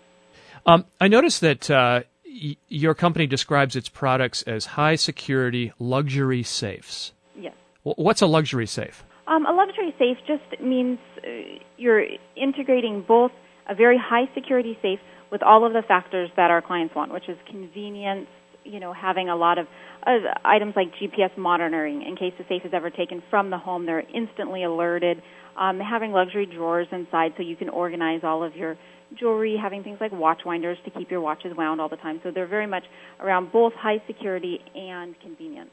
Um, 0.66 0.86
I 1.00 1.08
noticed 1.08 1.42
that 1.42 1.70
uh, 1.70 2.02
y- 2.26 2.58
your 2.68 2.94
company 2.94 3.28
describes 3.28 3.76
its 3.76 3.90
products 3.90 4.44
as 4.44 4.66
high 4.66 4.96
security 4.96 5.72
luxury 5.80 6.44
safes. 6.44 7.14
Yes. 7.36 7.54
W- 7.86 8.04
what's 8.04 8.22
a 8.22 8.28
luxury 8.28 8.68
safe? 8.68 9.04
Um, 9.28 9.46
a 9.46 9.52
luxury 9.52 9.94
safe 10.00 10.18
just 10.28 10.62
means 10.62 11.00
uh, 11.18 11.30
you're 11.78 12.04
integrating 12.36 13.04
both 13.08 13.32
a 13.70 13.76
very 13.76 13.98
high 13.98 14.26
security 14.34 14.78
safe 14.82 15.00
with 15.32 15.44
all 15.44 15.66
of 15.66 15.74
the 15.74 15.84
factors 15.88 16.30
that 16.36 16.50
our 16.50 16.62
clients 16.62 16.96
want, 16.96 17.14
which 17.14 17.30
is 17.30 17.38
convenience, 17.48 18.28
you 18.64 18.80
know, 18.80 18.94
having 18.94 19.30
a 19.30 19.36
lot 19.36 19.58
of 19.60 19.68
uh, 20.08 20.12
items 20.44 20.74
like 20.76 20.88
GPS 20.96 21.36
monitoring 21.38 22.02
in 22.02 22.16
case 22.16 22.34
the 22.38 22.46
safe 22.50 22.64
is 22.66 22.72
ever 22.74 22.90
taken 22.90 23.22
from 23.30 23.52
the 23.52 23.58
home. 23.58 23.86
They're 23.86 24.04
instantly 24.14 24.64
alerted. 24.64 25.22
Um, 25.58 25.80
having 25.80 26.12
luxury 26.12 26.46
drawers 26.46 26.88
inside 26.92 27.34
so 27.38 27.44
you 27.44 27.56
can 27.56 27.70
organize 27.70 28.22
all 28.24 28.44
of 28.44 28.56
your 28.56 28.78
jewelry, 29.18 29.58
having 29.62 29.84
things 29.84 30.00
like 30.00 30.12
watch 30.12 30.42
winders 30.46 30.78
to 30.86 30.92
keep 30.92 31.10
your 31.12 31.22
watches 31.22 31.56
wound 31.56 31.82
all 31.82 31.90
the 31.90 31.98
time. 31.98 32.20
So 32.24 32.32
they're 32.32 32.48
very 32.48 32.68
much 32.68 32.84
around 33.20 33.52
both 33.52 33.74
high 33.74 34.02
security 34.08 34.62
and 34.76 35.20
convenience. 35.20 35.72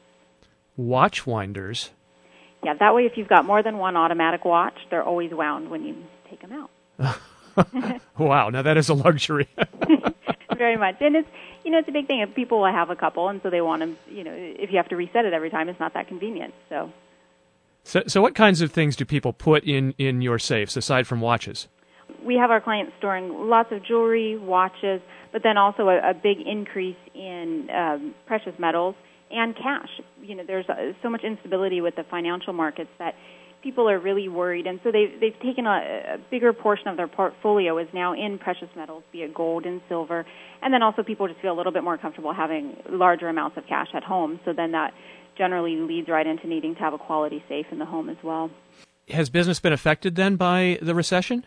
Watch 0.75 1.25
winders? 1.25 1.91
Yeah, 2.63 2.73
that 2.79 2.95
way 2.95 3.03
if 3.03 3.13
you've 3.15 3.27
got 3.27 3.45
more 3.45 3.61
than 3.63 3.77
one 3.77 3.95
automatic 3.95 4.45
watch, 4.45 4.77
they're 4.89 5.03
always 5.03 5.31
wound 5.31 5.69
when 5.69 5.83
you 5.83 5.95
take 6.29 6.41
them 6.41 6.51
out. 6.53 8.01
wow, 8.17 8.49
now 8.49 8.61
that 8.61 8.77
is 8.77 8.89
a 8.89 8.93
luxury. 8.93 9.47
very 10.57 10.77
much. 10.77 10.95
And 11.01 11.15
it's 11.15 11.29
you 11.63 11.71
know, 11.71 11.79
it's 11.79 11.89
a 11.89 11.91
big 11.91 12.07
thing. 12.07 12.21
If 12.21 12.33
People 12.35 12.59
will 12.59 12.71
have 12.71 12.89
a 12.89 12.95
couple 12.95 13.29
and 13.29 13.41
so 13.43 13.49
they 13.49 13.61
want 13.61 13.81
them, 13.81 13.97
you 14.09 14.23
know, 14.23 14.33
if 14.33 14.71
you 14.71 14.77
have 14.77 14.89
to 14.89 14.95
reset 14.95 15.25
it 15.25 15.33
every 15.33 15.49
time, 15.49 15.69
it's 15.69 15.79
not 15.79 15.93
that 15.93 16.07
convenient. 16.07 16.53
So 16.69 16.91
So 17.83 18.03
so 18.07 18.21
what 18.21 18.35
kinds 18.35 18.61
of 18.61 18.71
things 18.71 18.95
do 18.95 19.05
people 19.05 19.33
put 19.33 19.63
in 19.63 19.93
in 19.97 20.21
your 20.21 20.39
safes 20.39 20.75
aside 20.75 21.07
from 21.07 21.21
watches? 21.21 21.67
We 22.25 22.35
have 22.35 22.51
our 22.51 22.61
clients 22.61 22.93
storing 22.97 23.49
lots 23.49 23.71
of 23.71 23.83
jewelry, 23.85 24.37
watches, 24.37 25.01
but 25.31 25.43
then 25.43 25.57
also 25.57 25.89
a, 25.89 26.11
a 26.11 26.13
big 26.13 26.37
increase 26.45 26.97
in 27.13 27.67
um, 27.73 28.15
precious 28.25 28.53
metals 28.59 28.95
and 29.31 29.55
cash. 29.55 29.89
You 30.21 30.35
know, 30.35 30.43
there's 30.45 30.67
uh, 30.69 30.93
so 31.01 31.09
much 31.09 31.23
instability 31.23 31.81
with 31.81 31.95
the 31.95 32.03
financial 32.03 32.53
markets 32.53 32.89
that 32.99 33.15
people 33.61 33.89
are 33.89 33.99
really 33.99 34.29
worried, 34.29 34.67
and 34.67 34.79
so 34.83 34.91
they've 34.91 35.19
they've 35.19 35.39
taken 35.41 35.65
a, 35.65 36.15
a 36.15 36.17
bigger 36.29 36.53
portion 36.53 36.87
of 36.87 36.97
their 36.97 37.07
portfolio 37.07 37.77
is 37.77 37.87
now 37.93 38.13
in 38.13 38.37
precious 38.37 38.69
metals, 38.75 39.03
be 39.11 39.23
it 39.23 39.33
gold 39.33 39.65
and 39.65 39.81
silver, 39.89 40.25
and 40.61 40.73
then 40.73 40.83
also 40.83 41.03
people 41.03 41.27
just 41.27 41.41
feel 41.41 41.53
a 41.53 41.57
little 41.57 41.73
bit 41.73 41.83
more 41.83 41.97
comfortable 41.97 42.33
having 42.33 42.77
larger 42.89 43.27
amounts 43.27 43.57
of 43.57 43.65
cash 43.67 43.89
at 43.93 44.03
home. 44.03 44.39
So 44.45 44.53
then 44.53 44.71
that 44.71 44.93
generally 45.37 45.75
leads 45.75 46.07
right 46.07 46.25
into 46.25 46.47
needing 46.47 46.75
to 46.75 46.81
have 46.81 46.93
a 46.93 46.97
quality 46.97 47.43
safe 47.47 47.67
in 47.71 47.79
the 47.79 47.85
home 47.85 48.09
as 48.09 48.17
well. 48.23 48.49
Has 49.09 49.29
business 49.29 49.59
been 49.59 49.73
affected 49.73 50.15
then 50.15 50.35
by 50.35 50.79
the 50.81 50.95
recession? 50.95 51.45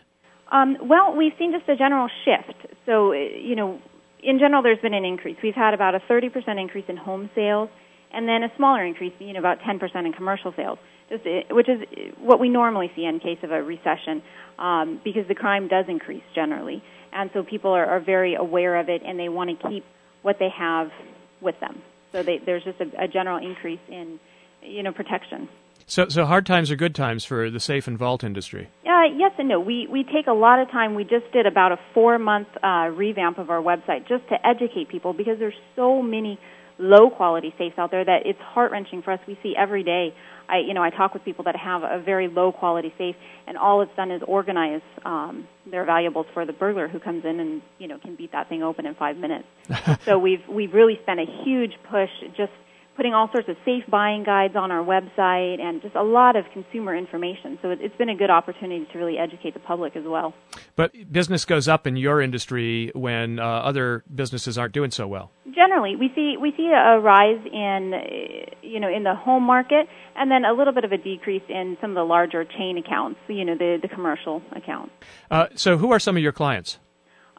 Um, 0.51 0.77
well, 0.81 1.15
we've 1.15 1.33
seen 1.39 1.53
just 1.53 1.67
a 1.69 1.75
general 1.75 2.09
shift. 2.25 2.75
So, 2.85 3.13
uh, 3.13 3.15
you 3.15 3.55
know, 3.55 3.79
in 4.21 4.37
general, 4.37 4.61
there's 4.61 4.79
been 4.79 4.93
an 4.93 5.05
increase. 5.05 5.37
We've 5.41 5.55
had 5.55 5.73
about 5.73 5.95
a 5.95 5.99
30% 5.99 6.59
increase 6.59 6.85
in 6.87 6.97
home 6.97 7.29
sales, 7.33 7.69
and 8.13 8.27
then 8.27 8.43
a 8.43 8.51
smaller 8.57 8.85
increase, 8.85 9.13
you 9.19 9.33
know, 9.33 9.39
about 9.39 9.59
10% 9.61 10.05
in 10.05 10.13
commercial 10.13 10.53
sales, 10.55 10.77
just, 11.09 11.25
uh, 11.25 11.55
which 11.55 11.69
is 11.69 11.81
what 12.19 12.39
we 12.39 12.49
normally 12.49 12.91
see 12.95 13.05
in 13.05 13.19
case 13.19 13.39
of 13.43 13.51
a 13.51 13.63
recession, 13.63 14.21
um, 14.59 14.99
because 15.03 15.27
the 15.27 15.35
crime 15.35 15.69
does 15.69 15.85
increase 15.87 16.23
generally, 16.35 16.83
and 17.13 17.29
so 17.33 17.43
people 17.43 17.71
are, 17.71 17.85
are 17.85 17.99
very 17.99 18.35
aware 18.35 18.77
of 18.77 18.89
it, 18.89 19.01
and 19.05 19.17
they 19.17 19.29
want 19.29 19.49
to 19.49 19.69
keep 19.69 19.85
what 20.21 20.37
they 20.37 20.49
have 20.49 20.91
with 21.39 21.59
them. 21.61 21.81
So 22.11 22.23
they, 22.23 22.39
there's 22.39 22.63
just 22.63 22.79
a, 22.81 23.05
a 23.05 23.07
general 23.07 23.37
increase 23.37 23.79
in, 23.87 24.19
you 24.61 24.83
know, 24.83 24.91
protection. 24.91 25.47
So, 25.87 26.07
so 26.09 26.25
hard 26.25 26.45
times 26.45 26.71
are 26.71 26.75
good 26.75 26.95
times 26.95 27.25
for 27.25 27.49
the 27.49 27.59
safe 27.59 27.87
and 27.87 27.97
vault 27.97 28.23
industry. 28.23 28.69
Uh, 29.01 29.05
yes 29.17 29.31
and 29.39 29.47
no. 29.47 29.59
We 29.59 29.87
we 29.87 30.03
take 30.03 30.27
a 30.27 30.33
lot 30.33 30.59
of 30.59 30.69
time. 30.69 30.93
We 30.93 31.03
just 31.03 31.31
did 31.33 31.45
about 31.47 31.71
a 31.71 31.77
four 31.93 32.19
month 32.19 32.47
uh, 32.61 32.89
revamp 32.93 33.39
of 33.39 33.49
our 33.49 33.61
website 33.61 34.07
just 34.07 34.27
to 34.29 34.35
educate 34.45 34.89
people 34.89 35.13
because 35.13 35.39
there's 35.39 35.55
so 35.75 36.01
many 36.01 36.39
low 36.77 37.09
quality 37.09 37.53
safes 37.57 37.75
out 37.77 37.91
there 37.91 38.05
that 38.05 38.25
it's 38.25 38.39
heart 38.39 38.71
wrenching 38.71 39.01
for 39.01 39.11
us. 39.11 39.19
We 39.27 39.39
see 39.41 39.55
every 39.57 39.83
day. 39.83 40.13
I 40.47 40.59
you 40.59 40.73
know 40.73 40.83
I 40.83 40.91
talk 40.91 41.13
with 41.13 41.23
people 41.23 41.45
that 41.45 41.55
have 41.55 41.81
a 41.83 41.99
very 42.03 42.27
low 42.27 42.51
quality 42.51 42.93
safe, 42.97 43.15
and 43.47 43.57
all 43.57 43.81
it's 43.81 43.95
done 43.95 44.11
is 44.11 44.21
organize 44.27 44.81
um, 45.03 45.47
their 45.65 45.85
valuables 45.85 46.27
for 46.33 46.45
the 46.45 46.53
burglar 46.53 46.87
who 46.87 46.99
comes 46.99 47.25
in 47.25 47.39
and 47.39 47.61
you 47.79 47.87
know 47.87 47.97
can 47.97 48.15
beat 48.15 48.33
that 48.33 48.49
thing 48.49 48.61
open 48.61 48.85
in 48.85 48.93
five 48.93 49.17
minutes. 49.17 49.47
so 50.05 50.19
we've 50.19 50.47
we've 50.47 50.73
really 50.73 50.99
spent 51.01 51.19
a 51.19 51.25
huge 51.43 51.73
push 51.89 52.11
just 52.37 52.51
putting 52.95 53.13
all 53.13 53.29
sorts 53.31 53.47
of 53.49 53.55
safe 53.65 53.83
buying 53.89 54.23
guides 54.23 54.55
on 54.55 54.71
our 54.71 54.83
website 54.83 55.59
and 55.59 55.81
just 55.81 55.95
a 55.95 56.03
lot 56.03 56.35
of 56.35 56.45
consumer 56.53 56.95
information. 56.95 57.57
So 57.61 57.69
it's 57.71 57.95
been 57.97 58.09
a 58.09 58.15
good 58.15 58.29
opportunity 58.29 58.85
to 58.91 58.97
really 58.97 59.17
educate 59.17 59.53
the 59.53 59.59
public 59.59 59.95
as 59.95 60.03
well. 60.05 60.33
But 60.75 60.91
business 61.11 61.45
goes 61.45 61.67
up 61.67 61.87
in 61.87 61.95
your 61.95 62.21
industry 62.21 62.91
when 62.93 63.39
uh, 63.39 63.43
other 63.43 64.03
businesses 64.13 64.57
aren't 64.57 64.73
doing 64.73 64.91
so 64.91 65.07
well. 65.07 65.31
Generally, 65.53 65.97
we 65.97 66.11
see 66.15 66.35
we 66.39 66.53
see 66.55 66.67
a 66.67 66.99
rise 66.99 67.39
in 67.45 67.93
you 68.61 68.79
know 68.79 68.89
in 68.89 69.03
the 69.03 69.15
home 69.15 69.43
market, 69.43 69.87
and 70.15 70.31
then 70.31 70.45
a 70.45 70.53
little 70.53 70.73
bit 70.73 70.85
of 70.85 70.91
a 70.91 70.97
decrease 70.97 71.43
in 71.49 71.77
some 71.81 71.91
of 71.91 71.95
the 71.95 72.03
larger 72.03 72.45
chain 72.45 72.77
accounts. 72.77 73.19
You 73.27 73.45
know 73.45 73.55
the 73.55 73.77
the 73.81 73.87
commercial 73.87 74.41
accounts. 74.55 74.93
Uh, 75.29 75.47
so, 75.55 75.77
who 75.77 75.91
are 75.91 75.99
some 75.99 76.15
of 76.15 76.23
your 76.23 76.31
clients? 76.31 76.79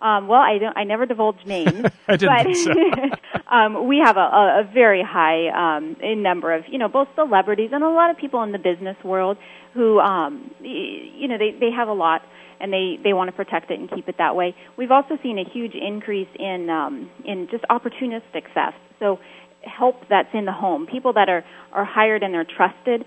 Um, 0.03 0.27
well, 0.27 0.41
I 0.41 0.59
don't. 0.59 0.77
I 0.77 0.83
never 0.83 1.07
divulge 1.07 1.47
names. 1.47 1.87
I 2.09 2.17
didn't 2.17 2.45
but, 2.45 2.57
so. 2.57 2.73
um, 3.53 3.87
we 3.87 4.01
have 4.03 4.17
a, 4.17 4.65
a 4.65 4.71
very 4.73 5.03
high 5.07 5.49
um, 5.53 5.97
number 6.23 6.55
of 6.55 6.65
you 6.69 6.79
know 6.79 6.89
both 6.89 7.09
celebrities 7.15 7.71
and 7.73 7.85
a 7.85 7.89
lot 7.89 8.11
of 8.11 8.17
people 8.17 8.43
in 8.43 8.51
the 8.51 8.59
business 8.59 8.97
world 9.05 9.37
who 9.75 10.01
um, 10.01 10.51
you 10.61 11.29
know 11.29 11.37
they 11.39 11.51
they 11.61 11.71
have 11.71 11.89
a 11.89 11.93
lot 11.93 12.23
and 12.61 12.73
they 12.73 12.97
they 13.05 13.13
want 13.13 13.29
to 13.29 13.37
protect 13.37 13.71
it 13.71 13.79
and 13.79 13.91
keep 13.91 14.09
it 14.09 14.17
that 14.19 14.35
way. 14.35 14.55
We've 14.79 14.91
also 14.91 15.19
seen 15.23 15.39
a 15.39 15.45
huge 15.45 15.75
increase 15.75 16.29
in 16.39 16.71
um, 16.71 17.11
in 17.27 17.49
just 17.51 17.65
opportunistic 17.71 18.45
theft. 18.55 18.79
So 18.99 19.19
help 19.63 19.97
that's 20.09 20.31
in 20.33 20.47
the 20.47 20.53
home, 20.53 20.87
people 20.87 21.13
that 21.13 21.29
are 21.29 21.45
are 21.73 21.85
hired 21.85 22.23
and 22.23 22.33
they're 22.33 22.47
trusted, 22.47 23.05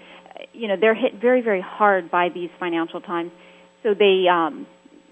you 0.53 0.67
know 0.67 0.75
they're 0.79 0.95
hit 0.95 1.19
very 1.19 1.41
very 1.41 1.61
hard 1.61 2.11
by 2.11 2.29
these 2.29 2.49
financial 2.59 3.01
times. 3.01 3.31
So 3.81 3.95
they 3.97 4.25
um, 4.29 4.67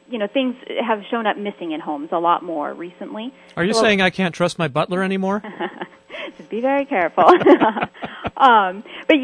you 0.09 0.17
know 0.17 0.27
things 0.27 0.55
have 0.85 1.03
shown 1.09 1.25
up 1.25 1.37
missing 1.37 1.71
in 1.71 1.79
homes 1.79 2.09
a 2.11 2.19
lot 2.19 2.43
more 2.43 2.73
recently. 2.73 3.33
Are 3.57 3.63
you 3.63 3.73
So- 3.73 3.81
saying 3.81 4.01
I 4.01 4.09
can't 4.09 4.33
trust 4.33 4.59
my 4.59 4.67
butler 4.67 5.03
anymore? 5.03 5.41
just 6.37 6.49
be 6.49 6.61
very 6.61 6.85
careful. 6.85 7.25
um, 8.37 8.83
but 9.07 9.17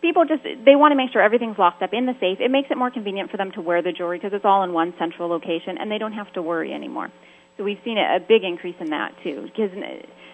people 0.00 0.24
just 0.26 0.42
they 0.42 0.76
want 0.76 0.92
to 0.92 0.96
make 0.96 1.10
sure 1.12 1.22
everything's 1.22 1.58
locked 1.58 1.82
up 1.82 1.92
in 1.92 2.06
the 2.06 2.14
safe. 2.20 2.40
It 2.40 2.50
makes 2.50 2.70
it 2.70 2.76
more 2.76 2.90
convenient 2.90 3.30
for 3.30 3.36
them 3.36 3.52
to 3.52 3.60
wear 3.60 3.82
the 3.82 3.92
jewelry 3.92 4.18
because 4.18 4.32
it's 4.32 4.44
all 4.44 4.62
in 4.62 4.72
one 4.72 4.94
central 4.98 5.28
location, 5.28 5.78
and 5.78 5.90
they 5.90 5.98
don't 5.98 6.12
have 6.12 6.32
to 6.34 6.42
worry 6.42 6.72
anymore. 6.72 7.10
So 7.56 7.64
we've 7.64 7.80
seen 7.84 7.98
a, 7.98 8.16
a 8.16 8.20
big 8.20 8.42
increase 8.44 8.76
in 8.80 8.90
that 8.90 9.14
too, 9.22 9.42
because 9.42 9.70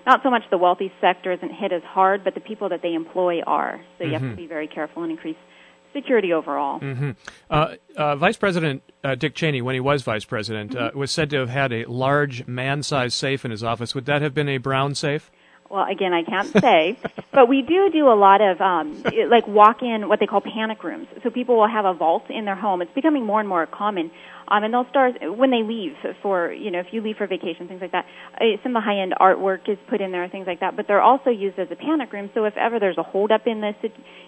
not 0.07 0.23
so 0.23 0.31
much 0.31 0.43
the 0.51 0.59
wealthy 0.59 0.93
sector 1.01 1.33
isn't 1.33 1.53
hit 1.53 1.73
as 1.73 1.83
hard, 1.83 2.25
but 2.25 2.35
the 2.35 2.41
people 2.41 2.71
that 2.71 2.83
they 2.83 2.95
employ 2.95 3.43
are. 3.43 3.81
So 3.99 4.05
you 4.05 4.13
have 4.13 4.23
to 4.23 4.35
be 4.37 4.47
very 4.47 4.67
careful 4.67 5.03
and 5.03 5.13
increase 5.13 5.37
security 5.93 6.33
overall. 6.33 6.81
Uh, 7.51 7.75
uh, 7.97 8.17
Vice 8.17 8.37
President 8.37 8.83
uh, 9.03 9.15
Dick 9.15 9.35
Cheney, 9.35 9.63
when 9.63 9.75
he 9.75 9.81
was 9.81 10.03
vice 10.03 10.25
president, 10.25 10.77
uh, 10.77 10.91
was 10.95 11.11
said 11.11 11.31
to 11.31 11.39
have 11.39 11.49
had 11.49 11.73
a 11.73 11.85
large 11.87 12.47
man-sized 12.47 13.15
safe 13.15 13.45
in 13.45 13.51
his 13.51 13.65
office. 13.65 13.95
Would 13.95 14.07
that 14.07 14.23
have 14.23 14.35
been 14.35 14.49
a 14.49 14.59
brown 14.59 14.95
safe? 14.95 15.31
Well, 15.71 15.87
again, 15.89 16.13
I 16.13 16.25
can't 16.25 16.49
say, 16.49 16.99
but 17.33 17.49
we 17.49 17.63
do 17.63 17.91
do 17.91 18.09
a 18.09 18.19
lot 18.19 18.41
of 18.41 18.61
um, 18.61 19.05
like 19.31 19.47
walk-in, 19.47 20.09
what 20.09 20.19
they 20.19 20.27
call 20.27 20.41
panic 20.41 20.83
rooms. 20.83 21.07
So 21.23 21.31
people 21.31 21.57
will 21.57 21.69
have 21.69 21.85
a 21.85 21.95
vault 21.95 22.25
in 22.29 22.45
their 22.45 22.57
home. 22.57 22.83
It's 22.83 22.93
becoming 22.93 23.25
more 23.25 23.39
and 23.39 23.49
more 23.49 23.65
common, 23.67 24.11
um, 24.49 24.65
and 24.65 24.75
they'll 24.75 24.89
start 24.91 25.15
when 25.23 25.53
they 25.53 25.63
leave 25.63 25.93
for 26.23 26.53
you 26.53 26.73
know 26.73 26.81
if 26.81 26.87
you 26.91 27.01
leave 27.01 27.19
for 27.19 27.29
vacation, 27.29 27.69
things 27.69 27.81
like 27.81 27.93
that. 27.93 28.05
Uh, 28.35 28.59
some 28.65 28.75
of 28.75 28.83
the 28.83 28.85
high-end 28.85 29.15
artwork 29.21 29.69
is 29.69 29.79
put 29.89 30.01
in 30.01 30.11
there, 30.11 30.29
things 30.29 30.49
like 30.49 30.59
that. 30.59 30.75
But 30.75 30.89
they're 30.89 31.01
also 31.01 31.31
used 31.31 31.57
as 31.57 31.69
a 31.71 31.77
panic 31.77 32.13
room. 32.13 32.31
So 32.35 32.47
if 32.47 32.57
ever 32.57 32.81
there's 32.81 32.99
a 32.99 33.05
holdup 33.05 33.47
in 33.47 33.61
the 33.61 33.73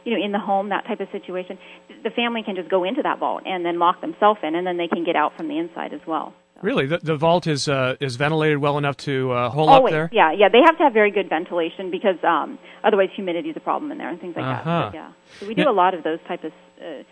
you 0.04 0.16
know 0.16 0.24
in 0.24 0.30
the 0.30 0.38
home, 0.38 0.68
that 0.68 0.86
type 0.86 1.00
of 1.00 1.08
situation, 1.10 1.58
the 2.04 2.10
family 2.10 2.44
can 2.44 2.54
just 2.54 2.70
go 2.70 2.84
into 2.84 3.02
that 3.02 3.18
vault 3.18 3.42
and 3.46 3.66
then 3.66 3.80
lock 3.80 4.00
themselves 4.00 4.38
in, 4.44 4.54
and 4.54 4.64
then 4.64 4.76
they 4.76 4.86
can 4.86 5.02
get 5.02 5.16
out 5.16 5.36
from 5.36 5.48
the 5.48 5.58
inside 5.58 5.92
as 5.92 6.06
well. 6.06 6.34
Really, 6.62 6.86
the, 6.86 6.98
the 6.98 7.16
vault 7.16 7.46
is 7.48 7.68
uh, 7.68 7.96
is 8.00 8.14
ventilated 8.16 8.58
well 8.58 8.78
enough 8.78 8.96
to 8.98 9.32
uh, 9.32 9.48
hold 9.50 9.68
Always, 9.68 9.92
up 9.92 9.96
there. 9.96 10.10
yeah, 10.12 10.32
yeah. 10.32 10.48
They 10.48 10.60
have 10.64 10.78
to 10.78 10.84
have 10.84 10.92
very 10.92 11.10
good 11.10 11.28
ventilation 11.28 11.90
because 11.90 12.16
um, 12.22 12.58
otherwise 12.84 13.08
humidity 13.14 13.50
is 13.50 13.56
a 13.56 13.60
problem 13.60 13.90
in 13.90 13.98
there 13.98 14.08
and 14.08 14.20
things 14.20 14.36
like 14.36 14.44
Uh-huh. 14.44 14.64
that. 14.64 14.92
So, 14.92 14.96
yeah, 14.96 15.12
so 15.40 15.46
we 15.48 15.54
do 15.54 15.64
Now- 15.64 15.72
a 15.72 15.72
lot 15.72 15.94
of 15.94 16.04
those 16.04 16.20
type 16.28 16.44
of 16.44 16.52
uh, 16.80 17.02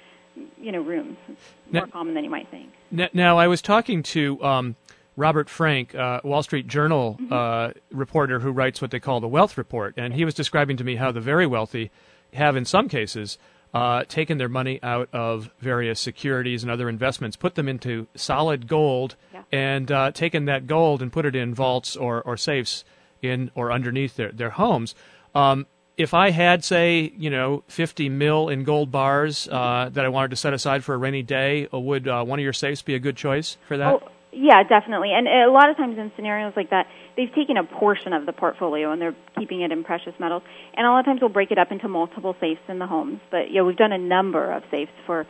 you 0.57 0.71
know 0.71 0.81
rooms. 0.81 1.17
It's 1.29 1.41
more 1.73 1.87
Now- 1.87 1.91
common 1.93 2.15
than 2.15 2.23
you 2.25 2.31
might 2.31 2.49
think. 2.51 2.71
Now, 3.13 3.39
I 3.39 3.49
was 3.49 3.61
talking 3.61 4.03
to 4.05 4.43
um, 4.45 4.77
Robert 5.17 5.49
Frank, 5.51 5.95
uh, 5.97 6.21
Wall 6.23 6.43
Street 6.45 6.69
Journal 6.69 7.19
uh, 7.31 7.71
reporter 7.91 8.39
who 8.41 8.53
writes 8.53 8.81
what 8.81 8.93
they 8.93 9.01
call 9.01 9.19
the 9.21 9.29
Wealth 9.29 9.59
Report, 9.59 9.95
and 9.97 10.15
he 10.15 10.25
was 10.25 10.35
describing 10.35 10.77
to 10.77 10.85
me 10.85 10.95
how 10.97 11.11
the 11.13 11.21
very 11.21 11.47
wealthy 11.47 11.91
have, 12.35 12.55
in 12.55 12.65
some 12.65 12.89
cases, 12.89 13.37
uh, 13.73 14.05
taken 14.09 14.39
their 14.39 14.49
money 14.49 14.81
out 14.83 15.09
of 15.13 15.51
various 15.61 16.01
securities 16.01 16.63
and 16.63 16.71
other 16.73 16.89
investments, 16.89 17.37
put 17.37 17.55
them 17.55 17.69
into 17.69 18.07
solid 18.15 18.67
gold, 18.67 19.17
Yeah. 19.33 19.43
and 19.53 19.91
uh, 19.93 20.11
taken 20.13 20.47
that 20.47 20.67
gold 20.67 21.03
and 21.03 21.13
put 21.13 21.25
it 21.25 21.37
in 21.37 21.55
vaults 21.55 21.97
or, 21.97 22.23
or 22.23 22.37
safes 22.37 22.85
in 23.23 23.51
or 23.55 23.71
underneath 23.71 24.17
their, 24.17 24.33
their 24.33 24.51
homes. 24.51 24.95
Um, 25.35 25.67
if 25.97 26.15
I 26.15 26.31
had, 26.31 26.65
say, 26.65 27.13
you 27.17 27.29
know, 27.29 27.63
50 27.69 28.09
mil 28.09 28.49
in 28.49 28.65
gold 28.65 28.91
bars 28.91 29.47
uh, 29.53 29.91
that 29.93 30.05
I 30.05 30.09
wanted 30.09 30.31
to 30.31 30.37
set 30.37 30.55
aside 30.55 30.83
for 30.83 30.95
a 30.95 30.99
rainy 30.99 31.23
day, 31.23 31.69
uh, 31.73 31.79
would 31.79 32.09
uh, 32.09 32.25
one 32.25 32.39
of 32.39 32.43
your 32.43 32.55
safes 32.55 32.81
be 32.83 32.95
a 32.95 32.99
good 32.99 33.17
choice 33.17 33.59
for 33.69 33.77
that? 33.77 33.95
Oh, 33.95 34.09
yeah, 34.33 34.63
definitely. 34.63 35.13
And 35.13 35.29
a 35.29 35.51
lot 35.53 35.69
of 35.69 35.77
times 35.77 35.99
in 35.99 36.11
scenarios 36.17 36.55
like 36.57 36.71
that, 36.71 36.87
they've 37.21 37.35
taken 37.35 37.59
a 37.59 37.65
portion 37.65 38.15
of 38.15 38.25
the 38.25 38.33
portfolio 38.33 38.93
and 38.93 39.01
they're 39.01 39.17
keeping 39.39 39.61
it 39.61 39.71
in 39.71 39.85
precious 39.85 40.15
metals. 40.19 40.43
And 40.75 40.87
a 40.87 40.91
lot 40.91 41.01
of 41.01 41.05
times 41.05 41.21
we'll 41.21 41.31
break 41.31 41.51
it 41.51 41.59
up 41.59 41.71
into 41.71 41.87
multiple 41.87 42.35
safes 42.41 42.63
in 42.69 42.79
the 42.79 42.87
homes. 42.87 43.21
But 43.31 43.53
yeah, 43.53 43.63
we've 43.63 43.77
done 43.77 43.93
a 43.93 43.99
number 43.99 44.51
of 44.51 44.63
safes 44.71 44.93
for 45.07 45.27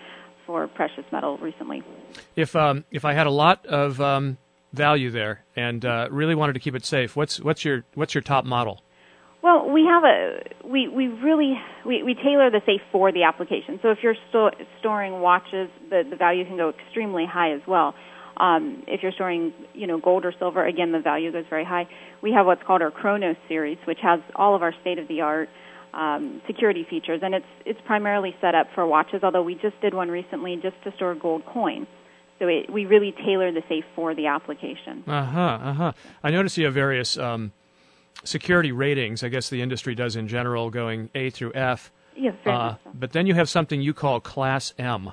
for 0.46 0.66
precious 0.68 1.04
metal 1.12 1.36
recently. 1.38 1.82
If 2.36 2.54
um, 2.54 2.84
if 2.90 3.04
I 3.04 3.12
had 3.12 3.26
a 3.26 3.30
lot 3.30 3.66
of 3.66 4.00
um, 4.00 4.38
value 4.72 5.10
there 5.10 5.44
and 5.56 5.84
uh, 5.84 6.08
really 6.10 6.34
wanted 6.34 6.52
to 6.54 6.60
keep 6.60 6.74
it 6.74 6.84
safe, 6.84 7.16
what's 7.16 7.40
what's 7.40 7.64
your 7.64 7.84
what's 7.94 8.14
your 8.14 8.22
top 8.22 8.44
model? 8.44 8.82
Well, 9.42 9.70
we 9.70 9.84
have 9.86 10.04
a 10.04 10.42
we 10.66 10.86
we 10.88 11.08
really 11.08 11.58
we, 11.84 12.02
we 12.02 12.14
tailor 12.14 12.50
the 12.50 12.60
safe 12.66 12.82
for 12.92 13.10
the 13.10 13.24
application. 13.24 13.80
So 13.82 13.90
if 13.90 13.98
you're 14.02 14.16
sto- 14.28 14.50
storing 14.78 15.20
watches, 15.20 15.68
the 15.88 16.04
the 16.08 16.16
value 16.16 16.44
can 16.44 16.56
go 16.56 16.70
extremely 16.70 17.26
high 17.26 17.52
as 17.52 17.62
well. 17.66 17.94
Um, 18.40 18.82
if 18.86 19.02
you're 19.02 19.12
storing, 19.12 19.52
you 19.74 19.86
know, 19.86 19.98
gold 19.98 20.24
or 20.24 20.32
silver, 20.38 20.64
again, 20.64 20.92
the 20.92 21.00
value 21.00 21.30
goes 21.30 21.44
very 21.50 21.64
high. 21.64 21.86
We 22.22 22.32
have 22.32 22.46
what's 22.46 22.62
called 22.62 22.80
our 22.82 22.90
Chronos 22.90 23.36
series, 23.48 23.78
which 23.84 23.98
has 24.02 24.20
all 24.34 24.54
of 24.56 24.62
our 24.62 24.72
state-of-the-art 24.80 25.48
um, 25.92 26.40
security 26.46 26.86
features, 26.88 27.20
and 27.22 27.34
it's 27.34 27.50
it's 27.66 27.80
primarily 27.84 28.34
set 28.40 28.54
up 28.54 28.68
for 28.74 28.86
watches. 28.86 29.20
Although 29.22 29.42
we 29.42 29.54
just 29.56 29.78
did 29.82 29.92
one 29.92 30.08
recently 30.08 30.56
just 30.62 30.76
to 30.84 30.92
store 30.96 31.14
gold 31.16 31.44
coin, 31.44 31.86
so 32.38 32.46
it, 32.48 32.70
we 32.72 32.86
really 32.86 33.12
tailor 33.26 33.52
the 33.52 33.62
safe 33.68 33.84
for 33.96 34.14
the 34.14 34.26
application. 34.28 35.04
Uh 35.06 35.24
huh. 35.24 35.58
Uh 35.62 35.72
huh. 35.74 35.92
I 36.22 36.30
notice 36.30 36.56
you 36.56 36.64
have 36.66 36.74
various 36.74 37.18
um, 37.18 37.52
security 38.24 38.72
ratings. 38.72 39.22
I 39.22 39.28
guess 39.28 39.50
the 39.50 39.60
industry 39.62 39.94
does 39.94 40.16
in 40.16 40.28
general, 40.28 40.70
going 40.70 41.10
A 41.14 41.30
through 41.30 41.52
F. 41.54 41.92
Yes, 42.16 42.34
very 42.44 42.56
Uh, 42.56 42.74
so. 42.84 42.90
but 42.94 43.12
then 43.12 43.26
you 43.26 43.34
have 43.34 43.48
something 43.48 43.80
you 43.82 43.92
call 43.94 44.20
Class 44.20 44.72
M. 44.78 45.12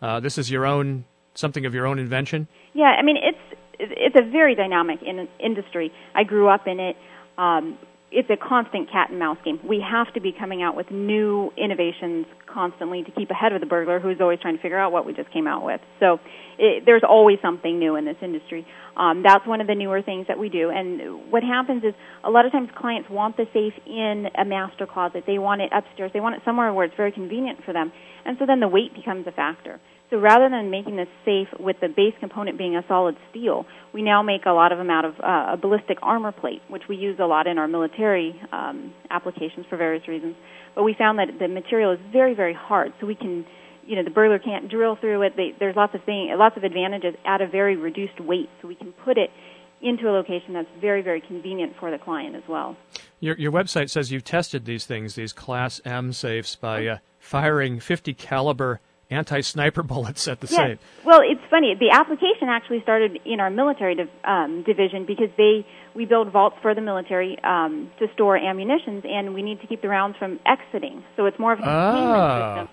Uh, 0.00 0.20
this 0.20 0.36
is 0.38 0.50
your 0.50 0.66
own 0.66 1.04
something 1.34 1.66
of 1.66 1.74
your 1.74 1.86
own 1.86 1.98
invention. 1.98 2.48
Yeah, 2.74 2.94
I 2.98 3.02
mean 3.02 3.16
it's 3.16 3.60
it's 3.78 4.16
a 4.16 4.30
very 4.30 4.54
dynamic 4.54 5.00
in, 5.02 5.28
industry. 5.40 5.92
I 6.14 6.24
grew 6.24 6.48
up 6.48 6.66
in 6.66 6.78
it. 6.78 6.96
Um, 7.38 7.78
it's 8.12 8.28
a 8.28 8.36
constant 8.36 8.90
cat 8.92 9.08
and 9.10 9.18
mouse 9.18 9.38
game. 9.42 9.58
We 9.66 9.80
have 9.80 10.12
to 10.14 10.20
be 10.20 10.32
coming 10.32 10.62
out 10.62 10.76
with 10.76 10.90
new 10.90 11.50
innovations 11.56 12.26
constantly 12.46 13.02
to 13.04 13.10
keep 13.10 13.30
ahead 13.30 13.52
of 13.52 13.60
the 13.60 13.66
burglar, 13.66 14.00
who's 14.00 14.20
always 14.20 14.38
trying 14.40 14.56
to 14.56 14.62
figure 14.62 14.78
out 14.78 14.92
what 14.92 15.06
we 15.06 15.14
just 15.14 15.32
came 15.32 15.46
out 15.46 15.64
with. 15.64 15.80
So 15.98 16.20
it, 16.58 16.84
there's 16.84 17.02
always 17.08 17.38
something 17.40 17.78
new 17.78 17.96
in 17.96 18.04
this 18.04 18.18
industry. 18.20 18.66
Um, 18.96 19.22
that's 19.22 19.46
one 19.46 19.62
of 19.62 19.66
the 19.66 19.74
newer 19.74 20.02
things 20.02 20.26
that 20.28 20.38
we 20.38 20.50
do. 20.50 20.68
And 20.68 21.32
what 21.32 21.42
happens 21.42 21.84
is 21.84 21.94
a 22.22 22.28
lot 22.28 22.44
of 22.44 22.52
times 22.52 22.68
clients 22.76 23.08
want 23.08 23.38
the 23.38 23.46
safe 23.54 23.74
in 23.86 24.26
a 24.36 24.44
master 24.44 24.86
closet. 24.86 25.24
They 25.26 25.38
want 25.38 25.62
it 25.62 25.72
upstairs. 25.74 26.10
They 26.12 26.20
want 26.20 26.36
it 26.36 26.42
somewhere 26.44 26.72
where 26.74 26.84
it's 26.84 26.96
very 26.96 27.12
convenient 27.12 27.64
for 27.64 27.72
them. 27.72 27.92
And 28.26 28.36
so 28.38 28.44
then 28.44 28.60
the 28.60 28.68
weight 28.68 28.94
becomes 28.94 29.26
a 29.26 29.32
factor. 29.32 29.80
So 30.12 30.18
rather 30.18 30.50
than 30.50 30.70
making 30.70 30.96
this 30.96 31.08
safe 31.24 31.48
with 31.58 31.80
the 31.80 31.88
base 31.88 32.12
component 32.20 32.58
being 32.58 32.76
a 32.76 32.84
solid 32.86 33.16
steel, 33.30 33.64
we 33.94 34.02
now 34.02 34.22
make 34.22 34.44
a 34.44 34.50
lot 34.50 34.70
of 34.70 34.76
them 34.76 34.90
out 34.90 35.06
of 35.06 35.14
uh, 35.18 35.54
a 35.54 35.56
ballistic 35.56 35.96
armor 36.02 36.32
plate, 36.32 36.60
which 36.68 36.82
we 36.86 36.96
use 36.96 37.18
a 37.18 37.24
lot 37.24 37.46
in 37.46 37.56
our 37.56 37.66
military 37.66 38.38
um, 38.52 38.92
applications 39.08 39.64
for 39.70 39.78
various 39.78 40.06
reasons. 40.06 40.36
But 40.74 40.82
we 40.82 40.94
found 40.98 41.18
that 41.18 41.28
the 41.38 41.48
material 41.48 41.92
is 41.92 41.98
very, 42.12 42.34
very 42.34 42.52
hard, 42.52 42.92
so 43.00 43.06
we 43.06 43.14
can, 43.14 43.46
you 43.86 43.96
know, 43.96 44.04
the 44.04 44.10
burglar 44.10 44.38
can't 44.38 44.70
drill 44.70 44.96
through 44.96 45.22
it. 45.22 45.32
They, 45.34 45.54
there's 45.58 45.76
lots 45.76 45.94
of 45.94 46.04
thing, 46.04 46.30
lots 46.36 46.58
of 46.58 46.64
advantages 46.64 47.14
at 47.24 47.40
a 47.40 47.46
very 47.46 47.76
reduced 47.76 48.20
weight, 48.20 48.50
so 48.60 48.68
we 48.68 48.74
can 48.74 48.92
put 48.92 49.16
it 49.16 49.30
into 49.80 50.10
a 50.10 50.12
location 50.12 50.52
that's 50.52 50.68
very, 50.78 51.00
very 51.00 51.22
convenient 51.22 51.72
for 51.80 51.90
the 51.90 51.98
client 51.98 52.36
as 52.36 52.42
well. 52.46 52.76
Your 53.18 53.36
your 53.38 53.50
website 53.50 53.88
says 53.88 54.12
you've 54.12 54.24
tested 54.24 54.66
these 54.66 54.84
things, 54.84 55.14
these 55.14 55.32
Class 55.32 55.80
M 55.86 56.12
safes, 56.12 56.54
by 56.54 56.86
uh, 56.86 56.98
firing 57.18 57.80
50 57.80 58.12
caliber 58.12 58.80
anti-sniper 59.12 59.82
bullets 59.92 60.26
at 60.28 60.40
the 60.40 60.46
Yes. 60.48 60.56
safe. 60.56 60.78
Well, 61.04 61.20
it's 61.22 61.40
funny. 61.50 61.74
The 61.78 61.90
application 61.90 62.48
actually 62.48 62.80
started 62.82 63.20
in 63.24 63.40
our 63.40 63.50
military 63.50 63.94
div- 63.94 64.08
um, 64.24 64.62
division 64.64 65.04
because 65.06 65.28
they 65.36 65.66
we 65.94 66.06
build 66.06 66.32
vaults 66.32 66.56
for 66.62 66.74
the 66.74 66.80
military 66.80 67.38
um, 67.44 67.90
to 67.98 68.06
store 68.14 68.36
ammunitions, 68.36 69.04
and 69.06 69.34
we 69.34 69.42
need 69.42 69.60
to 69.60 69.66
keep 69.66 69.82
the 69.82 69.88
rounds 69.88 70.16
from 70.18 70.40
exiting. 70.46 71.04
So 71.16 71.26
it's 71.26 71.38
more 71.38 71.52
of 71.52 71.58
a 71.58 71.62
containment 71.62 72.16
Ah. 72.18 72.54
system. 72.54 72.68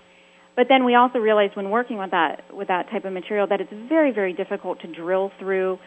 But 0.56 0.66
then 0.68 0.84
we 0.84 0.94
also 0.94 1.18
realized 1.18 1.54
when 1.56 1.70
working 1.70 1.98
with 1.98 2.10
that 2.12 2.54
with 2.54 2.68
that 2.68 2.90
type 2.90 3.04
of 3.04 3.12
material 3.12 3.46
that 3.48 3.60
it's 3.60 3.72
very 3.88 4.10
very 4.10 4.32
difficult 4.32 4.80
to 4.80 4.86
drill 4.88 5.30
through. 5.38 5.78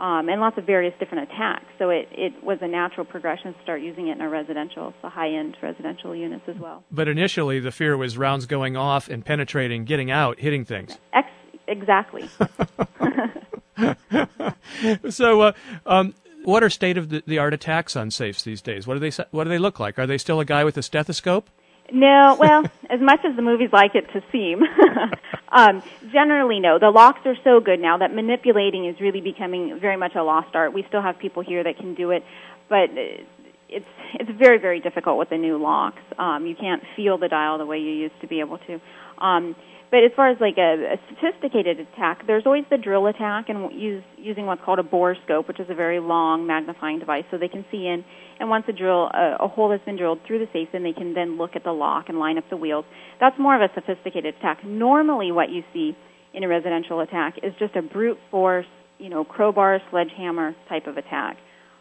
Um, 0.00 0.30
and 0.30 0.40
lots 0.40 0.56
of 0.56 0.64
various 0.64 0.94
different 0.98 1.30
attacks. 1.30 1.66
So 1.78 1.90
it, 1.90 2.08
it 2.10 2.42
was 2.42 2.58
a 2.62 2.68
natural 2.68 3.04
progression 3.04 3.52
to 3.52 3.62
start 3.62 3.82
using 3.82 4.08
it 4.08 4.12
in 4.12 4.22
our 4.22 4.30
residential, 4.30 4.94
so 5.02 5.08
high 5.08 5.30
end 5.30 5.58
residential 5.62 6.16
units 6.16 6.44
as 6.48 6.56
well. 6.56 6.82
But 6.90 7.06
initially, 7.06 7.60
the 7.60 7.70
fear 7.70 7.98
was 7.98 8.16
rounds 8.16 8.46
going 8.46 8.78
off 8.78 9.08
and 9.08 9.24
penetrating, 9.24 9.84
getting 9.84 10.10
out, 10.10 10.40
hitting 10.40 10.64
things. 10.64 10.96
Ex- 11.12 11.28
exactly. 11.68 12.30
so, 15.10 15.42
uh, 15.42 15.52
um, 15.84 16.14
what 16.44 16.62
are 16.62 16.70
state 16.70 16.96
of 16.96 17.10
the, 17.10 17.22
the 17.26 17.38
art 17.38 17.52
attacks 17.52 17.94
on 17.94 18.10
safes 18.10 18.42
these 18.42 18.62
days? 18.62 18.86
What 18.86 18.94
do 18.94 19.00
they 19.00 19.10
what 19.30 19.44
do 19.44 19.50
they 19.50 19.58
look 19.58 19.78
like? 19.78 19.98
Are 19.98 20.06
they 20.06 20.16
still 20.16 20.40
a 20.40 20.46
guy 20.46 20.64
with 20.64 20.78
a 20.78 20.82
stethoscope? 20.82 21.50
No, 21.92 22.36
well, 22.38 22.64
as 22.90 23.00
much 23.00 23.20
as 23.24 23.36
the 23.36 23.42
movies 23.42 23.70
like 23.72 23.94
it 23.94 24.06
to 24.12 24.22
seem, 24.32 24.62
um, 25.52 25.82
generally 26.12 26.60
no. 26.60 26.78
The 26.78 26.90
locks 26.90 27.20
are 27.24 27.36
so 27.44 27.60
good 27.60 27.80
now 27.80 27.98
that 27.98 28.14
manipulating 28.14 28.86
is 28.86 29.00
really 29.00 29.20
becoming 29.20 29.78
very 29.80 29.96
much 29.96 30.14
a 30.14 30.22
lost 30.22 30.54
art. 30.54 30.72
We 30.72 30.84
still 30.88 31.02
have 31.02 31.18
people 31.18 31.42
here 31.42 31.64
that 31.64 31.76
can 31.76 31.94
do 31.94 32.10
it, 32.10 32.24
but 32.68 32.90
it's 32.92 33.86
it's 34.14 34.30
very 34.38 34.58
very 34.58 34.80
difficult 34.80 35.18
with 35.18 35.30
the 35.30 35.38
new 35.38 35.60
locks. 35.60 36.02
Um, 36.18 36.46
you 36.46 36.56
can't 36.56 36.82
feel 36.96 37.18
the 37.18 37.28
dial 37.28 37.58
the 37.58 37.66
way 37.66 37.78
you 37.78 37.92
used 37.92 38.20
to 38.20 38.26
be 38.26 38.40
able 38.40 38.58
to. 38.58 38.80
Um, 39.24 39.54
but 39.90 40.04
as 40.04 40.12
far 40.14 40.30
as 40.30 40.38
like 40.40 40.56
a, 40.56 40.94
a 40.94 40.96
sophisticated 41.08 41.80
attack, 41.80 42.26
there's 42.26 42.44
always 42.46 42.64
the 42.70 42.78
drill 42.78 43.06
attack 43.06 43.48
and 43.48 43.72
use, 43.72 44.04
using 44.16 44.46
what's 44.46 44.62
called 44.64 44.78
a 44.78 44.82
borescope, 44.82 45.48
which 45.48 45.58
is 45.58 45.66
a 45.68 45.74
very 45.74 45.98
long 45.98 46.46
magnifying 46.46 46.98
device, 46.98 47.24
so 47.30 47.38
they 47.38 47.48
can 47.48 47.64
see 47.70 47.86
in. 47.86 48.04
And 48.38 48.48
once 48.48 48.64
a 48.68 48.72
drill, 48.72 49.10
a, 49.12 49.36
a 49.40 49.48
hole 49.48 49.70
has 49.72 49.80
been 49.84 49.96
drilled 49.96 50.20
through 50.26 50.38
the 50.38 50.48
safe, 50.52 50.68
then 50.72 50.82
they 50.82 50.92
can 50.92 51.14
then 51.14 51.36
look 51.36 51.56
at 51.56 51.64
the 51.64 51.72
lock 51.72 52.08
and 52.08 52.18
line 52.18 52.38
up 52.38 52.44
the 52.50 52.56
wheels. 52.56 52.84
That's 53.18 53.38
more 53.38 53.54
of 53.54 53.62
a 53.62 53.72
sophisticated 53.74 54.36
attack. 54.36 54.64
Normally, 54.64 55.32
what 55.32 55.50
you 55.50 55.62
see 55.72 55.96
in 56.32 56.44
a 56.44 56.48
residential 56.48 57.00
attack 57.00 57.34
is 57.42 57.52
just 57.58 57.74
a 57.74 57.82
brute 57.82 58.18
force, 58.30 58.66
you 58.98 59.08
know, 59.08 59.24
crowbar, 59.24 59.80
sledgehammer 59.90 60.54
type 60.68 60.86
of 60.86 60.96
attack. 60.96 61.36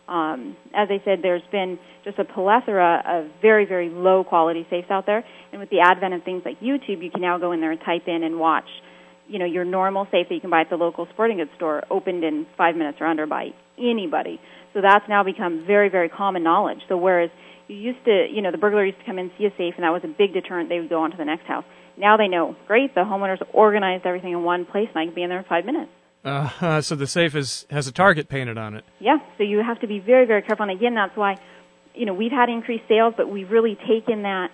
Um, 0.10 0.58
as 0.74 0.90
I 0.90 1.02
said, 1.06 1.20
there's 1.22 1.46
been 1.52 1.78
just 2.04 2.18
a 2.18 2.26
plethora 2.26 3.04
of 3.06 3.42
very, 3.42 3.66
very 3.66 3.90
low 3.90 4.24
quality 4.24 4.66
safes 4.70 4.90
out 4.90 5.06
there. 5.06 5.24
And 5.52 5.62
with 5.62 5.70
the 5.70 5.82
advent 5.82 6.16
of 6.16 6.24
things 6.24 6.42
like 6.44 6.60
YouTube, 6.60 7.04
you 7.04 7.12
can 7.12 7.22
now 7.22 7.38
go 7.38 7.52
in 7.52 7.62
there 7.62 7.72
and 7.72 7.80
type 7.80 8.08
in 8.08 8.24
and 8.24 8.40
watch, 8.40 8.66
you 9.28 9.38
know, 9.38 9.46
your 9.46 9.66
normal 9.66 10.06
safe 10.06 10.28
that 10.28 10.36
you 10.36 10.42
can 10.42 10.50
buy 10.50 10.62
at 10.62 10.70
the 10.72 10.78
local 10.78 11.08
sporting 11.14 11.38
goods 11.38 11.52
store 11.58 11.84
opened 11.92 12.24
in 12.24 12.48
five 12.58 12.76
minutes 12.76 12.98
or 13.00 13.06
under 13.06 13.28
by 13.28 13.50
anybody. 13.78 14.42
So 14.74 14.82
that's 14.82 15.06
now 15.08 15.24
become 15.24 15.66
very, 15.68 15.90
very 15.90 16.10
common 16.10 16.42
knowledge. 16.44 16.80
So 16.90 16.98
whereas 16.98 17.30
you 17.68 17.76
used 17.76 18.04
to, 18.06 18.28
you 18.32 18.42
know, 18.42 18.52
the 18.52 18.58
burglar 18.58 18.86
used 18.86 19.00
to 19.00 19.06
come 19.06 19.20
in, 19.20 19.30
see 19.38 19.46
a 19.46 19.52
safe, 19.52 19.76
and 19.78 19.84
that 19.84 19.94
was 19.94 20.02
a 20.04 20.08
big 20.08 20.34
deterrent. 20.34 20.70
They 20.70 20.80
would 20.80 20.90
go 20.90 21.04
on 21.04 21.12
to 21.12 21.18
the 21.18 21.26
next 21.26 21.46
house. 21.46 21.66
Now 21.98 22.18
they 22.18 22.28
know, 22.28 22.56
great, 22.66 22.96
the 22.96 23.02
homeowners 23.02 23.42
organized 23.54 24.06
everything 24.08 24.32
in 24.32 24.44
one 24.44 24.66
place, 24.66 24.88
and 24.90 24.98
I 24.98 25.06
can 25.06 25.14
be 25.14 25.22
in 25.22 25.30
there 25.30 25.40
in 25.40 25.46
five 25.46 25.66
minutes. 25.66 25.92
Uh, 26.24 26.82
so 26.82 26.96
the 26.96 27.08
safe 27.08 27.36
is, 27.36 27.66
has 27.70 27.88
a 27.88 27.92
target 27.92 28.28
painted 28.28 28.58
on 28.58 28.76
it. 28.76 28.84
Yeah, 29.00 29.18
so 29.38 29.44
you 29.44 29.64
have 29.64 29.80
to 29.82 29.88
be 29.88 30.00
very, 30.00 30.26
very 30.26 30.42
careful. 30.42 30.64
And 30.64 30.72
again, 30.72 30.94
that's 30.94 31.16
why, 31.16 31.38
you 31.94 32.06
know, 32.06 32.14
we've 32.14 32.32
had 32.32 32.50
increased 32.50 32.84
sales, 32.88 33.14
but 33.16 33.30
we've 33.30 33.50
really 33.50 33.78
taken 33.88 34.24
that 34.24 34.52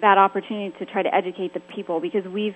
that 0.00 0.16
opportunity 0.16 0.72
to 0.78 0.86
try 0.86 1.02
to 1.02 1.12
educate 1.12 1.54
the 1.54 1.60
people 1.74 1.98
because 1.98 2.24
we've 2.24 2.54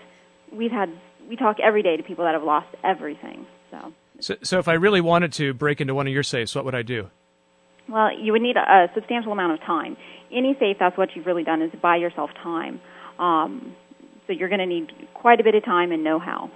we've 0.53 0.71
had 0.71 0.89
we 1.29 1.35
talk 1.35 1.57
every 1.61 1.83
day 1.83 1.97
to 1.97 2.05
people 2.05 2.25
that 2.25 2.35
have 2.35 2.45
lost 2.45 2.69
everything. 2.85 3.47
So. 3.71 3.93
So, 4.21 4.37
so 4.43 4.59
if 4.59 4.69
I 4.69 4.75
really 4.75 5.01
wanted 5.01 5.33
to 5.35 5.53
break 5.53 5.81
into 5.81 5.95
one 5.95 6.07
of 6.07 6.13
your 6.13 6.23
safes, 6.23 6.55
what 6.55 6.65
would 6.65 6.75
I 6.75 6.83
do? 6.83 7.11
Well, 7.89 8.17
you 8.17 8.33
would 8.33 8.43
need 8.43 8.57
a, 8.57 8.61
a 8.61 8.91
substantial 8.95 9.33
amount 9.33 9.53
of 9.53 9.61
time. 9.61 9.97
Any 10.33 10.57
safe, 10.59 10.77
that's 10.81 10.97
what 10.97 11.11
you've 11.15 11.27
really 11.27 11.45
done 11.45 11.63
is 11.63 11.71
buy 11.83 11.97
yourself 11.97 12.31
time. 12.43 12.81
Um, 13.19 13.75
so 14.27 14.33
you're 14.33 14.49
going 14.49 14.61
to 14.61 14.67
need 14.67 14.91
quite 15.15 15.41
a 15.41 15.45
bit 15.45 15.55
of 15.55 15.65
time 15.65 15.93
and 15.93 16.03
know-how. 16.03 16.51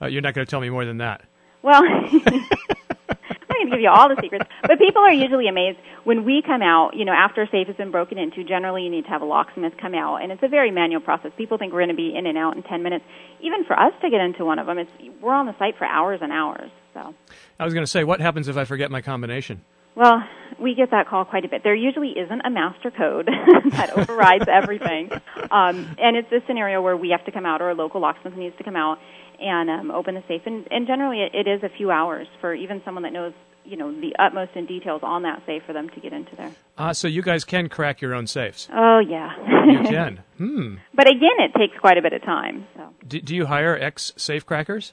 Uh, 0.00 0.06
you're 0.06 0.22
not 0.22 0.34
going 0.34 0.46
to 0.46 0.50
tell 0.50 0.60
me 0.60 0.70
more 0.70 0.84
than 0.84 0.98
that. 0.98 1.22
Well, 1.62 1.82
I'm 1.84 2.20
going 2.22 3.66
to 3.66 3.70
give 3.70 3.80
you 3.80 3.90
all 3.90 4.08
the 4.08 4.16
secrets, 4.20 4.46
but 4.62 4.78
people 4.78 5.02
are 5.02 5.12
usually 5.12 5.46
amazed 5.46 5.78
when 6.04 6.24
we 6.24 6.42
come 6.44 6.62
out. 6.62 6.92
You 6.94 7.04
know, 7.04 7.12
after 7.12 7.42
a 7.42 7.48
safe 7.50 7.66
has 7.66 7.76
been 7.76 7.90
broken 7.90 8.16
into, 8.16 8.44
generally 8.44 8.82
you 8.84 8.90
need 8.90 9.04
to 9.04 9.10
have 9.10 9.20
a 9.20 9.26
locksmith 9.26 9.74
come 9.80 9.94
out, 9.94 10.22
and 10.22 10.32
it's 10.32 10.42
a 10.42 10.48
very 10.48 10.70
manual 10.70 11.02
process. 11.02 11.32
People 11.36 11.58
think 11.58 11.72
we're 11.72 11.80
going 11.80 11.90
to 11.90 11.94
be 11.94 12.14
in 12.16 12.26
and 12.26 12.38
out 12.38 12.56
in 12.56 12.62
10 12.62 12.82
minutes. 12.82 13.04
Even 13.42 13.64
for 13.64 13.78
us 13.78 13.92
to 14.00 14.08
get 14.08 14.20
into 14.20 14.44
one 14.44 14.58
of 14.58 14.66
them, 14.66 14.78
it's 14.78 14.90
we're 15.20 15.34
on 15.34 15.46
the 15.46 15.58
site 15.58 15.76
for 15.76 15.84
hours 15.86 16.20
and 16.22 16.32
hours. 16.32 16.70
So, 16.94 17.14
I 17.58 17.64
was 17.64 17.74
going 17.74 17.84
to 17.84 17.90
say, 17.90 18.04
what 18.04 18.20
happens 18.20 18.48
if 18.48 18.56
I 18.56 18.64
forget 18.64 18.90
my 18.90 19.02
combination? 19.02 19.62
Well, 19.94 20.22
we 20.58 20.74
get 20.74 20.92
that 20.92 21.08
call 21.08 21.24
quite 21.24 21.44
a 21.44 21.48
bit. 21.48 21.62
There 21.62 21.74
usually 21.74 22.10
isn't 22.10 22.40
a 22.44 22.50
master 22.50 22.90
code 22.90 23.26
that 23.70 23.90
overrides 23.96 24.46
everything, 24.48 25.10
um, 25.50 25.96
and 25.98 26.16
it's 26.16 26.30
a 26.32 26.40
scenario 26.46 26.80
where 26.80 26.96
we 26.96 27.10
have 27.10 27.24
to 27.26 27.32
come 27.32 27.44
out, 27.44 27.60
or 27.60 27.70
a 27.70 27.74
local 27.74 28.00
locksmith 28.00 28.34
needs 28.34 28.56
to 28.58 28.64
come 28.64 28.76
out 28.76 28.98
and 29.40 29.70
um, 29.70 29.90
open 29.90 30.14
the 30.14 30.22
safe. 30.28 30.42
And, 30.46 30.66
and 30.70 30.86
generally, 30.86 31.22
it, 31.22 31.34
it 31.34 31.48
is 31.48 31.62
a 31.62 31.68
few 31.68 31.90
hours 31.90 32.26
for 32.40 32.54
even 32.54 32.82
someone 32.84 33.02
that 33.04 33.12
knows 33.12 33.32
you 33.64 33.76
know 33.76 33.92
the 33.92 34.14
utmost 34.18 34.52
in 34.54 34.66
details 34.66 35.00
on 35.04 35.22
that 35.22 35.42
safe 35.46 35.62
for 35.66 35.72
them 35.72 35.88
to 35.90 36.00
get 36.00 36.12
into 36.12 36.34
there. 36.36 36.52
Ah, 36.78 36.88
uh, 36.88 36.92
so 36.94 37.08
you 37.08 37.22
guys 37.22 37.44
can 37.44 37.68
crack 37.68 38.00
your 38.00 38.14
own 38.14 38.26
safes. 38.26 38.68
Oh 38.72 38.98
yeah, 38.98 39.30
you 39.66 39.82
can. 39.84 40.22
Hmm. 40.38 40.76
But 40.94 41.08
again, 41.08 41.38
it 41.38 41.52
takes 41.58 41.78
quite 41.78 41.98
a 41.98 42.02
bit 42.02 42.12
of 42.12 42.22
time. 42.22 42.66
So. 42.76 42.88
Do, 43.06 43.20
do 43.20 43.34
you 43.34 43.46
hire 43.46 43.76
ex 43.76 44.12
safe 44.16 44.46
crackers 44.46 44.92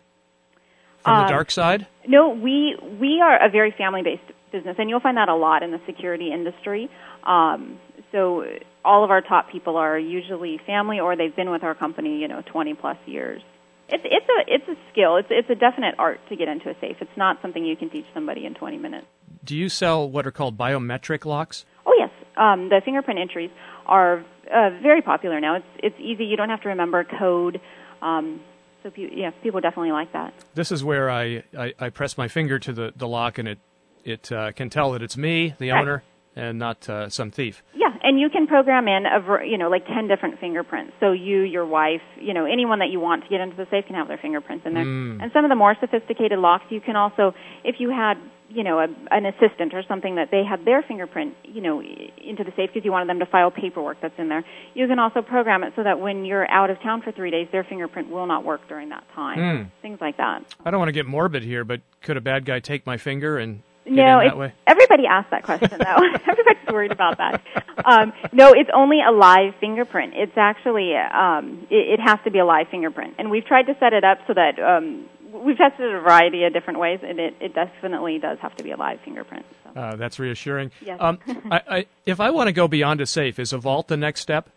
from 1.00 1.20
the 1.20 1.26
uh, 1.26 1.30
dark 1.30 1.52
side? 1.52 1.88
No, 2.08 2.30
we 2.30 2.76
we 3.00 3.22
are 3.22 3.44
a 3.44 3.50
very 3.50 3.74
family 3.78 4.02
based 4.04 4.24
business, 4.52 4.76
and 4.80 4.90
you'll 4.90 5.00
find 5.00 5.18
that 5.18 5.30
a 5.30 5.36
lot 5.36 5.64
in 5.64 5.72
the 5.72 5.82
security 5.86 6.32
industry. 6.32 6.90
Um, 7.24 7.80
so 8.12 8.46
all 8.86 9.04
of 9.04 9.12
our 9.12 9.22
top 9.22 9.50
people 9.52 9.76
are 9.76 9.98
usually 9.98 10.60
family, 10.66 11.00
or 11.00 11.16
they've 11.16 11.36
been 11.36 11.52
with 11.52 11.64
our 11.64 11.76
company, 11.76 12.20
you 12.20 12.28
know, 12.28 12.42
20 12.52 12.74
plus 12.76 12.98
years. 13.06 13.42
It's 13.90 14.04
it's 14.06 14.26
a 14.28 14.54
it's 14.54 14.68
a 14.68 14.92
skill. 14.92 15.16
It's 15.18 15.28
it's 15.30 15.50
a 15.50 15.56
definite 15.56 15.96
art 15.98 16.20
to 16.30 16.36
get 16.36 16.48
into 16.48 16.70
a 16.70 16.76
safe. 16.80 16.98
It's 17.00 17.18
not 17.18 17.42
something 17.42 17.64
you 17.64 17.76
can 17.76 17.90
teach 17.90 18.06
somebody 18.14 18.46
in 18.46 18.54
20 18.54 18.78
minutes. 18.78 19.08
Do 19.44 19.56
you 19.56 19.70
sell 19.70 20.10
what 20.10 20.28
are 20.28 20.32
called 20.32 20.58
biometric 20.58 21.26
locks? 21.26 21.66
Oh 21.86 21.94
yes, 21.98 22.10
um, 22.36 22.70
the 22.70 22.82
fingerprint 22.84 23.20
entries 23.20 23.50
are 23.86 24.26
uh, 24.54 24.70
very 24.82 25.02
popular 25.02 25.40
now. 25.40 25.56
It's 25.56 25.66
it's 25.78 25.96
easy. 26.00 26.26
You 26.26 26.36
don't 26.36 26.50
have 26.50 26.62
to 26.64 26.70
remember 26.70 27.04
code. 27.06 27.62
Um, 28.02 28.42
so 28.84 28.90
pe- 28.90 29.10
yeah, 29.14 29.32
people 29.42 29.62
definitely 29.62 29.92
like 29.92 30.14
that. 30.14 30.34
This 30.54 30.72
is 30.72 30.84
where 30.84 31.10
I, 31.10 31.44
I, 31.58 31.74
I 31.80 31.90
press 31.90 32.18
my 32.18 32.28
finger 32.28 32.60
to 32.60 32.74
the, 32.74 32.94
the 32.96 33.08
lock 33.08 33.38
and 33.38 33.48
it 33.48 33.60
it 34.04 34.32
uh, 34.32 34.52
can 34.54 34.70
tell 34.70 34.92
that 34.94 35.02
it's 35.02 35.18
me, 35.18 35.56
the 35.60 35.72
owner, 35.72 36.04
and 36.38 36.60
not 36.60 36.88
uh, 36.88 37.10
some 37.10 37.32
thief. 37.32 37.64
Yeah, 37.74 37.94
and 38.04 38.20
you 38.20 38.30
can 38.30 38.48
program 38.48 38.88
in 38.88 39.06
a 39.06 39.46
you 39.46 39.58
know 39.58 39.70
like 39.70 39.86
ten 39.88 40.08
different 40.08 40.40
fingerprints. 40.40 40.94
So 41.00 41.12
you, 41.12 41.42
your 41.42 41.66
wife, 41.66 42.02
you 42.20 42.34
know 42.34 42.46
anyone 42.46 42.80
that 42.80 42.90
you 42.90 43.00
want 43.00 43.24
to 43.24 43.30
get 43.30 43.42
into 43.42 43.56
the 43.56 43.68
safe 43.72 43.86
can 43.86 43.96
have 43.96 44.08
their 44.08 44.20
fingerprints 44.20 44.66
in 44.66 44.74
there. 44.74 44.86
Mm. 44.86 45.22
And 45.22 45.32
some 45.34 45.44
of 45.44 45.50
the 45.50 45.56
more 45.56 45.76
sophisticated 45.80 46.40
locks, 46.40 46.66
you 46.70 46.80
can 46.80 46.96
also, 46.96 47.34
if 47.64 47.78
you 47.80 47.90
had 47.90 48.18
you 48.50 48.64
know 48.64 48.80
a, 48.80 48.88
an 49.12 49.26
assistant 49.26 49.74
or 49.74 49.84
something 49.88 50.16
that 50.16 50.30
they 50.32 50.44
had 50.44 50.64
their 50.64 50.82
fingerprint 50.82 51.36
you 51.44 51.62
know 51.62 51.82
into 51.82 52.44
the 52.44 52.52
safe 52.56 52.70
because 52.74 52.86
you 52.86 52.92
wanted 52.92 53.10
them 53.10 53.20
to 53.20 53.26
file 53.26 53.52
paperwork 53.52 53.98
that's 54.02 54.18
in 54.18 54.30
there. 54.30 54.46
You 54.74 54.88
can 54.88 55.00
also 55.00 55.22
program 55.22 55.64
it 55.64 55.74
so 55.76 55.84
that 55.84 56.00
when 56.00 56.24
you're 56.24 56.50
out 56.50 56.70
of 56.70 56.80
town 56.82 57.02
for 57.02 57.12
three 57.12 57.32
days, 57.32 57.48
their 57.52 57.64
fingerprint 57.64 58.10
will 58.10 58.28
not 58.28 58.46
work 58.46 58.62
during 58.70 58.90
that 58.90 59.04
time. 59.14 59.40
Mm. 59.40 59.72
Things 59.82 60.00
like 60.00 60.18
that. 60.18 60.44
I 60.64 60.72
don't 60.72 60.80
want 60.80 60.90
to 60.90 60.94
get 60.94 61.06
morbid 61.06 61.44
here, 61.44 61.64
but 61.64 61.82
could 62.02 62.16
a 62.16 62.22
bad 62.22 62.46
guy 62.46 62.60
take 62.60 62.86
my 62.86 62.98
finger 62.98 63.38
and 63.38 63.64
no, 63.90 64.52
everybody 64.68 65.06
asks 65.06 65.32
that 65.32 65.44
question 65.44 65.80
though. 65.80 65.98
Everybody's 66.32 66.68
worried 66.72 66.92
about 66.92 67.18
that. 67.18 67.42
Um, 67.86 68.14
no, 68.32 68.52
it's 68.52 68.70
only 68.74 69.00
a 69.08 69.12
live 69.12 69.54
fingerprint. 69.60 70.14
It's 70.16 70.38
actually 70.38 70.94
um, 70.96 71.68
it, 71.70 72.00
it 72.00 72.00
has 72.00 72.20
to 72.26 72.32
be 72.32 72.40
a 72.40 72.46
live 72.46 72.68
fingerprint, 72.70 73.16
and 73.18 73.30
we've 73.30 73.46
tried 73.46 73.64
to 73.64 73.76
set 73.80 73.94
it 73.94 74.04
up 74.04 74.20
so 74.28 74.34
that 74.34 74.60
um, 74.60 75.08
we've 75.32 75.58
tested 75.58 75.82
it 75.86 75.96
a 75.96 76.00
variety 76.00 76.44
of 76.44 76.54
different 76.54 76.80
ways, 76.80 77.00
and 77.04 77.20
it, 77.20 77.36
it 77.40 77.54
definitely 77.54 78.20
does 78.20 78.38
have 78.40 78.56
to 78.58 78.64
be 78.64 78.72
a 78.72 78.78
live 78.78 79.00
fingerprint. 79.02 79.46
So. 79.64 79.80
Uh, 79.80 79.96
that's 79.96 80.20
reassuring. 80.20 80.72
Yes. 80.82 80.98
Um, 81.00 81.20
I, 81.52 81.62
I, 81.70 81.86
if 82.06 82.20
I 82.20 82.30
want 82.32 82.48
to 82.48 82.54
go 82.54 82.68
beyond 82.68 83.02
a 83.02 83.06
safe, 83.06 83.40
is 83.40 83.54
a 83.54 83.58
vault 83.58 83.88
the 83.88 83.98
next 83.98 84.22
step? 84.22 84.50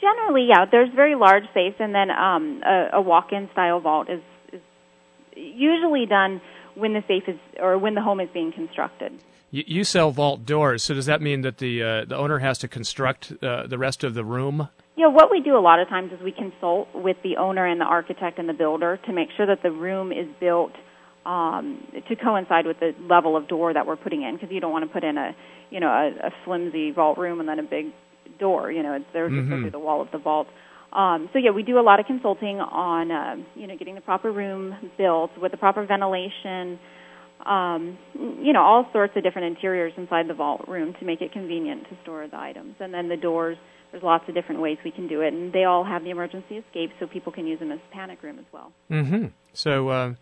Generally, 0.00 0.46
yeah. 0.48 0.66
There's 0.70 0.90
very 0.94 1.14
large 1.14 1.44
safes, 1.54 1.76
and 1.78 1.94
then 1.94 2.10
um, 2.10 2.62
a, 2.64 2.90
a 2.94 3.00
walk-in 3.00 3.48
style 3.52 3.80
vault 3.80 4.08
is, 4.10 4.20
is 4.52 4.60
usually 5.34 6.06
done 6.06 6.40
when 6.76 6.92
the 6.92 7.02
safe 7.08 7.24
is 7.26 7.36
or 7.58 7.78
when 7.78 7.94
the 7.94 8.02
home 8.02 8.20
is 8.20 8.28
being 8.32 8.52
constructed. 8.52 9.12
You, 9.50 9.64
you 9.66 9.84
sell 9.84 10.10
vault 10.10 10.44
doors, 10.44 10.82
so 10.82 10.94
does 10.94 11.06
that 11.06 11.22
mean 11.22 11.42
that 11.42 11.58
the 11.58 11.82
uh, 11.82 12.04
the 12.04 12.16
owner 12.16 12.38
has 12.38 12.58
to 12.58 12.68
construct 12.68 13.32
uh, 13.42 13.66
the 13.66 13.78
rest 13.78 14.04
of 14.04 14.14
the 14.14 14.24
room? 14.24 14.68
Yeah, 14.96 15.08
what 15.08 15.30
we 15.30 15.40
do 15.40 15.56
a 15.56 15.60
lot 15.60 15.78
of 15.78 15.88
times 15.88 16.12
is 16.12 16.20
we 16.22 16.32
consult 16.32 16.88
with 16.94 17.18
the 17.22 17.36
owner 17.36 17.66
and 17.66 17.80
the 17.80 17.84
architect 17.84 18.38
and 18.38 18.48
the 18.48 18.54
builder 18.54 18.98
to 19.06 19.12
make 19.12 19.28
sure 19.36 19.46
that 19.46 19.62
the 19.62 19.70
room 19.70 20.10
is 20.10 20.26
built 20.40 20.72
um, 21.26 21.84
to 22.08 22.16
coincide 22.16 22.66
with 22.66 22.80
the 22.80 22.94
level 23.08 23.36
of 23.36 23.46
door 23.46 23.74
that 23.74 23.86
we're 23.86 23.96
putting 23.96 24.22
in, 24.22 24.36
because 24.36 24.50
you 24.50 24.60
don't 24.60 24.72
want 24.72 24.84
to 24.86 24.92
put 24.92 25.04
in 25.04 25.16
a 25.18 25.34
you 25.70 25.80
know 25.80 25.88
a, 25.88 26.28
a 26.28 26.30
flimsy 26.44 26.90
vault 26.90 27.18
room 27.18 27.40
and 27.40 27.48
then 27.48 27.58
a 27.58 27.62
big 27.62 27.86
door. 28.38 28.70
You 28.70 28.82
know, 28.82 28.94
it's 28.94 29.04
there 29.12 29.28
mm-hmm. 29.28 29.50
to 29.50 29.60
through 29.62 29.70
the 29.70 29.78
wall 29.78 30.00
of 30.00 30.10
the 30.10 30.18
vault. 30.18 30.48
Um, 30.92 31.28
so 31.32 31.38
yeah, 31.38 31.50
we 31.50 31.62
do 31.62 31.78
a 31.78 31.82
lot 31.82 32.00
of 32.00 32.06
consulting 32.06 32.60
on 32.60 33.10
uh, 33.10 33.36
you 33.54 33.66
know 33.66 33.76
getting 33.76 33.94
the 33.94 34.00
proper 34.00 34.32
room 34.32 34.74
built 34.96 35.30
with 35.40 35.52
the 35.52 35.58
proper 35.58 35.84
ventilation, 35.84 36.78
um, 37.44 37.98
you 38.14 38.52
know 38.52 38.62
all 38.62 38.88
sorts 38.92 39.16
of 39.16 39.22
different 39.22 39.56
interiors 39.56 39.92
inside 39.96 40.28
the 40.28 40.34
vault 40.34 40.66
room 40.68 40.94
to 40.98 41.04
make 41.04 41.20
it 41.20 41.32
convenient 41.32 41.84
to 41.90 41.96
store 42.02 42.26
the 42.28 42.38
items. 42.38 42.76
And 42.80 42.94
then 42.94 43.08
the 43.08 43.16
doors, 43.16 43.58
there's 43.90 44.02
lots 44.02 44.28
of 44.28 44.34
different 44.34 44.60
ways 44.60 44.78
we 44.84 44.90
can 44.90 45.06
do 45.06 45.20
it, 45.20 45.32
and 45.34 45.52
they 45.52 45.64
all 45.64 45.84
have 45.84 46.02
the 46.02 46.10
emergency 46.10 46.56
escape, 46.56 46.92
so 46.98 47.06
people 47.06 47.32
can 47.32 47.46
use 47.46 47.58
them 47.58 47.72
as 47.72 47.80
a 47.90 47.94
panic 47.94 48.22
room 48.22 48.38
as 48.38 48.46
well. 48.52 48.72
Mm-hmm. 48.90 49.26
So 49.52 49.88
uh, 49.88 50.14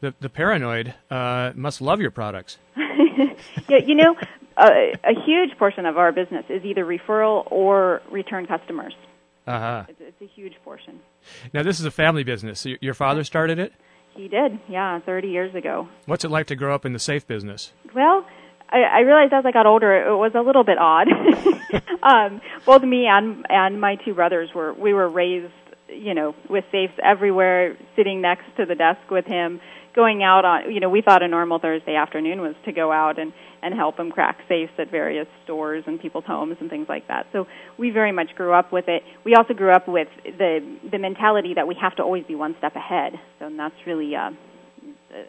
The, 0.00 0.14
the 0.20 0.28
paranoid 0.28 0.94
uh, 1.10 1.52
must 1.54 1.80
love 1.80 2.00
your 2.00 2.10
products. 2.10 2.58
yeah, 2.76 3.78
you 3.84 3.94
know, 3.94 4.14
a, 4.58 4.92
a 5.04 5.14
huge 5.24 5.58
portion 5.58 5.86
of 5.86 5.96
our 5.96 6.12
business 6.12 6.44
is 6.48 6.64
either 6.64 6.84
referral 6.84 7.50
or 7.50 8.02
return 8.10 8.46
customers. 8.46 8.94
Uh-huh. 9.46 9.84
It's, 9.88 10.00
it's 10.00 10.22
a 10.22 10.26
huge 10.26 10.54
portion. 10.64 11.00
Now, 11.52 11.62
this 11.62 11.78
is 11.78 11.86
a 11.86 11.90
family 11.90 12.24
business. 12.24 12.60
So 12.60 12.70
your 12.80 12.94
father 12.94 13.24
started 13.24 13.58
it? 13.58 13.72
He 14.14 14.28
did, 14.28 14.58
yeah, 14.68 15.00
30 15.00 15.28
years 15.28 15.54
ago. 15.54 15.88
What's 16.06 16.24
it 16.24 16.30
like 16.30 16.46
to 16.46 16.56
grow 16.56 16.74
up 16.74 16.86
in 16.86 16.92
the 16.92 16.98
safe 16.98 17.26
business? 17.26 17.72
Well, 17.94 18.26
I, 18.70 18.78
I 18.78 18.98
realized 19.00 19.32
as 19.32 19.44
I 19.44 19.52
got 19.52 19.66
older, 19.66 19.94
it 19.94 20.16
was 20.16 20.32
a 20.34 20.40
little 20.40 20.64
bit 20.64 20.78
odd. 20.78 21.08
um, 22.02 22.40
both 22.64 22.82
me 22.82 23.06
and 23.06 23.44
and 23.48 23.80
my 23.80 23.96
two 23.96 24.14
brothers 24.14 24.50
were 24.54 24.72
we 24.72 24.92
were 24.92 25.08
raised, 25.08 25.52
you 25.88 26.14
know, 26.14 26.34
with 26.48 26.64
safes 26.72 26.94
everywhere, 27.04 27.76
sitting 27.94 28.20
next 28.20 28.44
to 28.56 28.66
the 28.66 28.74
desk 28.74 29.10
with 29.10 29.26
him, 29.26 29.60
going 29.96 30.22
out 30.22 30.44
on, 30.44 30.72
you 30.72 30.78
know, 30.78 30.90
we 30.90 31.02
thought 31.02 31.22
a 31.22 31.28
normal 31.28 31.58
Thursday 31.58 31.96
afternoon 31.96 32.40
was 32.40 32.54
to 32.66 32.72
go 32.72 32.92
out 32.92 33.18
and 33.18 33.32
and 33.62 33.74
help 33.74 33.96
them 33.96 34.12
crack 34.12 34.38
safes 34.48 34.72
at 34.78 34.90
various 34.90 35.26
stores 35.42 35.82
and 35.88 36.00
people's 36.00 36.24
homes 36.24 36.56
and 36.60 36.70
things 36.70 36.86
like 36.88 37.08
that. 37.08 37.26
So 37.32 37.48
we 37.78 37.90
very 37.90 38.12
much 38.12 38.28
grew 38.36 38.52
up 38.52 38.70
with 38.70 38.84
it. 38.86 39.02
We 39.24 39.34
also 39.34 39.54
grew 39.54 39.72
up 39.72 39.88
with 39.88 40.08
the 40.24 40.60
the 40.88 40.98
mentality 40.98 41.54
that 41.54 41.66
we 41.66 41.74
have 41.80 41.96
to 41.96 42.02
always 42.02 42.24
be 42.24 42.36
one 42.36 42.54
step 42.58 42.76
ahead. 42.76 43.14
So 43.40 43.50
that's 43.56 43.74
really 43.86 44.14
uh, 44.14 44.30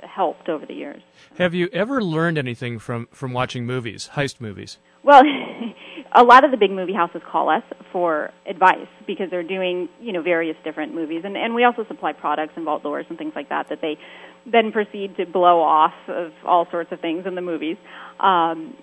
helped 0.04 0.50
over 0.50 0.66
the 0.66 0.74
years. 0.74 1.02
Have 1.38 1.54
you 1.54 1.70
ever 1.74 2.04
learned 2.04 2.38
anything 2.38 2.78
from 2.78 3.08
from 3.12 3.34
watching 3.34 3.66
movies, 3.66 4.12
heist 4.14 4.40
movies? 4.42 4.78
Well, 5.08 5.24
a 6.12 6.24
lot 6.24 6.44
of 6.44 6.52
the 6.52 6.58
big 6.58 6.70
movie 6.70 6.94
houses 6.94 7.22
call 7.32 7.50
us 7.50 7.64
for 7.94 8.32
advice 8.46 8.90
because 9.08 9.30
they're 9.32 9.42
doing 9.42 9.88
you 10.02 10.12
know 10.12 10.22
various 10.22 10.58
different 10.66 10.94
movies, 10.94 11.22
and 11.24 11.38
and 11.38 11.56
we 11.56 11.64
also 11.64 11.86
supply 11.88 12.12
products 12.12 12.54
and 12.58 12.66
vault 12.66 12.84
doors 12.84 13.06
and 13.10 13.18
things 13.18 13.32
like 13.34 13.48
that 13.48 13.70
that 13.70 13.80
they 13.82 13.98
then 14.46 14.74
proceed 14.74 15.16
to 15.16 15.26
blow 15.26 15.62
off 15.62 15.94
of 16.10 16.34
all 16.46 16.68
sorts 16.70 16.92
of 16.92 17.00
things 17.00 17.26
in 17.26 17.36
the 17.36 17.42
movies. 17.42 17.78
Um, 18.20 18.76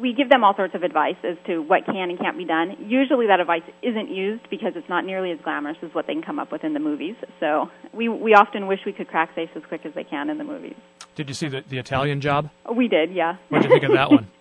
we 0.00 0.12
give 0.12 0.28
them 0.28 0.44
all 0.44 0.54
sorts 0.54 0.76
of 0.76 0.84
advice 0.84 1.16
as 1.24 1.36
to 1.48 1.58
what 1.58 1.84
can 1.84 2.08
and 2.08 2.16
can't 2.20 2.38
be 2.38 2.44
done. 2.44 2.76
Usually 2.86 3.26
that 3.26 3.40
advice 3.40 3.64
isn't 3.82 4.10
used 4.10 4.48
because 4.48 4.74
it's 4.76 4.88
not 4.88 5.04
nearly 5.04 5.32
as 5.32 5.40
glamorous 5.42 5.78
as 5.82 5.92
what 5.92 6.06
they 6.06 6.12
can 6.12 6.22
come 6.22 6.38
up 6.38 6.52
with 6.52 6.62
in 6.62 6.72
the 6.72 6.78
movies. 6.78 7.16
So 7.40 7.68
we 7.92 8.08
we 8.08 8.34
often 8.34 8.68
wish 8.68 8.78
we 8.86 8.92
could 8.92 9.08
crack 9.08 9.30
safes 9.34 9.50
as 9.56 9.64
quick 9.66 9.84
as 9.84 9.92
they 9.94 10.04
can 10.04 10.30
in 10.30 10.38
the 10.38 10.44
movies. 10.44 10.76
Did 11.16 11.28
you 11.28 11.34
see 11.34 11.48
the, 11.48 11.64
the 11.68 11.78
Italian 11.78 12.20
job? 12.20 12.48
We 12.72 12.86
did, 12.86 13.12
yeah. 13.12 13.38
What 13.48 13.62
did 13.62 13.72
you 13.72 13.80
think 13.80 13.90
of 13.90 13.96
that 13.96 14.08
one? 14.08 14.28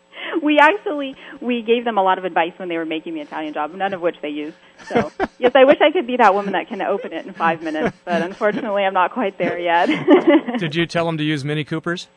we 0.47 0.59
actually 0.59 1.15
we 1.41 1.61
gave 1.61 1.83
them 1.83 1.97
a 1.97 2.01
lot 2.01 2.17
of 2.17 2.23
advice 2.23 2.53
when 2.55 2.69
they 2.69 2.77
were 2.77 2.85
making 2.85 3.13
the 3.13 3.19
Italian 3.19 3.53
job, 3.53 3.73
none 3.73 3.93
of 3.93 3.99
which 4.01 4.15
they 4.21 4.29
used. 4.29 4.55
So 4.85 5.11
yes, 5.37 5.51
I 5.53 5.65
wish 5.65 5.77
I 5.81 5.91
could 5.91 6.07
be 6.07 6.15
that 6.17 6.33
woman 6.33 6.53
that 6.53 6.69
can 6.69 6.81
open 6.81 7.11
it 7.11 7.25
in 7.25 7.33
five 7.33 7.61
minutes, 7.61 7.95
but 8.05 8.21
unfortunately, 8.21 8.83
I'm 8.83 8.93
not 8.93 9.11
quite 9.11 9.37
there 9.37 9.59
yet. 9.59 9.87
Did 10.57 10.73
you 10.73 10.85
tell 10.85 11.05
them 11.05 11.17
to 11.17 11.23
use 11.23 11.43
Mini 11.43 11.65
Coopers? 11.65 12.07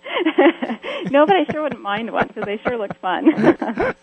no, 1.11 1.27
but 1.27 1.37
I 1.37 1.45
sure 1.51 1.63
wouldn't 1.63 1.83
mind 1.83 2.13
one 2.13 2.29
because 2.29 2.45
they 2.45 2.59
sure 2.59 2.79
look 2.79 2.97
fun. 3.01 3.95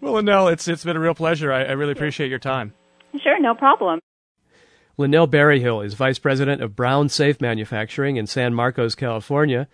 well, 0.00 0.22
no, 0.22 0.46
it's 0.46 0.68
it's 0.68 0.84
been 0.84 0.96
a 0.96 1.00
real 1.00 1.14
pleasure. 1.14 1.52
I, 1.52 1.64
I 1.64 1.72
really 1.72 1.92
appreciate 1.92 2.30
your 2.30 2.38
time. 2.38 2.74
Sure, 3.20 3.38
no 3.40 3.54
problem. 3.54 4.00
Lynel 4.98 5.28
Berryhill 5.28 5.80
is 5.80 5.94
Vice 5.94 6.20
President 6.20 6.62
of 6.62 6.76
Brown 6.76 7.08
Safe 7.08 7.40
Manufacturing 7.40 8.16
in 8.16 8.26
San 8.26 8.54
Marcos, 8.54 8.94
California. 8.94 9.66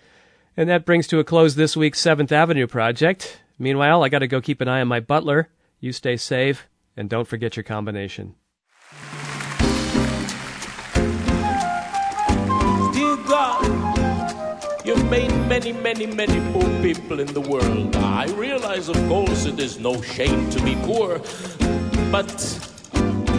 And 0.56 0.68
that 0.68 0.86
brings 0.86 1.06
to 1.08 1.18
a 1.18 1.24
close 1.24 1.54
this 1.54 1.76
week's 1.76 2.00
7th 2.00 2.32
Avenue 2.32 2.66
project. 2.66 3.40
Meanwhile, 3.58 4.04
I 4.04 4.08
got 4.08 4.20
to 4.20 4.28
go 4.28 4.40
keep 4.40 4.60
an 4.60 4.68
eye 4.68 4.80
on 4.80 4.88
my 4.88 5.00
butler. 5.00 5.48
You 5.80 5.92
stay 5.92 6.16
safe, 6.16 6.68
and 6.96 7.10
don't 7.10 7.26
forget 7.26 7.56
your 7.56 7.64
combination. 7.64 8.36
Dear 12.94 13.16
God, 13.26 14.86
you've 14.86 15.10
made 15.10 15.32
many, 15.48 15.72
many, 15.72 16.06
many 16.06 16.52
poor 16.52 16.82
people 16.82 17.18
in 17.18 17.26
the 17.34 17.40
world. 17.40 17.96
I 17.96 18.26
realize, 18.34 18.88
of 18.88 18.96
course, 19.08 19.44
it 19.44 19.58
is 19.58 19.80
no 19.80 20.00
shame 20.02 20.48
to 20.50 20.62
be 20.62 20.76
poor, 20.82 21.18
but 22.12 22.30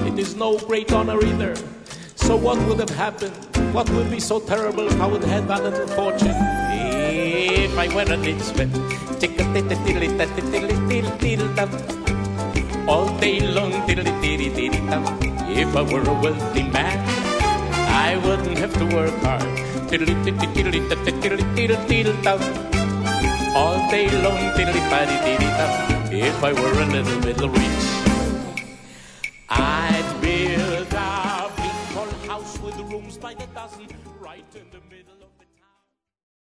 it 0.05 0.19
is 0.19 0.35
no 0.35 0.57
great 0.59 0.91
honor 0.91 1.23
either. 1.23 1.55
So, 2.15 2.35
what 2.35 2.57
would 2.67 2.79
have 2.79 2.89
happened? 2.89 3.35
What 3.73 3.89
would 3.91 4.11
be 4.11 4.19
so 4.19 4.41
terrible 4.41 4.85
if 4.87 4.99
I 4.99 5.07
would 5.07 5.23
have 5.23 5.31
had 5.31 5.47
that 5.47 5.63
little 5.63 5.87
fortune? 5.87 6.68
If 7.31 7.77
I 7.77 7.87
were 7.93 8.01
a 8.01 8.17
ditchman, 8.17 8.71
all 12.87 13.19
day 13.19 13.39
long, 13.53 13.71
if 15.47 15.75
I 15.75 15.81
were 15.83 16.01
a 16.01 16.21
wealthy 16.23 16.63
man, 16.63 16.97
I 17.87 18.17
wouldn't 18.25 18.57
have 18.57 18.73
to 18.79 18.85
work 18.95 19.13
hard. 19.21 19.43
All 23.55 23.77
day 23.91 24.09
long, 24.23 24.39
if 26.11 26.43
I 26.43 26.53
were 26.53 26.81
a 26.81 26.85
little 26.87 27.21
bit 27.21 27.39
rich, 27.41 27.85
I'd 29.49 30.18